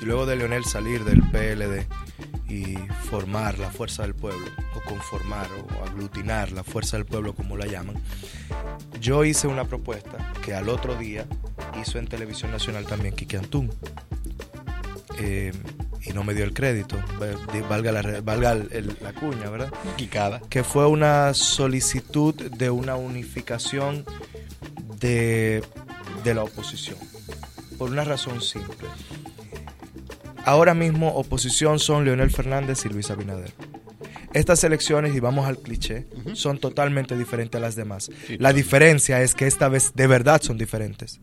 y 0.01 0.05
luego 0.05 0.25
de 0.25 0.35
Leonel 0.35 0.65
salir 0.65 1.03
del 1.03 1.21
PLD, 1.21 1.87
y 2.47 2.75
formar 3.09 3.57
la 3.57 3.69
fuerza 3.69 4.03
del 4.03 4.13
pueblo, 4.13 4.45
o 4.75 4.81
conformar 4.81 5.47
o 5.51 5.83
aglutinar 5.83 6.51
la 6.51 6.63
fuerza 6.63 6.97
del 6.97 7.05
pueblo 7.05 7.33
como 7.33 7.57
la 7.57 7.65
llaman, 7.65 7.95
yo 8.99 9.23
hice 9.23 9.47
una 9.47 9.65
propuesta 9.65 10.33
que 10.43 10.53
al 10.53 10.69
otro 10.69 10.95
día 10.95 11.25
hizo 11.81 11.97
en 11.97 12.07
Televisión 12.07 12.51
Nacional 12.51 12.85
también 12.85 13.15
Kiki 13.15 13.37
Antún. 13.37 13.71
Eh, 15.17 15.53
y 16.03 16.13
no 16.13 16.23
me 16.23 16.35
dio 16.35 16.45
el 16.45 16.53
crédito, 16.53 16.97
valga 17.67 17.91
la, 17.91 18.21
valga 18.21 18.53
la 18.53 19.13
cuña, 19.13 19.49
¿verdad? 19.49 19.73
Quicada. 19.95 20.39
Que 20.49 20.63
fue 20.63 20.85
una 20.85 21.33
solicitud 21.33 22.35
de 22.35 22.69
una 22.69 22.95
unificación 22.95 24.05
de, 24.99 25.63
de 26.23 26.33
la 26.35 26.43
oposición, 26.43 26.99
por 27.79 27.89
una 27.89 28.03
razón 28.03 28.39
simple 28.41 28.87
Ahora 30.45 30.75
mismo 30.75 31.09
oposición 31.09 31.79
son 31.79 32.05
Leonel 32.05 32.29
Fernández 32.29 32.85
y 32.85 32.89
Luis 32.89 33.09
Abinader. 33.09 33.51
Estas 34.33 34.63
elecciones, 34.63 35.15
y 35.15 35.19
vamos 35.19 35.47
al 35.47 35.57
cliché, 35.57 36.05
son 36.33 36.59
totalmente 36.59 37.17
diferentes 37.17 37.57
a 37.57 37.61
las 37.61 37.75
demás. 37.75 38.11
la 38.37 38.53
diferencia 38.53 39.21
es 39.21 39.33
que 39.33 39.47
esta 39.47 39.69
vez 39.69 39.93
de 39.95 40.07
verdad 40.07 40.41
son 40.41 40.57
diferentes. 40.57 41.19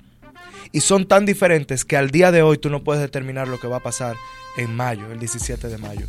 Y 0.72 0.80
son 0.80 1.06
tan 1.06 1.26
diferentes 1.26 1.84
que 1.84 1.97
al 1.97 2.11
día 2.11 2.32
de 2.32 2.42
hoy 2.42 2.59
tú 2.59 2.70
no 2.70 2.82
puedes 2.82 3.03
determinar 3.03 3.47
lo 3.47 3.61
que 3.61 3.68
va 3.68 3.76
a 3.76 3.82
pasar 3.82 4.16
en 4.57 4.74
mayo, 4.74 5.11
el 5.12 5.18
17 5.18 5.68
de 5.68 5.78
mayo 5.78 6.07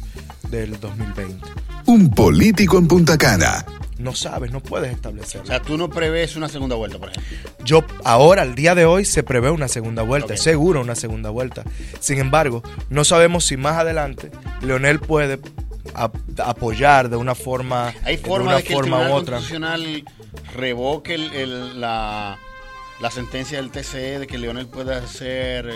del 0.49 0.79
2020. 0.79 1.45
Un 1.85 2.09
político 2.09 2.77
en 2.77 2.88
Punta 2.88 3.17
Cana 3.17 3.65
no 3.97 4.13
sabes, 4.15 4.51
no 4.51 4.61
puedes 4.61 4.91
establecerlo. 4.91 5.43
O 5.43 5.47
sea, 5.47 5.61
tú 5.61 5.77
no 5.77 5.89
prevés 5.89 6.35
una 6.35 6.49
segunda 6.49 6.75
vuelta, 6.75 6.97
por 6.97 7.09
ejemplo. 7.09 7.51
Yo, 7.63 7.83
ahora, 8.03 8.41
al 8.41 8.55
día 8.55 8.75
de 8.75 8.85
hoy, 8.85 9.05
se 9.05 9.23
prevé 9.23 9.51
una 9.51 9.67
segunda 9.67 10.03
vuelta, 10.03 10.37
seguro 10.37 10.81
una 10.81 10.95
segunda 10.95 11.29
vuelta. 11.29 11.63
Sin 11.99 12.19
embargo, 12.19 12.63
no 12.89 13.03
sabemos 13.03 13.45
si 13.45 13.57
más 13.57 13.77
adelante 13.77 14.31
Leonel 14.61 14.99
puede 14.99 15.39
apoyar 16.37 17.09
de 17.09 17.17
una 17.17 17.35
forma, 17.35 17.93
¿Hay 18.03 18.17
forma 18.17 18.55
de, 18.55 18.63
que 18.63 18.73
el 18.73 18.81
Tribunal 18.81 19.11
Constitucional 19.11 20.03
revoque 20.55 21.17
la, 21.17 22.37
la 22.99 23.11
sentencia 23.11 23.57
del 23.57 23.69
TCE 23.69 24.19
de 24.19 24.27
que 24.27 24.37
Leonel 24.37 24.67
pueda 24.67 25.05
ser 25.07 25.71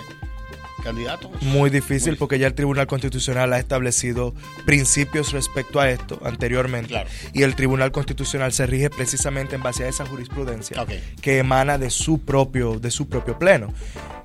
candidato? 0.88 1.30
Muy 1.42 1.70
difícil 1.70 2.18
porque 2.18 2.40
ya 2.40 2.48
el 2.48 2.54
Tribunal 2.54 2.88
Constitucional 2.88 3.52
ha 3.54 3.60
establecido 3.60 4.34
principios 4.66 5.34
respecto 5.34 5.80
a 5.80 5.90
esto 5.90 6.20
anteriormente 6.24 7.04
y 7.34 7.44
el 7.44 7.56
Tribunal 7.56 7.92
Constitucional 7.92 8.54
se 8.54 8.66
rige 8.66 8.90
precisamente 8.90 9.56
en 9.56 9.64
base 9.64 9.84
a 9.84 9.88
esa 9.88 10.06
jurisprudencia 10.06 10.86
que 11.22 11.40
emana 11.40 11.78
de 11.78 11.90
su 11.90 12.20
propio 12.20 12.80
de 12.80 12.92
su 12.92 13.08
propio 13.10 13.38
pleno. 13.38 13.74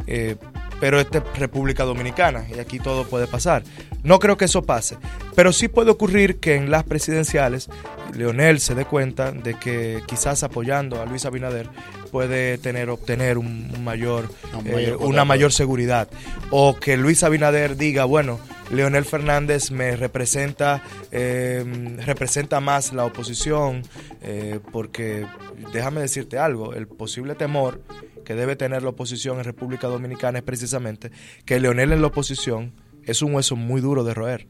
Eh, 0.07 0.37
pero 0.83 0.99
esta 0.99 1.19
es 1.19 1.39
República 1.39 1.85
Dominicana 1.85 2.45
y 2.53 2.59
aquí 2.59 2.81
todo 2.81 3.05
puede 3.05 3.29
pasar. 3.29 3.63
No 4.03 4.19
creo 4.19 4.37
que 4.37 4.47
eso 4.47 4.63
pase, 4.63 4.97
pero 5.37 5.53
sí 5.53 5.69
puede 5.69 5.93
ocurrir 5.93 6.41
que 6.41 6.57
en 6.57 6.73
las 6.73 6.83
presidenciales 6.83 7.69
Leonel 8.17 8.59
se 8.59 8.75
dé 8.75 8.85
cuenta 8.85 9.31
de 9.31 9.55
que 9.55 10.03
quizás 10.09 10.43
apoyando 10.43 11.01
a 11.01 11.07
Luis 11.07 11.25
Abinader 11.25 11.69
puede 12.11 12.59
tener 12.59 12.91
obtener 12.91 13.39
un 13.39 13.73
mayor, 13.85 14.29
eh, 14.65 14.97
una 14.99 15.25
mayor 15.25 15.53
seguridad 15.53 16.09
o 16.51 16.75
que 16.75 16.97
Luis 16.97 17.23
Abinader 17.23 17.77
diga 17.77 18.05
bueno 18.05 18.41
Leonel 18.73 19.05
Fernández 19.05 19.71
me 19.71 19.95
representa 19.95 20.83
eh, 21.13 21.65
representa 22.05 22.59
más 22.59 22.93
la 22.93 23.05
oposición 23.05 23.83
eh, 24.21 24.59
porque 24.73 25.27
déjame 25.73 26.01
decirte 26.01 26.39
algo 26.39 26.75
el 26.75 26.89
posible 26.89 27.37
temor 27.37 27.81
que 28.23 28.35
debe 28.35 28.57
tener 28.57 28.83
la 28.83 28.91
oposición 28.91 29.39
en 29.39 29.45
República 29.45 29.87
Dominicana 29.89 30.39
es 30.39 30.45
precisamente 30.45 31.11
que 31.45 31.61
Leonel 31.61 31.93
en 31.93 32.01
la 32.01 32.09
oposición 32.09 32.73
es 33.05 33.23
un 33.23 33.35
hueso 33.35 33.57
muy 33.57 33.81
duro 33.81 34.05
de 34.05 34.15
roer. 34.15 34.47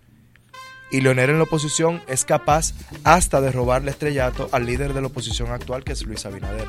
Y 0.91 1.01
Leonel 1.01 1.31
en 1.31 1.39
la 1.39 1.45
oposición 1.45 2.03
es 2.07 2.25
capaz 2.25 2.75
hasta 3.03 3.41
de 3.41 3.51
robarle 3.51 3.91
estrellato 3.91 4.49
al 4.53 4.67
líder 4.67 4.93
de 4.93 5.01
la 5.01 5.07
oposición 5.07 5.51
actual, 5.51 5.85
que 5.85 5.93
es 5.93 6.05
Luis 6.05 6.27
Abinader. 6.27 6.69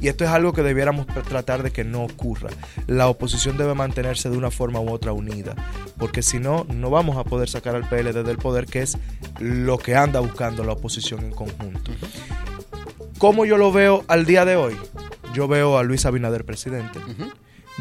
Y 0.00 0.08
esto 0.08 0.24
es 0.24 0.30
algo 0.30 0.52
que 0.52 0.62
debiéramos 0.62 1.06
tratar 1.06 1.62
de 1.62 1.70
que 1.70 1.84
no 1.84 2.04
ocurra. 2.04 2.50
La 2.86 3.08
oposición 3.08 3.56
debe 3.56 3.74
mantenerse 3.74 4.30
de 4.30 4.36
una 4.36 4.50
forma 4.50 4.80
u 4.80 4.90
otra 4.90 5.12
unida, 5.12 5.54
porque 5.98 6.22
si 6.22 6.38
no, 6.38 6.64
no 6.72 6.90
vamos 6.90 7.16
a 7.16 7.24
poder 7.24 7.48
sacar 7.48 7.74
al 7.74 7.88
PLD 7.88 8.24
del 8.24 8.38
poder, 8.38 8.66
que 8.66 8.82
es 8.82 8.98
lo 9.40 9.78
que 9.78 9.96
anda 9.96 10.20
buscando 10.20 10.64
la 10.64 10.72
oposición 10.72 11.24
en 11.24 11.30
conjunto. 11.32 11.90
¿Cómo 13.18 13.44
yo 13.46 13.56
lo 13.56 13.72
veo 13.72 14.04
al 14.08 14.26
día 14.26 14.44
de 14.44 14.56
hoy? 14.56 14.76
Yo 15.34 15.48
veo 15.48 15.76
a 15.76 15.82
Luis 15.82 16.06
Abinader 16.06 16.44
presidente, 16.44 16.98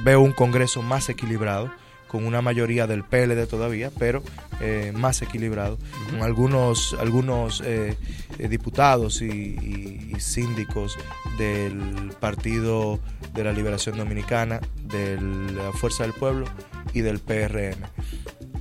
veo 0.03 0.21
un 0.21 0.33
Congreso 0.33 0.81
más 0.81 1.07
equilibrado, 1.09 1.71
con 2.07 2.25
una 2.25 2.43
mayoría 2.43 2.85
del 2.85 3.03
PLD 3.03 3.47
todavía, 3.47 3.91
pero 3.97 4.21
eh, 4.59 4.91
más 4.93 5.23
equilibrado, 5.23 5.79
con 6.11 6.21
algunos, 6.21 6.95
algunos 6.99 7.61
eh, 7.65 7.97
eh, 8.37 8.47
diputados 8.49 9.23
y, 9.23 9.25
y, 9.25 10.19
síndicos 10.19 10.95
del 11.39 12.13
Partido 12.19 12.99
de 13.33 13.43
la 13.43 13.51
Liberación 13.51 13.97
Dominicana, 13.97 14.59
de 14.83 15.19
la 15.19 15.71
Fuerza 15.71 16.03
del 16.03 16.13
Pueblo 16.13 16.45
y 16.93 17.01
del 17.01 17.17
PRM. 17.17 17.81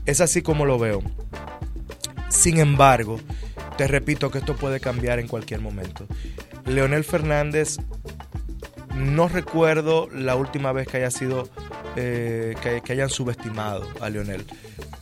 Es 0.06 0.22
así 0.22 0.40
como 0.40 0.64
lo 0.64 0.78
veo. 0.78 1.02
Sin 2.30 2.58
embargo, 2.58 3.20
te 3.76 3.86
repito 3.86 4.30
que 4.30 4.38
esto 4.38 4.56
puede 4.56 4.80
cambiar 4.80 5.18
en 5.18 5.28
cualquier 5.28 5.60
momento. 5.60 6.06
Leonel 6.64 7.04
Fernández 7.04 7.76
no 8.94 9.28
recuerdo 9.28 10.08
la 10.10 10.36
última 10.36 10.72
vez 10.72 10.86
que 10.88 10.98
haya 10.98 11.10
sido 11.10 11.48
eh, 11.96 12.54
que, 12.62 12.92
hayan 12.92 13.10
subestimado 13.10 13.86
a 14.00 14.08
Lionel, 14.08 14.44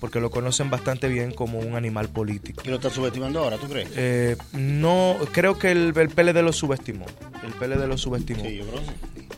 porque 0.00 0.20
lo 0.20 0.30
conocen 0.30 0.70
bastante 0.70 1.08
bien 1.08 1.32
como 1.32 1.58
un 1.58 1.76
animal 1.76 2.08
político. 2.08 2.62
¿Y 2.64 2.68
lo 2.68 2.76
está 2.76 2.90
subestimando 2.90 3.40
ahora, 3.40 3.58
tú 3.58 3.68
crees? 3.68 3.88
Eh, 3.96 4.36
no, 4.52 5.16
creo 5.32 5.58
que 5.58 5.70
el, 5.70 5.92
el, 5.96 6.08
PLD 6.08 6.42
lo 6.42 6.52
subestimó. 6.52 7.06
El 7.44 7.52
PLD 7.52 7.86
lo 7.86 7.96
subestimó. 7.96 8.42
Sí, 8.42 8.56
yo 8.56 8.66
creo 8.66 8.82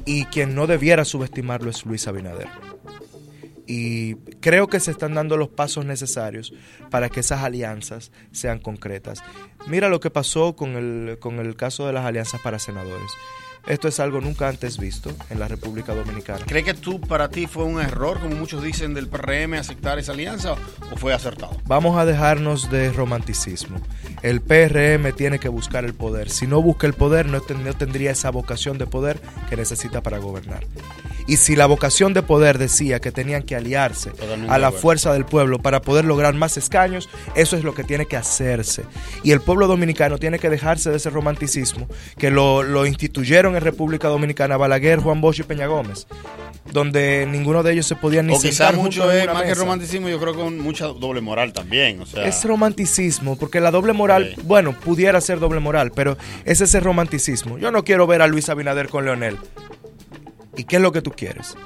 Y 0.07 0.25
quien 0.27 0.55
no 0.55 0.67
debiera 0.67 1.05
subestimarlo 1.05 1.71
es 1.71 1.85
Luis 1.85 2.07
Abinader. 2.09 2.49
Y 3.67 4.17
creo 4.41 4.67
que 4.67 4.81
se 4.81 4.91
están 4.91 5.15
dando 5.15 5.37
los 5.37 5.49
pasos 5.49 5.85
necesarios 5.85 6.53
para 6.91 7.09
que 7.09 7.21
esas 7.21 7.43
alianzas 7.43 8.11
sean 8.33 8.59
concretas. 8.59 9.23
Mira 9.67 9.89
lo 9.89 10.01
que 10.01 10.11
pasó 10.11 10.57
con 10.57 10.71
el, 10.77 11.19
con 11.21 11.39
el 11.39 11.55
caso 11.55 11.87
de 11.87 11.93
las 11.93 12.05
alianzas 12.05 12.41
para 12.41 12.59
senadores. 12.59 13.11
Esto 13.67 13.87
es 13.87 14.01
algo 14.01 14.21
nunca 14.21 14.49
antes 14.49 14.77
visto 14.77 15.13
en 15.31 15.39
la 15.39 15.47
República 15.47 15.95
Dominicana. 15.95 16.45
¿Cree 16.47 16.65
que 16.65 16.75
tú 16.75 17.01
para 17.01 17.29
ti 17.29 17.47
fue 17.47 17.63
un 17.63 17.81
error, 17.81 18.19
como 18.21 18.35
muchos 18.35 18.63
dicen, 18.63 18.93
del 18.93 19.07
PRM 19.07 19.55
aceptar 19.55 20.01
esa 20.01 20.13
alianza 20.13 20.55
o 20.91 20.97
fue 20.97 21.15
acertado? 21.15 21.57
Vamos 21.67 21.97
a 21.97 22.05
dejarnos 22.05 22.71
de 22.71 22.93
romanticismo. 22.93 23.81
El 24.23 24.41
PRM 24.41 25.13
tiene 25.15 25.39
que 25.39 25.49
buscar 25.49 25.85
el 25.85 25.95
poder. 25.95 26.29
Si 26.29 26.49
no 26.49 26.61
busca 26.61 26.89
el 26.89 26.95
poder, 26.95 27.27
no, 27.27 27.41
tendría 27.41 28.11
esa 28.11 28.31
vocación 28.31 28.79
de 28.79 28.87
poder 28.87 29.21
que 29.49 29.57
necesita 29.57 30.03
para 30.03 30.19
gobernar. 30.19 30.65
Y 31.29 31.37
si 31.37 31.55
la 31.55 31.67
vocación 31.67 32.15
de 32.15 32.23
poder 32.23 32.59
decía 32.59 32.99
que 32.99 33.13
tenían 33.13 33.45
que 33.45 33.55
aliarse 33.55 34.11
a 34.49 34.59
la 34.59 34.73
fuerza 34.73 35.13
del 35.13 35.25
pueblo 35.25 35.61
para 35.61 35.81
poder 35.81 36.05
lograr 36.05 36.35
más 36.35 36.57
escaños, 36.57 37.09
eso 37.37 37.57
es 37.57 37.63
lo 37.63 37.75
que 37.75 37.85
tiene 37.85 38.07
que 38.07 38.17
hacerse. 38.17 38.85
Y 39.23 39.31
el 39.31 39.41
pueblo 39.41 39.69
dominicano 39.69 40.19
tiene 40.19 40.41
que 40.41 40.51
dejarse 40.51 40.91
de 40.91 40.97
ese 40.97 41.11
romanticismo 41.11 41.87
que 42.19 42.33
lo, 42.33 42.65
lo 42.65 42.87
instituyeron 42.87 43.52
en 43.57 43.63
República 43.63 44.09
Dominicana 44.09 44.57
Balaguer, 44.57 45.01
Juan 45.01 45.21
Bosch 45.21 45.41
y 45.41 45.43
Peña 45.43 45.67
Gómez, 45.67 46.07
donde 46.73 47.27
ninguno 47.27 47.63
de 47.63 47.73
ellos 47.73 47.87
se 47.87 47.97
podía 47.97 48.23
ni 48.23 48.35
o 48.35 48.41
quizás 48.41 48.75
mucho 48.75 49.11
es 49.11 49.27
más 49.27 49.43
que 49.43 49.55
romanticismo, 49.55 50.09
yo 50.09 50.19
creo 50.21 50.33
que 50.33 50.41
con 50.41 50.59
mucha 50.59 50.87
doble 50.87 51.21
moral 51.21 51.53
también. 51.53 52.01
O 52.01 52.07
sea. 52.07 52.27
Es 52.27 52.45
romanticismo, 52.45 53.37
porque 53.37 53.61
la 53.61 53.71
doble 53.71 53.93
moral, 53.93 54.35
bueno, 54.45 54.73
pudiera 54.79 55.21
ser 55.21 55.39
doble 55.41 55.61
moral, 55.61 55.93
pero 55.95 56.17
es 56.45 56.61
ese 56.61 56.81
romanticismo. 56.81 57.59
Yo 57.59 57.71
no 57.71 57.85
quiero 57.85 58.07
ver 58.07 58.23
a 58.23 58.27
Luis 58.27 58.49
Abinader 58.49 58.89
con 58.89 59.05
Leonel. 59.05 59.37
¿Y 60.57 60.65
qué 60.65 60.77
es 60.77 60.83
lo 60.83 60.93
que 60.93 61.03
tú 61.03 61.13
quieres? 61.13 61.57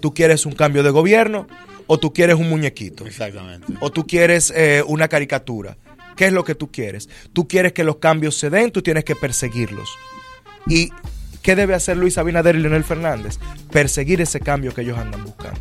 ¿Tú 0.00 0.14
quieres 0.14 0.46
un 0.46 0.52
cambio 0.52 0.82
de 0.82 0.90
gobierno 0.90 1.46
o 1.86 1.98
tú 1.98 2.12
quieres 2.12 2.36
un 2.36 2.48
muñequito? 2.48 3.06
Exactamente. 3.06 3.72
O 3.80 3.90
tú 3.90 4.06
quieres 4.06 4.52
eh, 4.56 4.82
una 4.86 5.08
caricatura. 5.08 5.76
¿Qué 6.16 6.26
es 6.26 6.32
lo 6.32 6.44
que 6.44 6.54
tú 6.54 6.70
quieres? 6.70 7.08
Tú 7.32 7.48
quieres 7.48 7.72
que 7.72 7.84
los 7.84 7.96
cambios 7.96 8.36
se 8.36 8.50
den, 8.50 8.70
tú 8.70 8.82
tienes 8.82 9.04
que 9.04 9.14
perseguirlos. 9.14 9.90
Y 10.66 10.90
¿Qué 11.50 11.56
debe 11.56 11.74
hacer 11.74 11.96
Luis 11.96 12.16
Abinader 12.16 12.54
y 12.54 12.60
Leonel 12.60 12.84
Fernández? 12.84 13.40
Perseguir 13.72 14.20
ese 14.20 14.38
cambio 14.38 14.72
que 14.72 14.82
ellos 14.82 14.96
andan 14.96 15.24
buscando. 15.24 15.60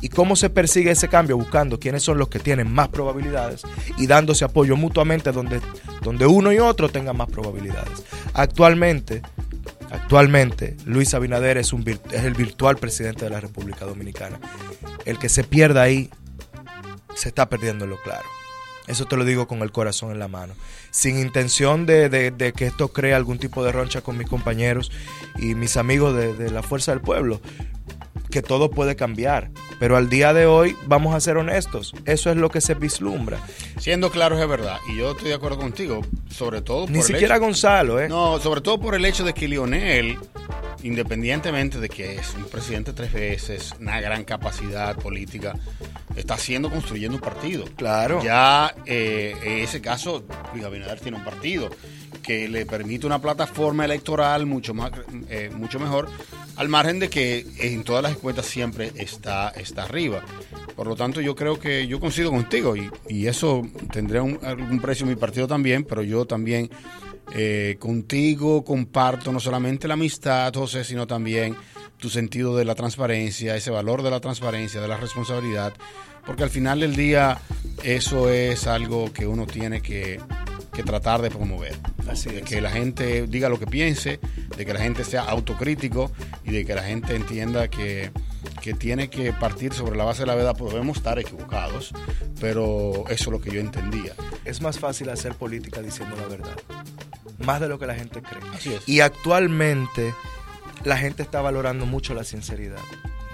¿Y 0.00 0.08
cómo 0.08 0.36
se 0.36 0.50
persigue 0.50 0.92
ese 0.92 1.08
cambio? 1.08 1.36
Buscando 1.36 1.80
quiénes 1.80 2.04
son 2.04 2.16
los 2.16 2.28
que 2.28 2.38
tienen 2.38 2.72
más 2.72 2.90
probabilidades 2.90 3.62
y 3.98 4.06
dándose 4.06 4.44
apoyo 4.44 4.76
mutuamente 4.76 5.32
donde, 5.32 5.60
donde 6.02 6.26
uno 6.26 6.52
y 6.52 6.60
otro 6.60 6.90
tengan 6.90 7.16
más 7.16 7.28
probabilidades. 7.28 8.04
Actualmente, 8.34 9.22
actualmente 9.90 10.76
Luis 10.84 11.12
Abinader 11.12 11.58
es, 11.58 11.72
un, 11.72 11.84
es 11.88 12.22
el 12.22 12.34
virtual 12.34 12.76
presidente 12.76 13.24
de 13.24 13.32
la 13.32 13.40
República 13.40 13.84
Dominicana. 13.84 14.38
El 15.06 15.18
que 15.18 15.28
se 15.28 15.42
pierda 15.42 15.82
ahí 15.82 16.08
se 17.16 17.30
está 17.30 17.48
perdiendo 17.48 17.84
lo 17.84 18.00
claro. 18.00 18.35
Eso 18.86 19.06
te 19.06 19.16
lo 19.16 19.24
digo 19.24 19.48
con 19.48 19.62
el 19.62 19.72
corazón 19.72 20.12
en 20.12 20.18
la 20.18 20.28
mano. 20.28 20.54
Sin 20.90 21.18
intención 21.18 21.86
de, 21.86 22.52
que 22.56 22.66
esto 22.66 22.88
cree 22.88 23.14
algún 23.14 23.38
tipo 23.38 23.64
de 23.64 23.72
roncha 23.72 24.00
con 24.00 24.16
mis 24.16 24.28
compañeros 24.28 24.92
y 25.38 25.54
mis 25.54 25.76
amigos 25.76 26.14
de, 26.14 26.50
la 26.50 26.62
Fuerza 26.62 26.92
del 26.92 27.00
Pueblo. 27.00 27.40
Que 28.30 28.42
todo 28.42 28.70
puede 28.70 28.96
cambiar. 28.96 29.50
Pero 29.78 29.96
al 29.96 30.08
día 30.08 30.32
de 30.32 30.46
hoy, 30.46 30.76
vamos 30.86 31.14
a 31.14 31.20
ser 31.20 31.36
honestos, 31.36 31.94
eso 32.04 32.30
es 32.30 32.36
lo 32.36 32.48
que 32.50 32.60
se 32.60 32.74
vislumbra. 32.74 33.38
Siendo 33.78 34.10
claro, 34.10 34.40
es 34.40 34.48
verdad. 34.48 34.78
Y 34.90 34.98
yo 34.98 35.12
estoy 35.12 35.28
de 35.28 35.34
acuerdo 35.34 35.58
contigo. 35.58 36.00
Sobre 36.30 36.62
todo 36.62 36.86
por 36.86 36.90
Ni 36.90 37.02
siquiera 37.02 37.38
Gonzalo, 37.38 38.00
¿eh? 38.00 38.08
No, 38.08 38.38
sobre 38.40 38.60
todo 38.60 38.80
por 38.80 38.94
el 38.94 39.04
hecho 39.04 39.24
de 39.24 39.32
que 39.32 39.48
Lionel 39.48 40.18
independientemente 40.82 41.80
de 41.80 41.88
que 41.88 42.14
es 42.16 42.34
un 42.34 42.44
presidente 42.44 42.92
tres 42.92 43.12
veces, 43.12 43.74
una 43.80 44.00
gran 44.00 44.24
capacidad 44.24 44.96
política, 44.96 45.54
está 46.14 46.34
haciendo, 46.34 46.70
construyendo 46.70 47.16
un 47.16 47.22
partido. 47.22 47.64
Claro. 47.76 48.22
Ya 48.22 48.74
eh, 48.86 49.36
en 49.42 49.58
ese 49.64 49.80
caso, 49.80 50.24
Luis 50.52 50.64
Abinader 50.64 51.00
tiene 51.00 51.16
un 51.18 51.24
partido 51.24 51.70
que 52.22 52.48
le 52.48 52.66
permite 52.66 53.06
una 53.06 53.20
plataforma 53.20 53.84
electoral 53.84 54.46
mucho, 54.46 54.74
más, 54.74 54.90
eh, 55.28 55.50
mucho 55.54 55.78
mejor, 55.78 56.08
al 56.56 56.68
margen 56.68 56.98
de 56.98 57.10
que 57.10 57.46
en 57.58 57.84
todas 57.84 58.02
las 58.02 58.12
encuestas 58.12 58.46
siempre 58.46 58.92
está, 58.96 59.50
está 59.50 59.84
arriba. 59.84 60.24
Por 60.74 60.86
lo 60.86 60.96
tanto, 60.96 61.20
yo 61.20 61.34
creo 61.34 61.58
que 61.58 61.86
yo 61.86 62.00
coincido 62.00 62.30
contigo 62.30 62.74
y, 62.76 63.26
eso 63.26 63.66
tendría 63.92 64.22
un, 64.22 64.38
precio 64.80 65.04
en 65.04 65.10
mi 65.10 65.16
partido 65.16 65.46
también, 65.46 65.84
pero 65.84 66.02
yo 66.02 66.24
también 66.26 66.70
eh, 67.34 67.76
contigo 67.78 68.64
comparto 68.64 69.32
no 69.32 69.40
solamente 69.40 69.88
la 69.88 69.94
amistad, 69.94 70.52
José, 70.54 70.84
sino 70.84 71.06
también 71.06 71.56
tu 71.98 72.08
sentido 72.08 72.56
de 72.56 72.64
la 72.64 72.74
transparencia, 72.74 73.56
ese 73.56 73.70
valor 73.70 74.02
de 74.02 74.10
la 74.10 74.20
transparencia, 74.20 74.80
de 74.80 74.88
la 74.88 74.96
responsabilidad, 74.96 75.74
porque 76.24 76.42
al 76.42 76.50
final 76.50 76.80
del 76.80 76.94
día 76.94 77.40
eso 77.82 78.30
es 78.30 78.66
algo 78.66 79.12
que 79.12 79.26
uno 79.26 79.46
tiene 79.46 79.80
que, 79.80 80.20
tratar 80.82 81.22
de 81.22 81.30
promover. 81.30 81.76
Así 82.08 82.30
de 82.30 82.42
que 82.42 82.60
la 82.60 82.70
gente 82.70 83.26
diga 83.26 83.48
lo 83.48 83.58
que 83.58 83.66
piense, 83.66 84.20
de 84.56 84.66
que 84.66 84.72
la 84.72 84.80
gente 84.80 85.04
sea 85.04 85.22
autocrítico 85.22 86.10
y 86.44 86.50
de 86.50 86.64
que 86.64 86.74
la 86.74 86.82
gente 86.82 87.14
entienda 87.16 87.68
que, 87.68 88.10
que 88.62 88.74
tiene 88.74 89.08
que 89.08 89.32
partir 89.32 89.72
sobre 89.72 89.96
la 89.96 90.04
base 90.04 90.22
de 90.22 90.26
la 90.26 90.34
verdad, 90.34 90.56
podemos 90.56 90.96
estar 90.98 91.18
equivocados, 91.18 91.92
pero 92.40 93.04
eso 93.08 93.24
es 93.24 93.26
lo 93.26 93.40
que 93.40 93.50
yo 93.50 93.60
entendía. 93.60 94.12
Es 94.44 94.60
más 94.60 94.78
fácil 94.78 95.10
hacer 95.10 95.34
política 95.34 95.82
diciendo 95.82 96.16
la 96.16 96.28
verdad, 96.28 96.56
más 97.38 97.60
de 97.60 97.68
lo 97.68 97.78
que 97.78 97.86
la 97.86 97.94
gente 97.94 98.22
cree. 98.22 98.42
Así 98.54 98.74
es. 98.74 98.88
Y 98.88 99.00
actualmente 99.00 100.14
la 100.84 100.96
gente 100.96 101.22
está 101.22 101.40
valorando 101.40 101.86
mucho 101.86 102.14
la 102.14 102.24
sinceridad. 102.24 102.78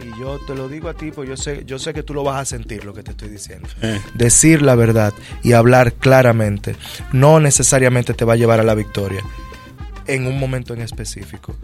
Y 0.01 0.18
yo 0.18 0.38
te 0.47 0.55
lo 0.55 0.68
digo 0.68 0.88
a 0.88 0.95
ti, 0.95 1.11
pues 1.12 1.28
yo 1.28 1.36
sé, 1.36 1.64
yo 1.64 1.78
sé 1.78 1.93
que 1.93 2.03
tú 2.03 2.14
lo 2.14 2.24
vas 2.24 2.40
a 2.40 2.45
sentir 2.45 2.84
lo 2.84 2.95
que 2.95 3.03
te 3.03 3.12
estoy 3.12 3.28
diciendo. 3.28 3.68
Eh. 3.82 4.01
Decir 4.14 4.62
la 4.62 4.74
verdad 4.74 5.12
y 5.43 5.53
hablar 5.53 5.93
claramente 5.95 6.76
no 7.12 7.40
necesariamente 7.40 8.14
te 8.14 8.24
va 8.24 8.32
a 8.32 8.36
llevar 8.36 8.61
a 8.61 8.64
la 8.64 8.74
victoria 8.74 9.22
en 10.07 10.26
un 10.26 10.38
momento 10.38 10.74
en 10.74 10.82
específico, 10.82 11.55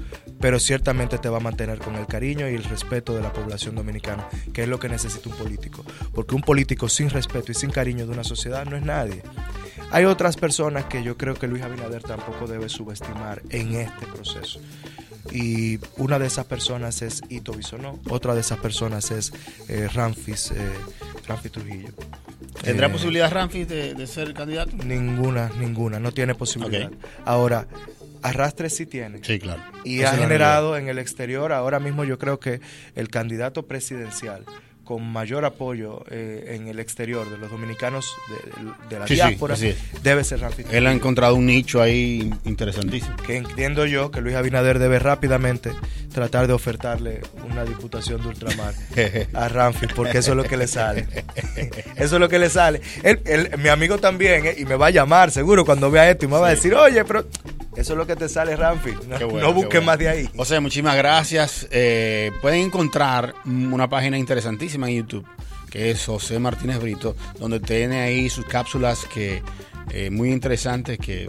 pero 0.40 0.58
ciertamente 0.58 1.18
te 1.18 1.28
va 1.28 1.38
a 1.38 1.40
mantener 1.40 1.78
con 1.78 1.96
el 1.96 2.06
cariño 2.06 2.48
y 2.48 2.54
el 2.54 2.64
respeto 2.64 3.14
de 3.14 3.22
la 3.22 3.32
población 3.32 3.74
dominicana, 3.74 4.28
que 4.52 4.62
es 4.62 4.68
lo 4.68 4.78
que 4.78 4.88
necesita 4.88 5.28
un 5.28 5.36
político, 5.36 5.84
porque 6.12 6.34
un 6.34 6.42
político 6.42 6.88
sin 6.88 7.10
respeto 7.10 7.52
y 7.52 7.54
sin 7.54 7.70
cariño 7.70 8.06
de 8.06 8.12
una 8.12 8.24
sociedad 8.24 8.64
no 8.64 8.76
es 8.76 8.82
nadie. 8.82 9.22
Hay 9.90 10.04
otras 10.04 10.36
personas 10.36 10.84
que 10.84 11.02
yo 11.02 11.16
creo 11.16 11.34
que 11.34 11.48
Luis 11.48 11.62
Abinader 11.62 12.02
tampoco 12.02 12.46
debe 12.46 12.68
subestimar 12.68 13.42
en 13.50 13.74
este 13.74 14.06
proceso. 14.06 14.60
Y 15.32 15.78
una 15.96 16.18
de 16.18 16.26
esas 16.26 16.46
personas 16.46 17.02
es 17.02 17.22
Ito 17.28 17.52
Bisonó, 17.52 17.98
otra 18.08 18.34
de 18.34 18.40
esas 18.40 18.58
personas 18.58 19.10
es 19.10 19.32
eh, 19.68 19.88
Ramfis, 19.92 20.52
eh, 20.52 20.56
Ramfis 21.26 21.52
Trujillo. 21.52 21.90
¿Tendrá 22.62 22.86
Eh, 22.88 22.90
posibilidad 22.90 23.30
Ramfis 23.30 23.68
de, 23.68 23.94
de 23.94 24.06
ser 24.06 24.32
candidato? 24.34 24.72
Ninguna, 24.84 25.50
ninguna, 25.58 26.00
no 26.00 26.12
tiene 26.12 26.34
posibilidad. 26.34 26.90
Ahora, 27.24 27.66
arrastre 28.22 28.68
sí 28.70 28.86
tiene. 28.86 29.20
Sí, 29.22 29.38
claro. 29.38 29.62
Y 29.84 30.02
ha 30.02 30.12
generado 30.16 30.76
en 30.76 30.88
el 30.88 30.98
exterior, 30.98 31.52
ahora 31.52 31.78
mismo 31.78 32.04
yo 32.04 32.18
creo 32.18 32.40
que 32.40 32.60
el 32.96 33.08
candidato 33.10 33.66
presidencial 33.66 34.44
con 34.88 35.06
mayor 35.06 35.44
apoyo 35.44 36.02
eh, 36.10 36.54
en 36.56 36.66
el 36.66 36.78
exterior 36.80 37.28
de 37.28 37.36
los 37.36 37.50
dominicanos 37.50 38.10
de, 38.30 38.94
de 38.94 38.98
la 38.98 39.06
Sí, 39.06 39.16
diáspora 39.16 39.54
debe 40.02 40.24
ser 40.24 40.40
Ramfis. 40.40 40.64
Él 40.72 40.86
ha 40.86 40.92
encontrado 40.92 41.34
un 41.34 41.44
nicho 41.44 41.82
ahí 41.82 42.32
interesantísimo. 42.46 43.14
que 43.18 43.36
entiendo 43.36 43.84
yo 43.84 44.10
que 44.10 44.22
Luis 44.22 44.34
Abinader 44.34 44.78
debe 44.78 44.98
rápidamente 44.98 45.72
tratar 46.10 46.46
de 46.46 46.54
ofertarle 46.54 47.20
una 47.50 47.66
diputación 47.66 48.22
de 48.22 48.28
ultramar 48.28 48.72
a 49.34 49.48
Ramfis, 49.48 49.92
porque 49.94 50.16
eso 50.18 50.30
es 50.30 50.36
lo 50.38 50.44
que 50.44 50.56
le 50.56 50.66
sale. 50.66 51.06
Eso 51.96 52.14
es 52.16 52.20
lo 52.20 52.28
que 52.30 52.38
le 52.38 52.48
sale. 52.48 52.80
Él- 53.02 53.20
él- 53.26 53.50
mi 53.58 53.68
amigo 53.68 53.98
también, 53.98 54.46
eh, 54.46 54.54
y 54.56 54.64
me 54.64 54.76
va 54.76 54.86
a 54.86 54.90
llamar 54.90 55.30
seguro 55.30 55.66
cuando 55.66 55.90
vea 55.90 56.08
esto 56.10 56.24
y 56.24 56.28
me 56.28 56.38
va 56.38 56.46
a 56.46 56.50
decir, 56.50 56.74
oye, 56.74 57.04
pero 57.04 57.26
eso 57.78 57.92
es 57.92 57.96
lo 57.96 58.06
que 58.06 58.16
te 58.16 58.28
sale, 58.28 58.56
Ramfis. 58.56 59.06
No, 59.06 59.28
bueno, 59.28 59.52
busques 59.52 59.74
bueno. 59.74 59.86
más 59.86 59.98
de 59.98 60.08
ahí. 60.08 60.28
O 60.36 60.44
sea, 60.44 60.60
muchísimas 60.60 60.96
gracias. 60.96 61.68
Eh, 61.70 62.32
pueden 62.42 62.60
encontrar 62.62 63.34
una 63.44 63.88
página 63.88 64.18
interesantísima 64.18 64.88
en 64.88 64.96
YouTube, 64.96 65.26
que 65.70 65.92
es 65.92 66.04
José 66.04 66.40
Martínez 66.40 66.80
Brito, 66.80 67.14
donde 67.38 67.60
tiene 67.60 68.00
ahí 68.00 68.28
sus 68.28 68.46
cápsulas 68.46 69.04
que 69.04 69.42
eh, 69.90 70.10
muy 70.10 70.32
interesantes 70.32 70.98
que 70.98 71.28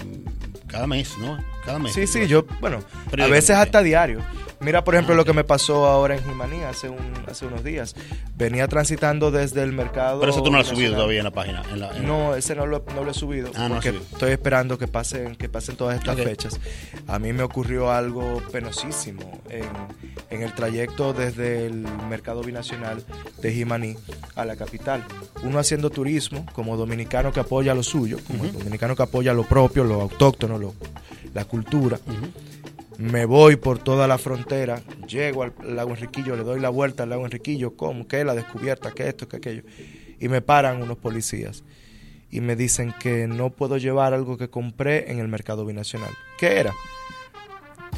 cada 0.66 0.88
mes, 0.88 1.18
¿no? 1.20 1.38
Cada 1.66 1.78
mes. 1.78 1.94
Sí, 1.94 2.08
sí, 2.08 2.28
yo, 2.28 2.46
bueno, 2.60 2.80
a 3.18 3.28
veces 3.28 3.52
hasta 3.52 3.84
diario. 3.84 4.20
Mira, 4.62 4.84
por 4.84 4.94
ejemplo, 4.96 5.14
Ah, 5.14 5.18
lo 5.18 5.26
que 5.26 5.32
me 5.34 5.44
pasó 5.46 5.86
ahora 5.88 6.16
en 6.18 6.24
Jimaní 6.24 6.64
hace, 6.64 6.90
un, 6.90 6.98
hace 7.28 7.46
unos 7.46 7.64
días. 7.64 7.96
Venía 8.36 8.68
transitando 8.68 9.32
desde 9.32 9.64
el 9.64 9.72
mercado. 9.72 10.20
Pero 10.20 10.32
eso 10.34 10.44
tú 10.44 10.52
no 10.52 10.58
lo 10.58 10.62
has 10.64 10.68
subido 10.68 10.94
todavía 10.96 11.20
en 11.20 11.24
la 11.24 11.32
página. 11.32 11.64
en 11.72 11.80
la- 11.80 11.96
en- 11.96 12.06
No, 12.06 12.36
ese 12.36 12.56
no 12.56 12.66
lo, 12.66 12.84
no 12.94 13.04
lo 13.06 13.12
he 13.12 13.14
subido 13.14 13.52
Ah, 13.56 13.70
no 13.70 13.76
porque 13.76 13.90
subido. 13.90 14.04
estoy 14.12 14.32
esperando 14.32 14.78
que 14.78 14.88
pasen, 14.88 15.36
que 15.38 15.48
pasen 15.48 15.78
todas 15.78 15.98
estas 15.98 16.18
Ok. 16.18 16.24
fechas. 16.24 16.60
A 17.08 17.20
mí 17.20 17.32
me 17.32 17.44
ocurrió 17.44 17.92
algo 17.92 18.42
penosísimo 18.52 19.40
en, 19.50 19.64
en 20.30 20.42
el 20.44 20.54
trayecto 20.54 21.14
desde 21.14 21.66
el 21.66 21.86
mercado 22.10 22.42
binacional 22.44 23.04
de 23.42 23.54
Jimaní 23.54 23.96
a 24.36 24.44
la 24.46 24.58
capital. 24.58 25.06
Uno 25.44 25.60
haciendo 25.60 25.90
turismo 25.90 26.46
como 26.54 26.76
dominicano 26.76 27.32
que 27.32 27.40
apoya 27.40 27.74
lo 27.74 27.84
suyo, 27.84 28.18
como 28.28 28.44
el 28.44 28.52
dominicano 28.52 28.96
que 28.96 29.04
apoya 29.04 29.34
lo 29.34 29.44
propio, 29.46 29.86
lo 29.86 30.02
autóctono, 30.02 30.58
lo- 30.58 30.74
la 31.34 31.46
cultura. 31.46 31.98
Ujú. 32.06 32.28
Me 33.00 33.24
voy 33.24 33.56
por 33.56 33.80
toda 33.80 34.10
la 34.10 34.18
frontera, 34.18 34.82
llego 35.08 35.44
al 35.44 35.54
lago 35.64 35.92
Enriquillo, 35.92 36.36
le 36.36 36.44
doy 36.44 36.60
la 36.60 36.68
vuelta 36.68 37.04
al 37.04 37.10
lago 37.10 37.24
Enriquillo, 37.24 37.78
¿cómo? 37.78 38.10
¿Qué? 38.10 38.26
La 38.26 38.36
descubierta, 38.36 38.92
¿qué 38.92 39.08
esto, 39.08 39.30
qué 39.30 39.38
aquello? 39.38 39.64
Y 40.20 40.28
me 40.28 40.42
paran 40.42 40.82
unos 40.82 40.98
policías 40.98 41.64
y 42.30 42.42
me 42.42 42.58
dicen 42.58 42.94
que 43.00 43.26
no 43.26 43.52
puedo 43.52 43.78
llevar 43.78 44.14
algo 44.14 44.38
que 44.38 44.50
compré 44.50 45.12
en 45.14 45.20
el 45.20 45.30
mercado 45.30 45.66
binacional. 45.66 46.12
¿Qué 46.38 46.60
era? 46.60 46.74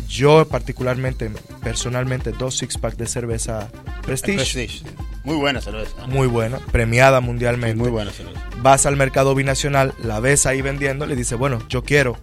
Yo 0.08 0.48
particularmente, 0.48 1.32
personalmente, 1.64 2.32
dos 2.32 2.56
six 2.58 2.78
pack 2.78 2.96
de 2.96 3.08
cerveza 3.08 3.72
Prestige, 4.06 4.36
Prestige. 4.38 4.84
Muy 5.24 5.36
buena 5.38 5.62
cerveza. 5.62 6.06
muy 6.06 6.28
buena, 6.28 6.60
premiada 6.72 7.20
Sí, 7.22 7.26
mundialmente 7.26 7.76
muy 7.76 7.90
buena 7.90 8.12
cerveza. 8.12 8.40
vas 8.62 8.86
al 8.86 8.98
mercado 8.98 9.34
binacional, 9.34 9.96
la 10.04 10.20
ves 10.20 10.46
ahí 10.46 10.62
vendiendo, 10.62 11.08
le 11.08 11.16
dices, 11.16 11.40
bueno, 11.40 11.60
yo 11.70 11.84
quiero, 11.84 12.18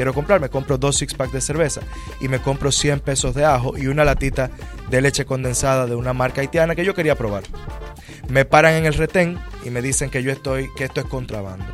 quiero 0.00 0.14
comprar, 0.14 0.40
me 0.40 0.48
compro 0.48 0.78
dos 0.78 0.96
six 0.96 1.12
pack 1.12 1.30
de 1.30 1.42
cerveza 1.42 1.82
y 2.22 2.28
me 2.28 2.38
compro 2.38 2.72
100 2.72 3.00
pesos 3.00 3.34
de 3.34 3.44
ajo 3.44 3.76
y 3.76 3.86
una 3.86 4.02
latita 4.02 4.50
de 4.88 5.02
leche 5.02 5.26
condensada 5.26 5.84
de 5.84 5.94
una 5.94 6.14
marca 6.14 6.40
haitiana 6.40 6.74
que 6.74 6.86
yo 6.86 6.94
quería 6.94 7.16
probar. 7.16 7.42
Me 8.30 8.46
paran 8.46 8.72
en 8.76 8.86
el 8.86 8.94
retén 8.94 9.38
y 9.62 9.68
me 9.68 9.82
dicen 9.82 10.08
que 10.08 10.22
yo 10.22 10.32
estoy, 10.32 10.70
que 10.74 10.84
esto 10.84 11.00
es 11.00 11.06
contrabando. 11.06 11.66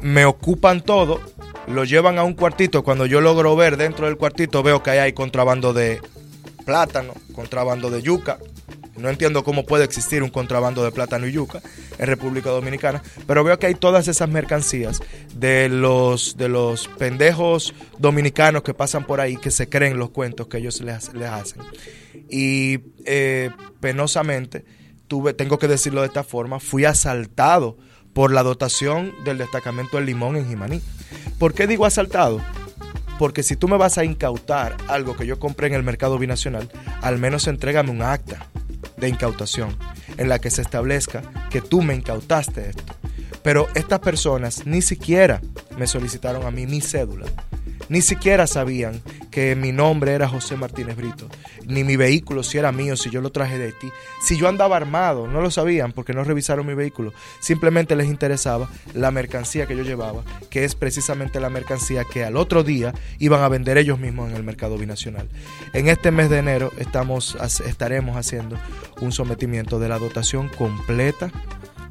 Me 0.00 0.24
ocupan 0.24 0.80
todo, 0.80 1.20
lo 1.68 1.84
llevan 1.84 2.18
a 2.18 2.24
un 2.24 2.34
cuartito. 2.34 2.82
Cuando 2.82 3.06
yo 3.06 3.20
logro 3.20 3.54
ver 3.54 3.76
dentro 3.76 4.06
del 4.06 4.16
cuartito, 4.16 4.64
veo 4.64 4.82
que 4.82 4.90
ahí 4.90 4.98
hay 4.98 5.12
contrabando 5.12 5.72
de 5.72 6.00
plátano, 6.66 7.14
contrabando 7.32 7.90
de 7.90 8.02
yuca. 8.02 8.38
No 8.96 9.10
entiendo 9.10 9.42
cómo 9.42 9.66
puede 9.66 9.84
existir 9.84 10.22
un 10.22 10.30
contrabando 10.30 10.84
de 10.84 10.92
plátano 10.92 11.26
y 11.26 11.32
yuca 11.32 11.60
en 11.98 12.06
República 12.06 12.50
Dominicana, 12.50 13.02
pero 13.26 13.42
veo 13.42 13.58
que 13.58 13.66
hay 13.66 13.74
todas 13.74 14.06
esas 14.06 14.28
mercancías 14.28 15.00
de 15.34 15.68
los 15.68 16.36
de 16.36 16.48
los 16.48 16.86
pendejos 16.88 17.74
dominicanos 17.98 18.62
que 18.62 18.72
pasan 18.72 19.04
por 19.04 19.20
ahí 19.20 19.36
que 19.36 19.50
se 19.50 19.68
creen 19.68 19.98
los 19.98 20.10
cuentos 20.10 20.46
que 20.46 20.58
ellos 20.58 20.80
les, 20.80 21.12
les 21.12 21.28
hacen. 21.28 21.62
Y 22.30 22.80
eh, 23.04 23.50
penosamente, 23.80 24.64
tuve, 25.08 25.34
tengo 25.34 25.58
que 25.58 25.68
decirlo 25.68 26.00
de 26.00 26.06
esta 26.06 26.22
forma, 26.22 26.60
fui 26.60 26.84
asaltado 26.84 27.76
por 28.12 28.32
la 28.32 28.44
dotación 28.44 29.12
del 29.24 29.38
destacamento 29.38 29.96
del 29.96 30.06
Limón 30.06 30.36
en 30.36 30.48
Jimaní. 30.48 30.80
¿Por 31.38 31.52
qué 31.52 31.66
digo 31.66 31.84
asaltado? 31.84 32.40
Porque 33.18 33.42
si 33.42 33.56
tú 33.56 33.68
me 33.68 33.76
vas 33.76 33.98
a 33.98 34.04
incautar 34.04 34.76
algo 34.88 35.16
que 35.16 35.26
yo 35.26 35.38
compré 35.38 35.66
en 35.66 35.74
el 35.74 35.82
mercado 35.82 36.18
binacional, 36.18 36.70
al 37.02 37.18
menos 37.18 37.46
entrégame 37.46 37.90
un 37.90 38.02
acta 38.02 38.48
de 38.96 39.08
incautación 39.08 39.76
en 40.16 40.28
la 40.28 40.38
que 40.38 40.50
se 40.50 40.62
establezca 40.62 41.22
que 41.50 41.60
tú 41.60 41.82
me 41.82 41.94
incautaste 41.94 42.70
esto. 42.70 42.94
Pero 43.42 43.68
estas 43.74 44.00
personas 44.00 44.66
ni 44.66 44.80
siquiera 44.80 45.40
me 45.76 45.86
solicitaron 45.86 46.46
a 46.46 46.50
mí 46.50 46.66
mi 46.66 46.80
cédula. 46.80 47.26
Ni 47.88 48.02
siquiera 48.02 48.46
sabían 48.46 49.02
que 49.30 49.56
mi 49.56 49.72
nombre 49.72 50.12
era 50.12 50.28
José 50.28 50.56
Martínez 50.56 50.96
Brito, 50.96 51.28
ni 51.66 51.84
mi 51.84 51.96
vehículo 51.96 52.42
si 52.42 52.58
era 52.58 52.72
mío, 52.72 52.96
si 52.96 53.10
yo 53.10 53.20
lo 53.20 53.30
traje 53.30 53.58
de 53.58 53.66
Haití. 53.66 53.90
Si 54.22 54.36
yo 54.36 54.48
andaba 54.48 54.76
armado, 54.76 55.26
no 55.26 55.40
lo 55.40 55.50
sabían 55.50 55.92
porque 55.92 56.12
no 56.12 56.24
revisaron 56.24 56.66
mi 56.66 56.74
vehículo. 56.74 57.12
Simplemente 57.40 57.96
les 57.96 58.06
interesaba 58.06 58.70
la 58.94 59.10
mercancía 59.10 59.66
que 59.66 59.76
yo 59.76 59.82
llevaba, 59.82 60.22
que 60.50 60.64
es 60.64 60.74
precisamente 60.74 61.40
la 61.40 61.50
mercancía 61.50 62.04
que 62.04 62.24
al 62.24 62.36
otro 62.36 62.62
día 62.62 62.94
iban 63.18 63.42
a 63.42 63.48
vender 63.48 63.76
ellos 63.76 63.98
mismos 63.98 64.30
en 64.30 64.36
el 64.36 64.44
mercado 64.44 64.78
binacional. 64.78 65.28
En 65.72 65.88
este 65.88 66.10
mes 66.10 66.30
de 66.30 66.38
enero 66.38 66.72
estamos, 66.78 67.36
estaremos 67.66 68.16
haciendo 68.16 68.56
un 69.00 69.12
sometimiento 69.12 69.78
de 69.78 69.88
la 69.88 69.98
dotación 69.98 70.48
completa 70.48 71.30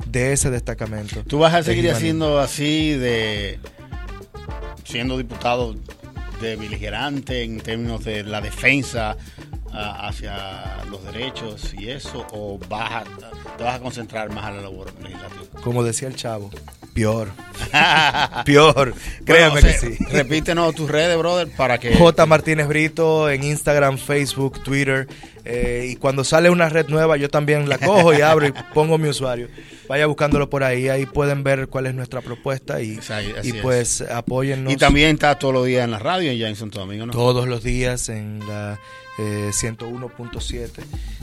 de 0.08 0.34
ese 0.34 0.50
destacamento. 0.50 1.24
¿Tú 1.24 1.40
vas 1.40 1.54
a 1.54 1.64
seguir 1.64 1.90
haciendo 1.92 2.40
así 2.40 2.94
de 2.94 3.60
siendo 4.84 5.18
diputado 5.18 5.76
de 6.42 6.56
beligerante 6.56 7.44
en 7.44 7.60
términos 7.60 8.04
de 8.04 8.24
la 8.24 8.42
defensa 8.42 9.16
ah, 9.72 10.08
hacia 10.08 10.84
los 10.90 11.04
derechos 11.04 11.74
y 11.74 11.90
eso 11.90 12.26
o 12.32 12.60
vas 12.70 12.92
a, 12.92 13.04
te 13.58 13.64
vas 13.64 13.76
a 13.76 13.80
concentrar 13.80 14.32
más 14.32 14.46
a 14.46 14.52
la 14.52 14.62
labor 14.62 14.94
legislativa? 15.02 15.62
Como 15.64 15.84
decía 15.84 16.08
el 16.08 16.16
chavo, 16.16 16.50
peor. 16.94 17.32
Peor. 18.46 18.94
Créeme 19.26 19.50
Bueno, 19.52 19.68
o 19.68 19.72
sea, 19.72 19.80
que 19.90 19.96
sí. 19.98 20.06
Repítenos 20.12 20.76
tus 20.76 20.90
redes, 20.90 21.18
brother, 21.18 21.50
para 21.56 21.78
que 21.80 21.96
J. 21.96 22.26
Martínez 22.26 22.68
Brito 22.68 23.30
en 23.30 23.44
Instagram, 23.44 23.98
Facebook, 23.98 24.62
Twitter. 24.64 25.08
eh, 25.46 25.88
y 25.90 25.96
cuando 25.96 26.24
sale 26.24 26.50
una 26.50 26.70
red 26.70 26.88
nueva, 26.88 27.18
yo 27.18 27.30
también 27.30 27.68
la 27.68 27.78
cojo 27.78 28.14
y 28.14 28.22
abro 28.22 28.48
y 28.48 28.54
pongo 28.74 28.98
mi 28.98 29.10
usuario. 29.10 29.48
Vaya 29.90 30.06
buscándolo 30.06 30.50
por 30.50 30.64
ahí. 30.64 30.88
Ahí 30.90 31.06
pueden 31.06 31.44
ver 31.44 31.68
cuál 31.68 31.88
es 31.88 31.94
nuestra 31.94 32.22
propuesta 32.22 32.82
y, 32.82 33.00
y 33.44 33.50
es. 33.50 33.56
pues 33.62 34.02
apóyennos 34.02 34.72
y 34.72 34.78
también 34.78 35.16
está 35.16 35.38
todos 35.38 35.54
los 35.54 35.66
días 35.66 35.84
en 35.84 35.92
la 35.92 36.00
radio 36.00 36.32
en 36.32 36.56
Santo 36.56 36.80
Domingo, 36.80 37.06
¿no? 37.06 37.12
todos 37.12 37.48
los 37.48 37.64
días 37.64 38.10
en 38.10 38.40
la 38.48 38.80
eh, 39.18 39.50
101.7, 39.52 40.70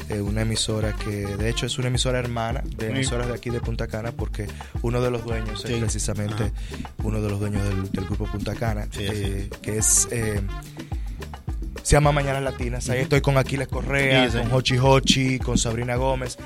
eh, 0.08 0.20
una 0.20 0.42
emisora 0.42 0.94
que 0.94 1.10
de 1.26 1.48
hecho 1.48 1.66
es 1.66 1.78
una 1.78 1.88
emisora 1.88 2.18
hermana 2.18 2.62
de 2.76 2.90
emisoras 2.90 3.26
de 3.28 3.34
aquí 3.34 3.50
de 3.50 3.60
Punta 3.60 3.86
Cana 3.86 4.12
porque 4.12 4.46
uno 4.82 5.00
de 5.00 5.10
los 5.10 5.24
dueños 5.24 5.62
Sí. 5.62 5.72
es 5.74 5.78
precisamente 5.80 6.44
Ajá. 6.44 6.52
uno 7.02 7.20
de 7.20 7.28
los 7.30 7.40
dueños 7.40 7.62
del, 7.64 7.90
del 7.90 8.04
grupo 8.04 8.26
Punta 8.26 8.54
Cana, 8.54 8.86
Sí, 8.90 9.00
eh, 9.08 9.50
que 9.62 9.78
es 9.78 10.08
eh, 10.10 10.40
se 11.82 11.96
llama 11.96 12.12
Mañanas 12.12 12.42
Latinas. 12.42 12.88
Ahí 12.90 13.00
estoy 13.00 13.20
con 13.20 13.36
Aquiles 13.38 13.68
Correa, 13.68 14.28
con 14.28 14.52
Hochi 14.52 14.78
Hochi, 14.78 15.38
con 15.38 15.58
Sabrina 15.58 15.96
Gómez. 15.96 16.38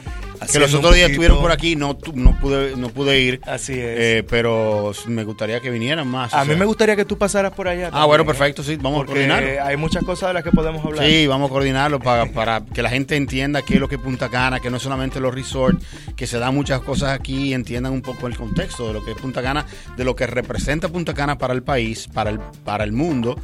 Que 0.50 0.58
los 0.58 0.74
otros 0.74 0.94
días 0.94 1.10
estuvieron 1.10 1.40
por 1.40 1.52
aquí, 1.52 1.74
no, 1.76 1.96
no, 2.14 2.38
pude, 2.38 2.76
no 2.76 2.88
pude 2.90 3.20
ir. 3.20 3.40
Así 3.46 3.72
es. 3.72 3.98
Eh, 3.98 4.26
pero 4.28 4.92
me 5.06 5.24
gustaría 5.24 5.60
que 5.60 5.70
vinieran 5.70 6.06
más. 6.06 6.34
A 6.34 6.44
mí 6.44 6.54
me 6.54 6.64
gustaría 6.64 6.96
que 6.96 7.04
tú 7.04 7.16
pasaras 7.16 7.52
por 7.52 7.68
allá. 7.68 7.90
Ah, 7.92 8.04
bueno, 8.04 8.24
perfecto, 8.26 8.62
sí, 8.62 8.76
vamos 8.76 9.02
a 9.02 9.06
coordinarlo. 9.06 9.64
Hay 9.64 9.76
muchas 9.76 10.04
cosas 10.04 10.30
de 10.30 10.34
las 10.34 10.44
que 10.44 10.50
podemos 10.50 10.84
hablar. 10.84 11.06
Sí, 11.06 11.26
vamos 11.26 11.50
a 11.50 11.52
coordinarlo 11.52 12.00
para, 12.00 12.26
para 12.26 12.64
que 12.64 12.82
la 12.82 12.90
gente 12.90 13.16
entienda 13.16 13.62
qué 13.62 13.74
es 13.74 13.80
lo 13.80 13.88
que 13.88 13.96
es 13.96 14.00
Punta 14.00 14.28
Cana, 14.28 14.60
que 14.60 14.70
no 14.70 14.78
solamente 14.78 15.20
los 15.20 15.34
resorts, 15.34 15.84
que 16.16 16.26
se 16.26 16.38
dan 16.38 16.54
muchas 16.54 16.80
cosas 16.80 17.10
aquí 17.10 17.50
y 17.50 17.54
entiendan 17.54 17.92
un 17.92 18.02
poco 18.02 18.26
el 18.26 18.36
contexto 18.36 18.86
de 18.88 18.94
lo 18.94 19.04
que 19.04 19.12
es 19.12 19.16
Punta 19.16 19.42
Cana, 19.42 19.64
de 19.96 20.04
lo 20.04 20.14
que 20.14 20.26
representa 20.26 20.88
Punta 20.88 21.14
Cana 21.14 21.38
para 21.38 21.54
el 21.54 21.62
país, 21.62 22.08
para 22.12 22.30
el, 22.30 22.38
para 22.64 22.84
el 22.84 22.92
mundo 22.92 23.36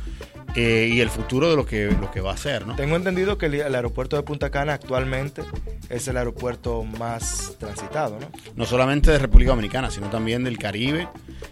eh, 0.57 0.91
y 0.93 1.01
el 1.01 1.11
futuro 1.11 1.49
de 1.49 1.57
lo 1.57 1.65
que, 1.65 1.91
lo 1.91 2.11
que 2.11 2.21
va 2.21 2.33
a 2.33 2.37
ser. 2.37 2.67
¿no? 2.67 2.75
Tengo 2.75 2.97
entendido 2.97 3.39
que 3.39 3.47
el, 3.47 3.75
aeropuerto 3.75 4.17
de 4.17 4.23
Punta 4.23 4.51
Cana 4.51 4.75
actualmente 4.75 5.43
es 5.89 6.09
el 6.09 6.17
aeropuerto 6.17 6.83
más 6.83 7.57
transitado, 7.59 8.19
¿no? 8.19 8.31
No 8.57 8.67
solamente 8.67 9.11
de 9.11 9.19
República 9.19 9.51
Dominicana, 9.51 9.91
sino 9.91 10.11
también 10.11 10.43
del 10.43 10.59
Caribe 10.59 11.09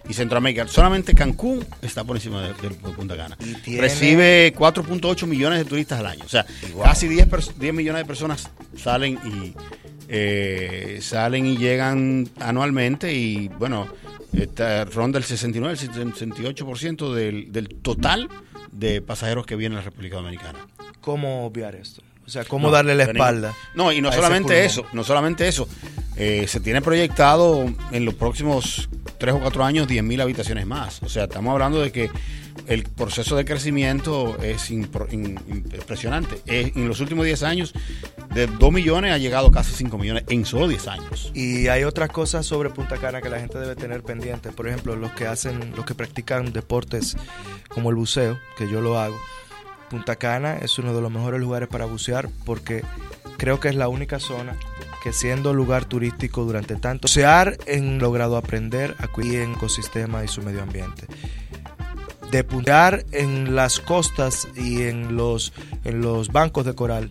y 0.09 0.15
Centroamérica. 0.15 0.67
Solamente 0.67 1.15
Cancún 1.15 1.65
está 1.83 2.05
por 2.05 2.17
encima 2.17 2.43
de, 2.43 2.55
Punta 2.55 3.17
Cana. 3.17 3.37
Recibe 3.67 4.53
4.8 4.55 5.27
millones 5.27 5.61
de 5.61 5.65
turistas 5.65 6.01
al 6.01 6.07
año. 6.07 6.25
O 6.25 6.29
sea, 6.29 6.45
casi 6.83 7.09
10, 7.09 7.59
10 7.59 7.75
millones 7.75 8.03
de 8.03 8.07
personas 8.07 8.51
salen 8.77 9.19
y 9.25 9.55
eh, 10.09 10.99
salen 11.03 11.47
y 11.47 11.57
llegan 11.57 12.29
anualmente 12.41 13.13
y 13.13 13.49
bueno, 13.49 13.87
ronda 14.93 15.19
el 15.19 15.25
69, 15.25 15.77
el 15.81 16.15
68% 16.15 17.13
del, 17.13 17.53
del 17.53 17.69
total 17.69 18.29
de 18.73 19.01
pasajeros 19.03 19.47
que 19.47 19.57
vienen 19.57 19.79
a 19.79 19.81
la 19.81 19.85
República 19.85 20.17
Dominicana. 20.17 20.59
¿Cómo 21.01 21.47
obviar 21.47 21.75
esto? 21.75 22.03
O 22.27 22.31
sea, 22.31 22.45
¿cómo 22.45 22.71
darle 22.71 22.95
la 22.95 23.05
espalda? 23.05 23.55
No, 23.75 23.91
y 23.91 24.03
no 24.03 24.13
solamente 24.13 24.65
eso, 24.65 24.85
no 24.93 25.03
solamente 25.03 25.49
eso. 25.49 25.67
Eh, 26.17 26.47
se 26.47 26.61
tiene 26.61 26.83
proyectado 26.83 27.65
en 27.91 28.05
los 28.05 28.15
próximos 28.15 28.89
tres 29.17 29.35
o 29.35 29.41
cuatro 29.41 29.65
años 29.65 29.89
10.000 29.89 30.21
habitaciones 30.21 30.67
más. 30.67 31.03
O 31.03 31.09
sea, 31.09 31.25
estamos 31.25 31.53
hablando 31.53 31.81
de 31.81 31.91
que 31.91 32.11
el 32.67 32.85
proceso 32.85 33.37
de 33.37 33.45
crecimiento 33.45 34.37
es 34.43 34.71
impresionante. 34.71 36.43
en 36.47 36.89
los 36.89 37.01
últimos 37.01 37.25
10 37.25 37.43
años, 37.43 37.75
de 38.35 38.47
2 38.47 38.73
millones 38.73 39.13
ha 39.13 39.19
llegado 39.19 39.51
casi 39.51 39.73
5 39.73 39.99
millones 39.99 40.25
en 40.29 40.45
solo 40.45 40.69
10 40.69 40.89
años. 40.89 41.31
Y 41.35 41.69
hay 41.69 41.85
otras 41.85 42.11
cosas 42.11 42.47
sobre 42.47 42.71
Punta 42.71 42.97
Cana 42.97 43.23
que 43.23 43.31
la 43.31 43.41
gente 43.41 43.59
debe 43.59 43.75
tener 43.75 44.03
pendiente. 44.03 44.53
Por 44.53 44.69
ejemplo, 44.69 44.97
los 44.97 45.13
que 45.13 45.27
hacen, 45.27 45.73
los 45.77 45.85
que 45.85 45.95
practican 45.95 46.53
deportes 46.53 47.17
como 47.69 47.91
el 47.91 47.97
buceo, 47.97 48.39
que 48.57 48.69
yo 48.71 48.81
lo 48.81 48.99
hago. 48.99 49.19
Punta 49.89 50.17
Cana 50.17 50.59
es 50.59 50.79
uno 50.79 50.95
de 50.95 51.01
los 51.01 51.11
mejores 51.11 51.41
lugares 51.41 51.69
para 51.69 51.87
bucear 51.87 52.29
porque 52.45 52.85
creo 53.39 53.59
que 53.61 53.69
es 53.69 53.75
la 53.75 53.89
única 53.89 54.21
zona 54.21 54.57
que 55.03 55.13
siendo 55.13 55.55
lugar 55.55 55.87
turístico 55.87 56.45
durante 56.45 56.77
tanto 56.77 57.09
bucear 57.09 57.57
han 57.73 57.99
logrado 57.99 58.37
aprender 58.37 58.95
a 58.99 59.09
cuidar 59.09 59.43
el 59.43 59.53
ecosistema 59.53 60.25
y 60.25 60.29
su 60.29 60.43
medio 60.43 60.63
ambiente 60.63 61.07
de 62.31 62.45
puntear 62.45 63.05
en 63.13 63.55
las 63.55 63.81
costas 63.81 64.49
y 64.57 64.83
en 64.83 65.17
los, 65.17 65.53
en 65.85 66.01
los 66.01 66.29
bancos 66.29 66.65
de 66.65 66.75
coral 66.75 67.11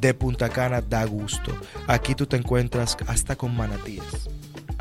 de 0.00 0.14
Punta 0.14 0.48
Cana 0.48 0.80
da 0.80 1.04
gusto. 1.04 1.52
Aquí 1.86 2.14
tú 2.14 2.26
te 2.26 2.36
encuentras 2.36 2.96
hasta 3.06 3.36
con 3.36 3.56
manatíes. 3.56 4.28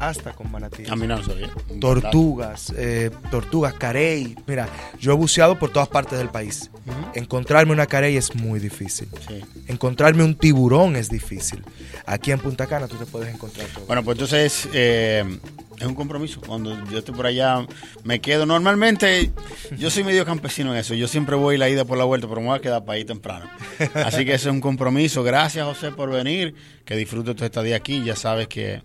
Hasta 0.01 0.33
con 0.33 0.51
manatíes. 0.51 0.89
Tortugas, 1.79 2.73
eh, 2.75 3.11
tortugas, 3.29 3.75
carey. 3.75 4.35
Mira, 4.47 4.67
yo 4.99 5.11
he 5.11 5.15
buceado 5.15 5.59
por 5.59 5.71
todas 5.71 5.89
partes 5.89 6.17
del 6.17 6.29
país. 6.29 6.71
Encontrarme 7.13 7.71
una 7.71 7.85
carey 7.85 8.17
es 8.17 8.33
muy 8.33 8.59
difícil. 8.59 9.07
Encontrarme 9.67 10.23
un 10.23 10.33
tiburón 10.33 10.95
es 10.95 11.09
difícil. 11.09 11.63
Aquí 12.07 12.31
en 12.31 12.39
Punta 12.39 12.65
Cana 12.65 12.87
tú 12.87 12.95
te 12.95 13.05
puedes 13.05 13.31
encontrar 13.31 13.67
todo. 13.67 13.85
Bueno, 13.85 14.03
pues 14.03 14.15
entonces 14.15 14.67
eh, 14.73 15.23
es 15.77 15.85
un 15.85 15.93
compromiso. 15.93 16.41
Cuando 16.41 16.83
yo 16.89 16.97
estoy 16.97 17.13
por 17.13 17.27
allá, 17.27 17.63
me 18.03 18.19
quedo. 18.21 18.47
Normalmente, 18.47 19.31
yo 19.77 19.91
soy 19.91 20.03
medio 20.03 20.25
campesino 20.25 20.71
en 20.73 20.79
eso. 20.79 20.95
Yo 20.95 21.07
siempre 21.07 21.35
voy 21.35 21.59
la 21.59 21.69
ida 21.69 21.85
por 21.85 21.99
la 21.99 22.05
vuelta, 22.05 22.27
pero 22.27 22.41
me 22.41 22.47
voy 22.47 22.57
a 22.57 22.61
quedar 22.61 22.83
para 22.85 22.97
ahí 22.97 23.05
temprano. 23.05 23.45
Así 23.93 24.25
que 24.25 24.33
ese 24.33 24.49
es 24.49 24.53
un 24.53 24.61
compromiso. 24.61 25.21
Gracias, 25.21 25.63
José, 25.63 25.91
por 25.91 26.09
venir. 26.09 26.55
Que 26.85 26.95
disfrutes 26.95 27.35
tu 27.35 27.45
estadía 27.45 27.75
aquí. 27.75 28.03
Ya 28.03 28.15
sabes 28.15 28.47
que, 28.47 28.81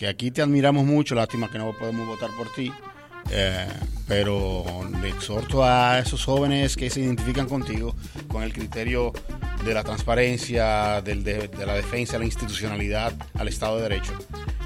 que 0.00 0.08
aquí 0.08 0.30
te 0.30 0.40
admiramos 0.40 0.86
mucho. 0.86 1.14
Lástima 1.14 1.50
que 1.50 1.58
no 1.58 1.76
podemos 1.76 2.06
votar 2.06 2.30
por 2.30 2.50
ti. 2.54 2.72
Eh, 3.30 3.68
pero 4.08 4.64
le 4.98 5.10
exhorto 5.10 5.62
a 5.62 5.98
esos 5.98 6.24
jóvenes 6.24 6.74
que 6.74 6.88
se 6.88 7.00
identifican 7.00 7.46
contigo 7.46 7.94
con 8.26 8.42
el 8.42 8.50
criterio 8.50 9.12
de 9.62 9.74
la 9.74 9.84
transparencia, 9.84 11.02
de, 11.02 11.50
la 11.66 11.74
defensa 11.74 12.14
de 12.14 12.20
la 12.20 12.24
institucionalidad, 12.24 13.12
al 13.34 13.48
Estado 13.48 13.76
de 13.76 13.82
Derecho 13.82 14.14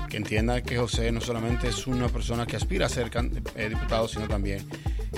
que 0.09 0.19
entienda 0.19 0.63
que 0.63 0.79
José 0.79 1.11
no 1.11 1.21
solamente 1.21 1.67
es 1.67 1.89
una 1.89 2.09
persona 2.09 2.47
que 2.47 2.55
aspira 2.55 2.87
a 2.87 2.89
ser 2.89 3.11
eh, 3.57 3.69
diputado, 3.69 4.07
sino 4.07 4.29
también 4.29 4.65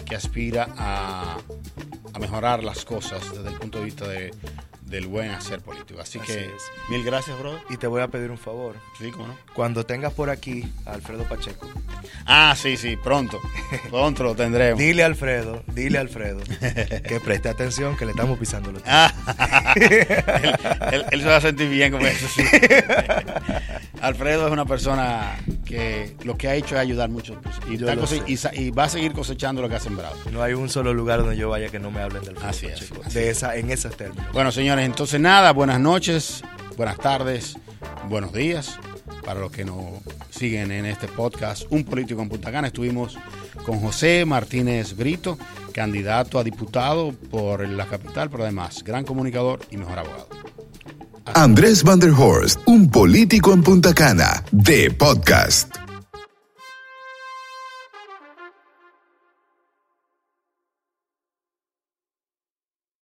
que 0.07 0.17
aspira 0.17 0.69
a, 0.79 1.37
a 2.15 2.19
mejorar 2.19 2.65
las 2.65 2.87
cosas 2.87 3.21
desde 3.35 3.51
el 3.51 3.59
punto 3.59 3.81
de 3.81 3.85
vista 3.85 4.09
de, 4.09 4.31
del 4.87 5.07
buen 5.09 5.31
hacer 5.31 5.61
político. 5.61 6.01
Así, 6.01 6.19
que 6.21 6.51
mil 6.89 7.05
gracias, 7.05 7.39
brother. 7.39 7.61
Y 7.69 7.77
te 7.77 7.87
voy 7.87 8.03
a 8.03 8.09
pedir 8.09 8.31
un 8.31 8.39
favor. 8.39 8.77
Sí, 8.99 9.11
cómo 9.11 9.29
no. 9.29 9.37
Cuando 9.53 9.85
tengas 9.85 10.13
por 10.13 10.31
aquí 10.31 10.65
a 10.87 10.93
Alfredo 10.93 11.25
Pacheco. 11.25 11.69
Ah, 12.25 12.55
sí, 12.57 12.77
sí, 12.77 12.97
pronto. 12.97 13.41
Pronto 13.91 14.23
lo 14.23 14.35
tendremos. 14.35 14.79
dile 14.79 15.03
a 15.03 15.07
Alfredo, 15.07 15.63
dile 15.67 15.99
a 15.99 16.01
Alfredo 16.03 16.41
que 17.09 17.21
preste 17.21 17.49
atención 17.49 17.97
que 17.97 18.05
le 18.05 18.13
estamos 18.13 18.39
pisando 18.39 18.73
los 18.73 18.83
ah, 18.87 19.13
él, 19.77 21.21
se 21.21 21.27
va 21.27 21.37
a 21.37 21.41
sentir 21.41 21.69
bien 21.69 21.93
con 21.93 22.05
eso, 22.05 22.27
sí. 22.29 22.43
Alfredo 24.01 24.47
es 24.47 24.53
una 24.53 24.67
persona 24.67 25.37
que 25.65 26.15
lo 26.25 26.37
que 26.37 26.49
ha 26.49 26.55
hecho 26.55 26.75
es 26.77 26.81
ayudar 26.81 27.09
mucho 27.09 27.41
y, 27.69 27.75
y, 27.75 28.71
va 28.71 28.85
a 28.85 28.89
seguir 28.89 29.13
cosechando 29.13 29.63
lo 29.63 29.69
que 29.69 29.77
ha 29.77 29.81
sembrado. 29.81 30.17
No 30.31 30.43
hay 30.43 30.55
un 30.55 30.69
solo 30.69 30.95
lugar 30.95 31.21
donde 31.21 31.37
yo 31.37 31.49
vaya 31.49 31.69
que 31.69 31.79
no 31.79 31.91
me 31.91 32.01
hablen 32.01 32.23
del 32.23 32.37
Alfredo 32.37 32.49
así 32.49 32.67
Pacheco. 32.67 33.03
de 33.11 33.31
esa, 33.31 33.57
en 33.57 33.71
esos 33.71 33.97
términos. 33.97 34.33
Bueno, 34.33 34.53
entonces 34.85 35.21
nada, 35.21 35.53
buenas 35.53 35.81
noches, 35.81 36.43
buenas 36.77 36.99
tardes, 36.99 37.57
buenos 38.09 38.33
días. 38.33 38.79
Para 39.25 39.41
los 39.41 39.51
que 39.51 39.65
nos 39.65 40.03
siguen 40.31 40.71
en 40.71 40.87
este 40.87 41.09
podcast, 41.09 41.65
Un 41.71 41.85
Político 41.85 42.23
en 42.23 42.29
Punta 42.29 42.53
Cana, 42.53 42.69
estuvimos 42.69 43.19
con 43.65 43.81
José 43.81 44.25
Martínez 44.25 44.97
Brito, 44.97 45.39
candidato 45.73 46.39
a 46.39 46.45
diputado 46.45 47.13
por 47.13 47.67
la 47.69 47.87
capital, 47.87 48.31
pero 48.31 48.45
además 48.45 48.83
gran 48.85 49.05
comunicador 49.05 49.61
y 49.71 49.77
mejor 49.77 49.99
abogado. 49.99 50.29
Andrés 51.35 51.83
Van 51.83 51.99
der 51.99 52.11
Horst, 52.11 52.61
Un 52.67 52.89
Político 52.89 53.53
en 53.53 53.63
Punta 53.63 53.93
Cana, 53.93 54.45
de 54.53 54.91
podcast. 54.91 55.86